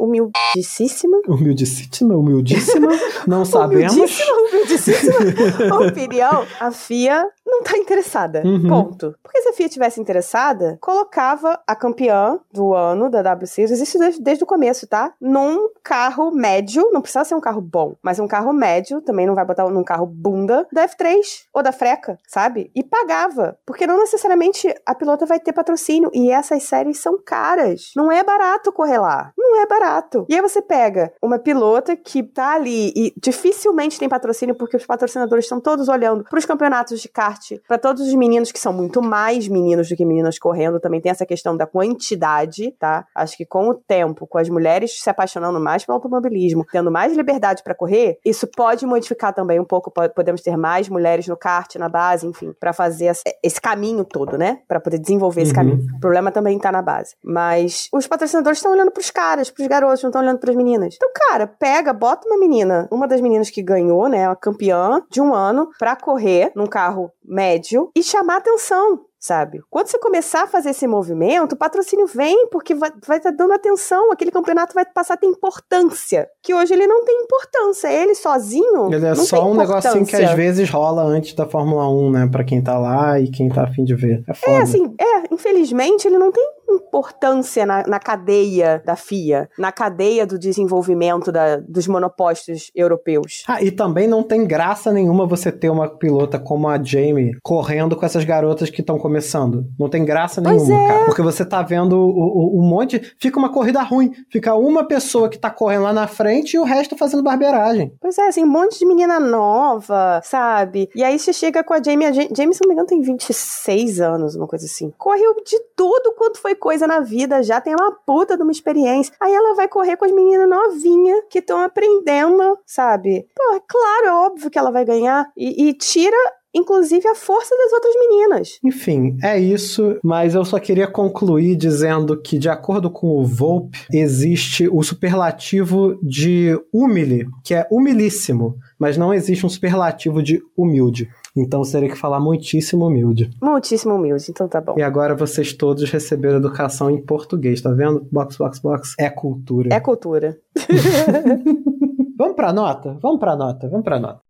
[0.00, 1.20] humildíssima.
[1.28, 2.88] Humildíssima, humildíssima.
[3.26, 3.94] Não sabemos.
[3.94, 6.46] Humildíssima, humildíssima opinião.
[6.60, 8.42] A FIA não tá interessada.
[8.44, 8.68] Uhum.
[8.68, 9.14] Ponto.
[9.22, 13.98] Porque se a FIA tivesse interessada, colocava a campeã do ano da W Series, isso
[13.98, 15.12] desde, desde o começo, tá?
[15.20, 19.34] Num carro médio, não precisa ser um carro bom, mas um carro médio, também não
[19.34, 21.16] vai botar num carro bunda da F3
[21.52, 22.70] ou da Freca, sabe?
[22.74, 23.58] E pagava.
[23.64, 26.10] Porque não necessariamente a pilota vai ter patrocínio.
[26.12, 27.92] E essas séries são caras.
[27.96, 29.17] Não é barato correr lá.
[29.36, 30.26] Não é barato.
[30.28, 34.86] E aí você pega uma pilota que tá ali e dificilmente tem patrocínio porque os
[34.86, 38.72] patrocinadores estão todos olhando para os campeonatos de kart para todos os meninos que são
[38.72, 43.06] muito mais meninos do que meninas correndo, também tem essa questão da quantidade, tá?
[43.14, 47.16] Acho que com o tempo, com as mulheres se apaixonando mais pelo automobilismo, tendo mais
[47.16, 51.74] liberdade para correr, isso pode modificar também um pouco, podemos ter mais mulheres no kart,
[51.76, 53.12] na base, enfim, para fazer
[53.42, 54.60] esse caminho todo, né?
[54.66, 55.56] Para poder desenvolver esse uhum.
[55.56, 55.86] caminho.
[55.96, 57.14] O problema também tá na base.
[57.22, 60.94] Mas os patrocinadores estão olhando pros caras, pros garotos, não estão olhando pras meninas.
[60.94, 65.20] Então, cara, pega, bota uma menina, uma das meninas que ganhou, né, a campeã de
[65.20, 69.60] um ano, pra correr num carro médio e chamar atenção sabe?
[69.68, 73.52] Quando você começar a fazer esse movimento, o patrocínio vem porque vai estar tá dando
[73.52, 78.14] atenção, aquele campeonato vai passar a ter importância, que hoje ele não tem importância, ele
[78.14, 82.28] sozinho Ele é só um negocinho que às vezes rola antes da Fórmula 1, né,
[82.30, 84.22] para quem tá lá e quem tá afim de ver.
[84.28, 84.56] É, foda.
[84.56, 90.26] é assim, é, infelizmente ele não tem importância na, na cadeia da FIA, na cadeia
[90.26, 93.44] do desenvolvimento da, dos monopostos europeus.
[93.46, 97.96] Ah, e também não tem graça nenhuma você ter uma pilota como a Jamie correndo
[97.96, 99.66] com essas garotas que estão começando.
[99.78, 100.88] Não tem graça Pois nenhuma, é.
[100.88, 101.04] cara.
[101.06, 102.08] Porque você tá vendo o,
[102.56, 103.00] o- um monte.
[103.18, 104.12] Fica uma corrida ruim.
[104.30, 107.92] Fica uma pessoa que tá correndo lá na frente e o resto fazendo barbeiragem.
[108.00, 110.88] Pois é, assim, um monte de menina nova, sabe?
[110.94, 113.00] E aí você chega com a Jamie, a Ja- Jamie, se não me engano, tem
[113.00, 114.92] 26 anos, uma coisa assim.
[114.96, 119.14] Correu de tudo quanto foi coisa na vida, já tem uma puta de uma experiência.
[119.20, 123.26] Aí ela vai correr com as meninas novinhas que estão aprendendo, sabe?
[123.34, 125.30] Pô, é claro, é óbvio que ela vai ganhar.
[125.36, 126.16] E, e tira,
[126.54, 128.58] inclusive, a força das outras meninas.
[128.64, 133.86] Enfim, é isso, mas eu só queria concluir dizendo que, de acordo com o Volpe,
[133.92, 141.08] existe o superlativo de humile, que é humilíssimo, mas não existe um superlativo de humilde.
[141.40, 143.30] Então você teria que falar muitíssimo humilde.
[143.40, 144.74] Muitíssimo humilde, então tá bom.
[144.76, 148.06] E agora vocês todos receberam educação em português, tá vendo?
[148.10, 149.68] Box, box, box é cultura.
[149.72, 150.38] É cultura.
[152.18, 152.98] Vamos pra nota?
[153.00, 154.20] Vamos pra nota, vamos pra nota.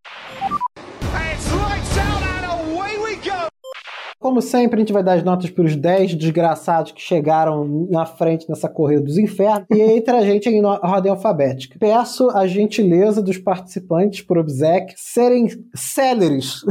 [4.18, 8.04] Como sempre, a gente vai dar as notas para os 10 desgraçados que chegaram na
[8.04, 11.78] frente nessa corrida dos infernos e entre a gente em ordem alfabética.
[11.78, 16.62] Peço a gentileza dos participantes, por obsequio, serem céleres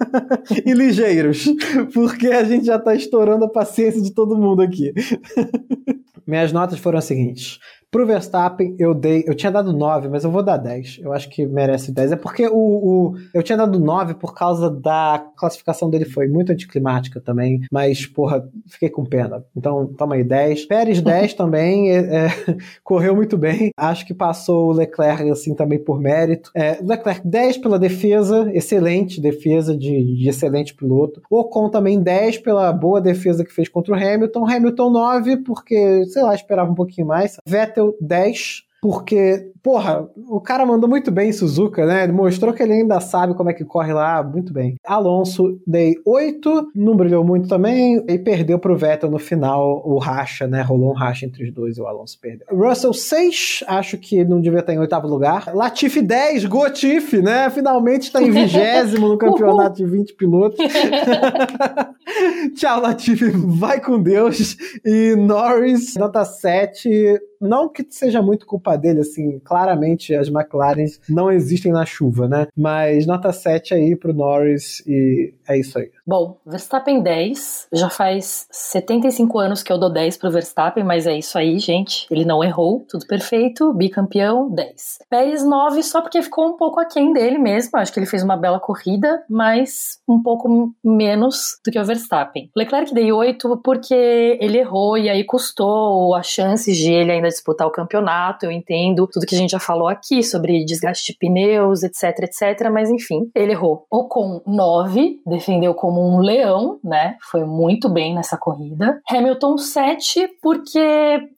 [0.64, 1.44] e ligeiros,
[1.92, 4.94] porque a gente já está estourando a paciência de todo mundo aqui.
[6.26, 7.58] Minhas notas foram as seguintes.
[7.96, 9.24] Pro Verstappen, eu dei.
[9.26, 11.00] Eu tinha dado 9, mas eu vou dar 10.
[11.02, 12.12] Eu acho que merece 10.
[12.12, 16.52] É porque o, o- eu tinha dado 9 por causa da classificação dele foi muito
[16.52, 17.62] anticlimática também.
[17.72, 19.42] Mas, porra, fiquei com pena.
[19.56, 20.66] Então, toma aí 10.
[20.66, 21.90] Pérez 10 também.
[21.90, 22.28] é, é,
[22.84, 23.70] correu muito bem.
[23.78, 26.50] Acho que passou o Leclerc assim também por mérito.
[26.54, 31.22] É, Leclerc 10 pela defesa, excelente defesa de, de excelente piloto.
[31.30, 34.46] Ocon também 10 pela boa defesa que fez contra o Hamilton.
[34.50, 37.38] Hamilton 9 porque, sei lá, esperava um pouquinho mais.
[37.46, 42.04] Vettel 10 porque, porra, o cara mandou muito bem em Suzuka, né?
[42.04, 44.76] Ele mostrou que ele ainda sabe como é que corre lá, muito bem.
[44.86, 50.46] Alonso, dei 8, não brilhou muito também, e perdeu pro Vettel no final o racha,
[50.46, 50.62] né?
[50.62, 52.46] Rolou um racha entre os dois e o Alonso perdeu.
[52.48, 55.52] Russell 6, acho que não devia estar em oitavo lugar.
[55.52, 57.50] Latifi 10, Gotifi, né?
[57.50, 60.58] Finalmente está em vigésimo no campeonato de 20 pilotos.
[62.54, 64.56] Tchau, Latifi, vai com Deus.
[64.84, 67.18] E Norris, nota 7.
[67.40, 72.46] Não que seja muito culpa dele, assim, claramente as McLarens não existem na chuva, né?
[72.54, 75.90] Mas nota 7 aí pro Norris e é isso aí.
[76.06, 77.68] Bom, Verstappen 10.
[77.72, 82.06] Já faz 75 anos que eu dou 10 pro Verstappen, mas é isso aí, gente.
[82.10, 83.72] Ele não errou, tudo perfeito.
[83.72, 84.98] Bicampeão, 10.
[85.08, 87.78] Pérez 9, só porque ficou um pouco aquém dele mesmo.
[87.78, 92.50] Acho que ele fez uma bela corrida, mas um pouco menos do que o Verstappen.
[92.56, 97.66] Leclerc dei 8 porque ele errou e aí custou as chances de ele ainda disputar
[97.66, 98.46] o campeonato.
[98.46, 102.70] Eu entendo tudo que a gente já falou aqui sobre desgaste de pneus, etc, etc.
[102.70, 103.86] Mas enfim, ele errou.
[103.90, 107.16] Ocon 9, defendeu como um leão, né?
[107.30, 109.00] Foi muito bem nessa corrida.
[109.10, 110.80] Hamilton 7, porque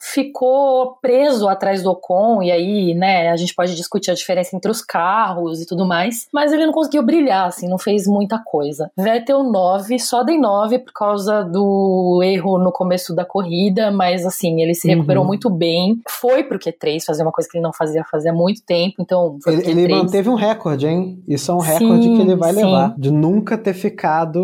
[0.01, 4.71] ficou preso atrás do Ocon, e aí, né, a gente pode discutir a diferença entre
[4.71, 8.91] os carros e tudo mais, mas ele não conseguiu brilhar, assim, não fez muita coisa.
[8.97, 14.61] Vettel 9, só dei 9 por causa do erro no começo da corrida, mas assim,
[14.63, 15.29] ele se recuperou Uhum.
[15.29, 16.01] muito bem.
[16.09, 19.55] Foi pro Q3 fazer uma coisa que ele não fazia fazia muito tempo, então foi
[19.55, 19.91] Ele, ele Q3.
[19.99, 21.23] manteve um recorde, hein?
[21.27, 22.65] Isso é um recorde Sim, que ele vai sim.
[22.65, 22.95] levar.
[22.97, 23.88] De nunca ter ficado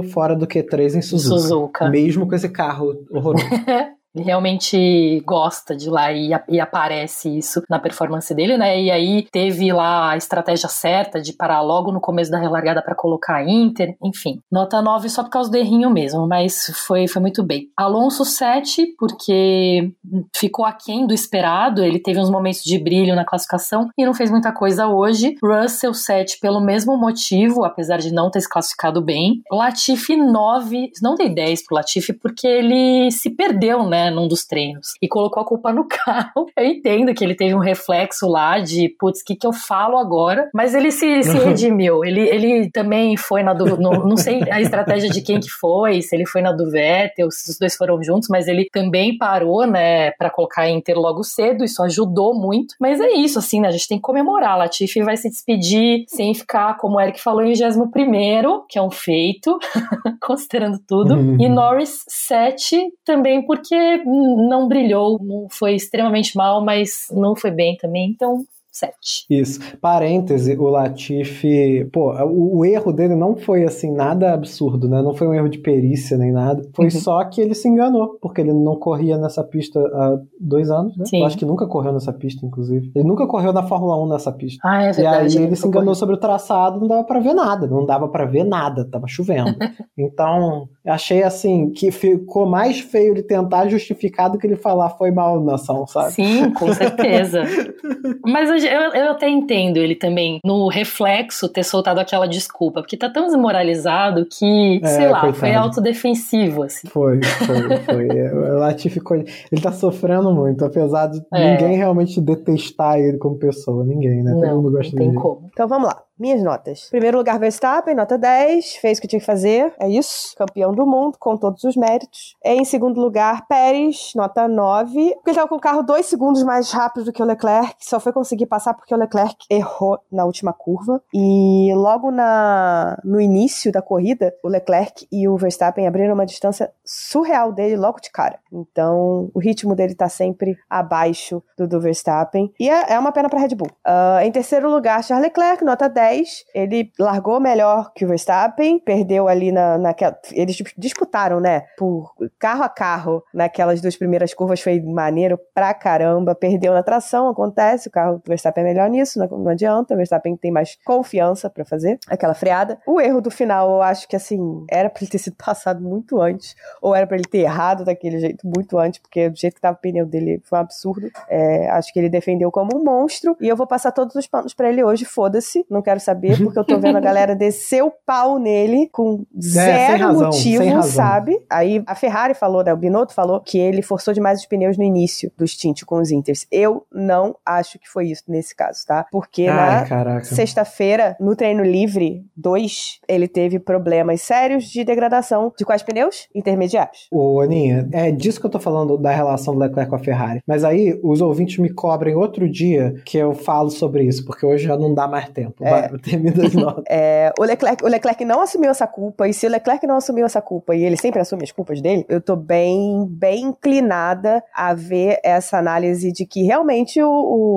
[0.03, 1.41] fora do Q3 em Suzuka.
[1.41, 1.91] Suzuka.
[1.91, 3.45] Mesmo com esse carro horroroso.
[4.15, 8.81] Ele realmente gosta de lá e, e aparece isso na performance dele, né?
[8.81, 12.95] E aí teve lá a estratégia certa de parar logo no começo da relargada para
[12.95, 14.41] colocar a Inter, enfim.
[14.51, 17.69] Nota 9 só por causa do errinho mesmo, mas foi, foi muito bem.
[17.77, 19.93] Alonso 7, porque
[20.36, 24.31] ficou aquém do esperado, ele teve uns momentos de brilho na classificação e não fez
[24.31, 25.35] muita coisa hoje.
[25.43, 29.43] Russell 7 pelo mesmo motivo, apesar de não ter se classificado bem.
[29.51, 34.95] Latifi 9, não dei 10 pro Latifi porque ele se perdeu, né, num dos treinos
[35.01, 36.47] e colocou a culpa no carro.
[36.57, 39.97] Eu entendo que ele teve um reflexo lá de, putz, o que que eu falo
[39.99, 40.49] agora?
[40.55, 42.05] Mas ele se, se redimiu.
[42.05, 46.03] Ele, ele também foi na do, no- não sei a estratégia de quem que foi,
[46.03, 49.67] se ele foi na do Vettel, se os dois foram juntos, mas ele também parou,
[49.67, 52.75] né, para colocar Inter logo cedo, isso ajudou muito.
[52.81, 54.57] Mas é isso, assim, né, a gente tem que comemorar.
[54.59, 58.83] Latifi vai se despedir sem ficar, como o Eric falou, em 21 primeiro, que é
[58.83, 59.59] um feito,
[60.23, 61.15] considerando tudo.
[61.15, 61.37] Uhum.
[61.41, 67.77] E Norris 7 também porque não brilhou, não foi extremamente mal, mas não foi bem
[67.77, 68.11] também.
[68.11, 68.45] Então,
[68.75, 69.25] sete.
[69.31, 69.61] Isso.
[69.81, 75.01] Parêntese, o Latifi, pô, o, o, erro dele não foi assim nada absurdo, né?
[75.01, 76.61] Não foi um erro de perícia nem nada.
[76.75, 76.91] Foi uhum.
[76.91, 81.05] só que ele se enganou, porque ele não corria nessa pista há dois anos, né?
[81.07, 81.21] Sim.
[81.21, 82.91] Eu acho que nunca correu nessa pista, inclusive.
[82.97, 84.61] Ele nunca correu na Fórmula 1 nessa pista.
[84.65, 85.37] Ah, é verdade.
[85.37, 88.09] E aí ele se enganou sobre o traçado, não dava para ver nada, não dava
[88.09, 89.55] para ver nada, tava chovendo.
[89.97, 95.13] então, achei assim que ficou mais feio ele tentar justificar do que ele falar foi
[95.13, 96.11] mal nação, sabe?
[96.11, 97.45] Sim, com certeza.
[98.27, 103.09] Mas eu, eu até entendo ele também no reflexo ter soltado aquela desculpa, porque tá
[103.09, 105.41] tão desmoralizado que, é, sei lá, coitado.
[105.41, 106.89] foi autodefensivo, assim.
[106.89, 108.09] Foi, foi, foi.
[108.32, 109.16] o Latif ficou.
[109.16, 111.53] Ele tá sofrendo muito, apesar de é.
[111.53, 113.85] ninguém realmente detestar ele como pessoa.
[113.85, 114.32] Ninguém, né?
[114.32, 115.20] Todo mundo gosta não tem dele.
[115.20, 115.49] como.
[115.53, 116.03] Então vamos lá.
[116.19, 116.89] Minhas notas.
[116.91, 118.77] Primeiro lugar, Verstappen, nota 10.
[118.77, 119.74] Fez o que tinha que fazer.
[119.78, 120.35] É isso.
[120.36, 122.36] Campeão do mundo, com todos os méritos.
[122.45, 125.15] Em segundo lugar, Pérez, nota 9.
[125.15, 127.74] Porque ele tava com o carro dois segundos mais rápido do que o Leclerc.
[127.81, 131.03] Só foi conseguir passar porque o Leclerc errou na última curva.
[131.12, 136.73] E logo na, no início da corrida, o Leclerc e o Verstappen abriram uma distância
[136.85, 138.39] surreal dele logo de cara.
[138.53, 142.53] Então, o ritmo dele tá sempre abaixo do do Verstappen.
[142.59, 143.70] E é, é uma pena pra Red Bull.
[143.86, 146.04] Uh, em terceiro lugar, Charles Leclerc, nota 10.
[146.05, 150.19] 10, ele largou melhor que o Verstappen, perdeu ali na, naquela.
[150.33, 151.65] Eles disputaram, né?
[151.79, 156.35] Por carro a carro naquelas duas primeiras curvas, foi maneiro pra caramba.
[156.35, 159.95] Perdeu na tração, acontece, o carro do Verstappen é melhor nisso, não, não adianta.
[159.95, 162.79] O Verstappen tem mais confiança para fazer aquela freada.
[162.87, 166.21] O erro do final, eu acho que assim, era pra ele ter sido passado muito
[166.21, 169.61] antes, ou era pra ele ter errado daquele jeito muito antes, porque do jeito que
[169.61, 171.11] tava o pneu dele foi um absurdo.
[171.29, 174.53] É, acho que ele defendeu como um monstro, e eu vou passar todos os panos
[174.53, 177.83] para ele hoje, foda-se, não quero quero saber, porque eu tô vendo a galera descer
[177.83, 181.39] o pau nele com é, zero é, razão, motivo, sabe?
[181.51, 182.73] Aí a Ferrari falou, né?
[182.73, 186.11] O Binotto falou que ele forçou demais os pneus no início do stint com os
[186.11, 186.47] Inters.
[186.51, 189.07] Eu não acho que foi isso nesse caso, tá?
[189.11, 195.65] Porque Ai, na sexta-feira, no treino livre 2, ele teve problemas sérios de degradação de
[195.65, 196.29] quais pneus?
[196.35, 197.09] Intermediários.
[197.11, 200.43] Ô, Aninha, é disso que eu tô falando da relação do Leclerc com a Ferrari.
[200.47, 204.65] Mas aí os ouvintes me cobrem outro dia que eu falo sobre isso, porque hoje
[204.65, 205.65] já não dá mais tempo.
[205.65, 206.85] É, termina as notas.
[206.89, 210.27] É, o, Leclerc, o Leclerc não assumiu essa culpa, e se o Leclerc não assumiu
[210.27, 214.74] essa culpa, e ele sempre assume as culpas dele, eu tô bem, bem inclinada a
[214.74, 217.09] ver essa análise de que realmente o,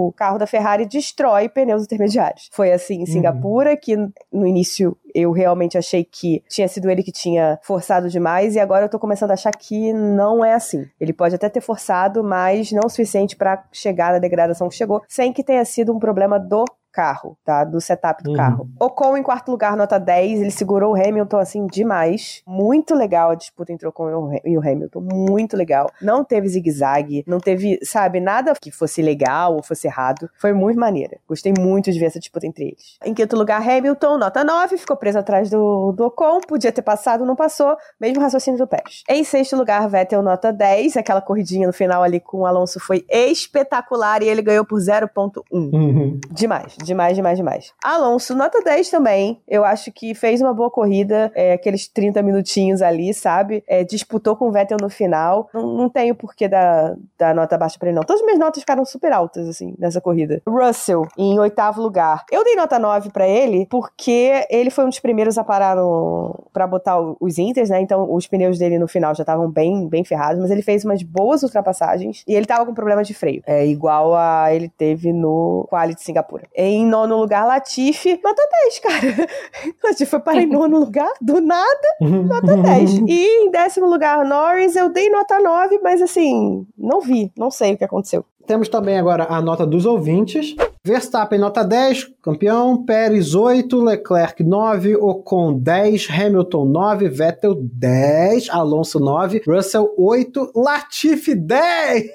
[0.07, 2.49] o carro da Ferrari destrói pneus intermediários.
[2.51, 3.05] Foi assim em uhum.
[3.05, 3.77] Singapura, uhum.
[3.81, 3.95] que
[4.31, 8.85] no início eu realmente achei que tinha sido ele que tinha forçado demais e agora
[8.85, 10.85] eu tô começando a achar que não é assim.
[10.99, 15.01] Ele pode até ter forçado, mas não o suficiente para chegar na degradação que chegou,
[15.07, 16.65] sem que tenha sido um problema do
[16.97, 17.63] carro, tá?
[17.63, 18.35] Do setup do uhum.
[18.35, 18.69] carro.
[18.79, 20.41] Ocon em quarto lugar, nota 10.
[20.41, 22.41] Ele segurou o Hamilton, assim, demais.
[22.47, 25.01] Muito legal a disputa entre o Ocon e o Hamilton.
[25.01, 25.91] Muito legal.
[26.01, 30.27] Não teve zigue-zague, não teve, sabe, nada que fosse legal ou fosse errado.
[30.39, 31.19] Foi muito maneira.
[31.27, 32.97] Gostei muito de ver essa disputa entre eles.
[33.05, 34.77] Em quinto lugar, Hamilton, nota 9.
[34.79, 36.41] Ficou preso atrás do, do Ocon.
[36.47, 37.77] Podia ter passado, não passou.
[38.01, 39.03] Mesmo raciocínio do Pérez.
[39.07, 40.97] Em sexto lugar, Vettel, nota 10.
[40.97, 45.43] Aquela corridinha no final ali com o Alonso foi espetacular e ele ganhou por 0.1.
[45.51, 46.19] Uhum.
[46.31, 47.73] Demais demais, demais, demais.
[47.83, 49.39] Alonso, nota 10 também.
[49.47, 53.63] Eu acho que fez uma boa corrida, é, aqueles 30 minutinhos ali, sabe?
[53.67, 55.49] É, disputou com o Vettel no final.
[55.53, 58.03] Não, não tenho porquê dar, dar nota baixa pra ele, não.
[58.03, 60.41] Todas as minhas notas ficaram super altas, assim, nessa corrida.
[60.47, 62.25] Russell, em oitavo lugar.
[62.31, 66.43] Eu dei nota 9 para ele porque ele foi um dos primeiros a parar no,
[66.53, 67.81] pra botar os Inters, né?
[67.81, 71.03] Então os pneus dele no final já estavam bem, bem ferrados, mas ele fez umas
[71.03, 73.41] boas ultrapassagens e ele tava com problema de freio.
[73.45, 76.47] É igual a ele teve no Quali de Singapura.
[76.55, 79.29] Em em nono lugar, Latifi, nota 10, cara.
[79.83, 82.99] Latifi foi para em nono lugar, do nada, nota 10.
[83.07, 87.73] E em décimo lugar, Norris, eu dei nota 9, mas assim, não vi, não sei
[87.73, 88.25] o que aconteceu.
[88.47, 90.55] Temos também agora a nota dos ouvintes.
[90.85, 92.85] Verstappen nota 10, campeão.
[92.85, 101.35] Pérez 8, Leclerc 9, Ocon 10, Hamilton 9, Vettel 10, Alonso 9, Russell 8, Latifi
[101.35, 102.05] 10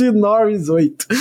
[0.00, 1.06] e Norris 8.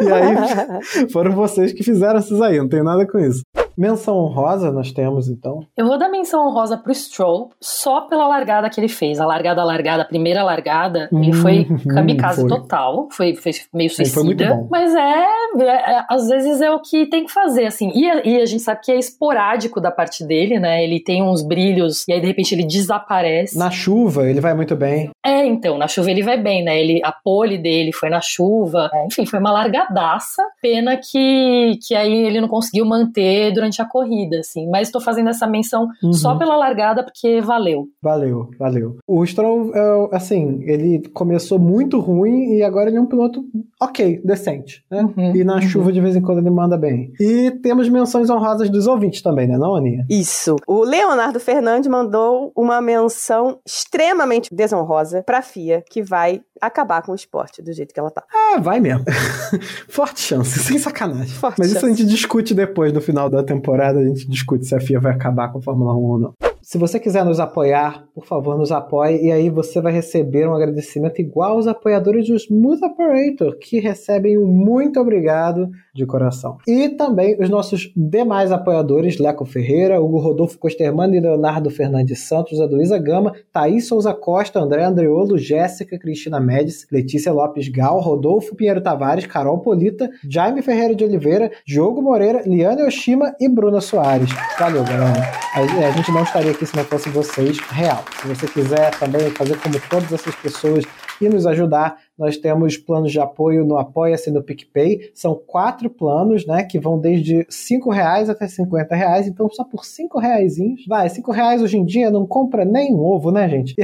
[0.00, 3.42] e aí foram vocês que fizeram esses aí, não tem nada com isso.
[3.80, 5.66] Menção honrosa nós temos, então?
[5.74, 9.18] Eu vou dar menção honrosa pro Stroll só pela largada que ele fez.
[9.18, 12.50] A largada, a largada, a primeira largada, hum, ele foi uhum, kamikaze foi.
[12.50, 13.08] total.
[13.10, 14.48] Foi, foi meio suicida.
[14.48, 15.24] Foi mas é,
[15.60, 17.90] é, é, às vezes é o que tem que fazer, assim.
[17.94, 20.84] E, e, a gente sabe que é esporádico da parte dele, né?
[20.84, 23.56] Ele tem uns brilhos e aí de repente ele desaparece.
[23.56, 25.08] Na chuva, ele vai muito bem.
[25.24, 26.78] É, então, na chuva ele vai bem, né?
[26.78, 28.90] Ele, a pole dele foi na chuva.
[28.92, 30.42] É, enfim, foi uma largadaça.
[30.60, 34.68] Pena que, que aí ele não conseguiu manter durante durante a corrida, assim.
[34.68, 36.12] Mas estou fazendo essa menção Uhum.
[36.12, 37.86] só pela largada, porque valeu.
[38.02, 38.96] Valeu, valeu.
[39.06, 43.44] O Stroll, é, assim, ele começou muito ruim e agora ele é um piloto
[43.80, 45.02] ok, decente, né?
[45.16, 45.62] Uhum, E na uhum.
[45.62, 47.12] chuva de vez em quando ele manda bem.
[47.20, 50.04] E temos menções honrosas dos ouvintes também, né, não, Aninha?
[50.08, 50.56] Isso.
[50.66, 57.14] O Leonardo Fernandes mandou uma menção extremamente desonrosa pra FIA, que vai acabar com o
[57.14, 58.22] esporte do jeito que ela tá.
[58.32, 59.04] Ah, vai mesmo.
[59.88, 61.28] Forte chance, sem sacanagem.
[61.34, 61.96] Forte Mas isso a chance.
[62.02, 63.59] gente discute depois, no final da temporada,
[63.98, 66.49] a gente discute se a FIA vai acabar com a Fórmula 1 ou não.
[66.62, 70.54] Se você quiser nos apoiar, por favor, nos apoie e aí você vai receber um
[70.54, 76.58] agradecimento igual aos apoiadores do Smooth Operator, que recebem um muito obrigado de coração.
[76.68, 82.60] E também os nossos demais apoiadores, Leco Ferreira, Hugo Rodolfo Costermano e Leonardo Fernandes Santos,
[82.60, 88.82] Aduísa Gama, Thaís Souza Costa, André Andreolo, Jéssica Cristina Médici, Letícia Lopes Gal, Rodolfo Pinheiro
[88.82, 94.30] Tavares, Carol Polita, Jaime Ferreira de Oliveira, Diogo Moreira, Liane Oshima e Bruna Soares.
[94.58, 95.22] Valeu, galera.
[95.54, 98.04] A, a gente não estaria se não fosse vocês, real.
[98.20, 100.84] Se você quiser também fazer como todas essas pessoas
[101.20, 105.10] e nos ajudar, nós temos planos de apoio no Apoia-se no PicPay.
[105.14, 106.62] São quatro planos, né?
[106.64, 107.46] Que vão desde R$
[107.90, 109.26] reais até 50 reais.
[109.26, 110.56] Então, só por cinco reais,
[110.86, 113.74] vai, cinco reais hoje em dia não compra nem um ovo, né, gente?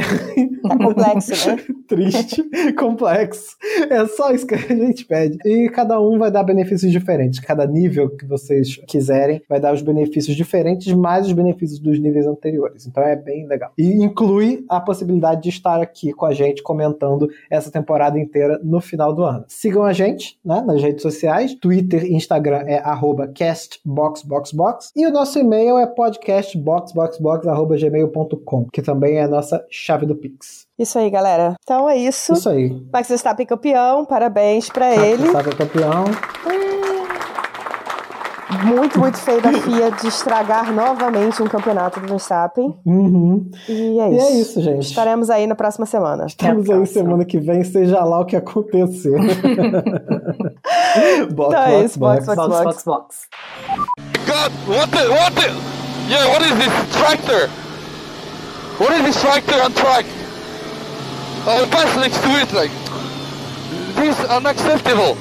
[0.66, 1.56] Tá complexo, né?
[1.88, 2.44] Triste,
[2.74, 3.56] complexo.
[3.88, 5.38] É só isso que a gente pede.
[5.46, 7.40] E cada um vai dar benefícios diferentes.
[7.40, 12.26] Cada nível que vocês quiserem vai dar os benefícios diferentes, mais os benefícios dos níveis
[12.26, 12.86] anteriores.
[12.86, 13.72] Então é bem legal.
[13.78, 18.80] E inclui a possibilidade de estar aqui com a gente comentando essa temporada inteira no
[18.80, 19.44] final do ano.
[19.48, 21.54] Sigam a gente né, nas redes sociais.
[21.54, 24.90] Twitter e Instagram é arroba castboxboxbox.
[24.94, 30.66] E o nosso e-mail é podcastboxboxbox.gmail.com, que também é a nossa chave do Pix.
[30.78, 31.54] Isso aí, galera.
[31.62, 32.34] Então é isso.
[32.34, 32.70] Isso aí.
[32.92, 35.30] Max Verstappen campeão, parabéns pra ele.
[35.30, 36.04] Sabe campeão.
[38.48, 42.78] Muito, muito feio da FIA de estragar novamente um campeonato do Verstappen.
[42.86, 43.50] Uhum.
[43.68, 44.26] E é E isso.
[44.26, 44.86] é isso, gente.
[44.86, 46.26] Estaremos aí na próxima semana.
[46.26, 47.02] Estamos aí próxima.
[47.02, 49.18] semana que vem, seja lá o que acontecer.
[51.34, 53.26] box, Então é isso, box, Box, box, box.
[54.26, 55.50] God, what the, what the?
[56.08, 57.48] Yeah, what is this tractor?
[58.78, 60.06] What is this tractor on track?
[61.48, 62.70] Oh, the pass next to it, like,
[63.96, 65.16] this is unacceptable.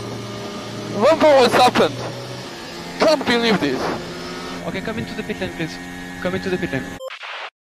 [0.99, 1.93] What has happened?
[2.99, 3.81] Can't believe this.
[4.67, 5.77] Okay, come into the pit lane, please.
[6.21, 7.04] Come into the pit lane.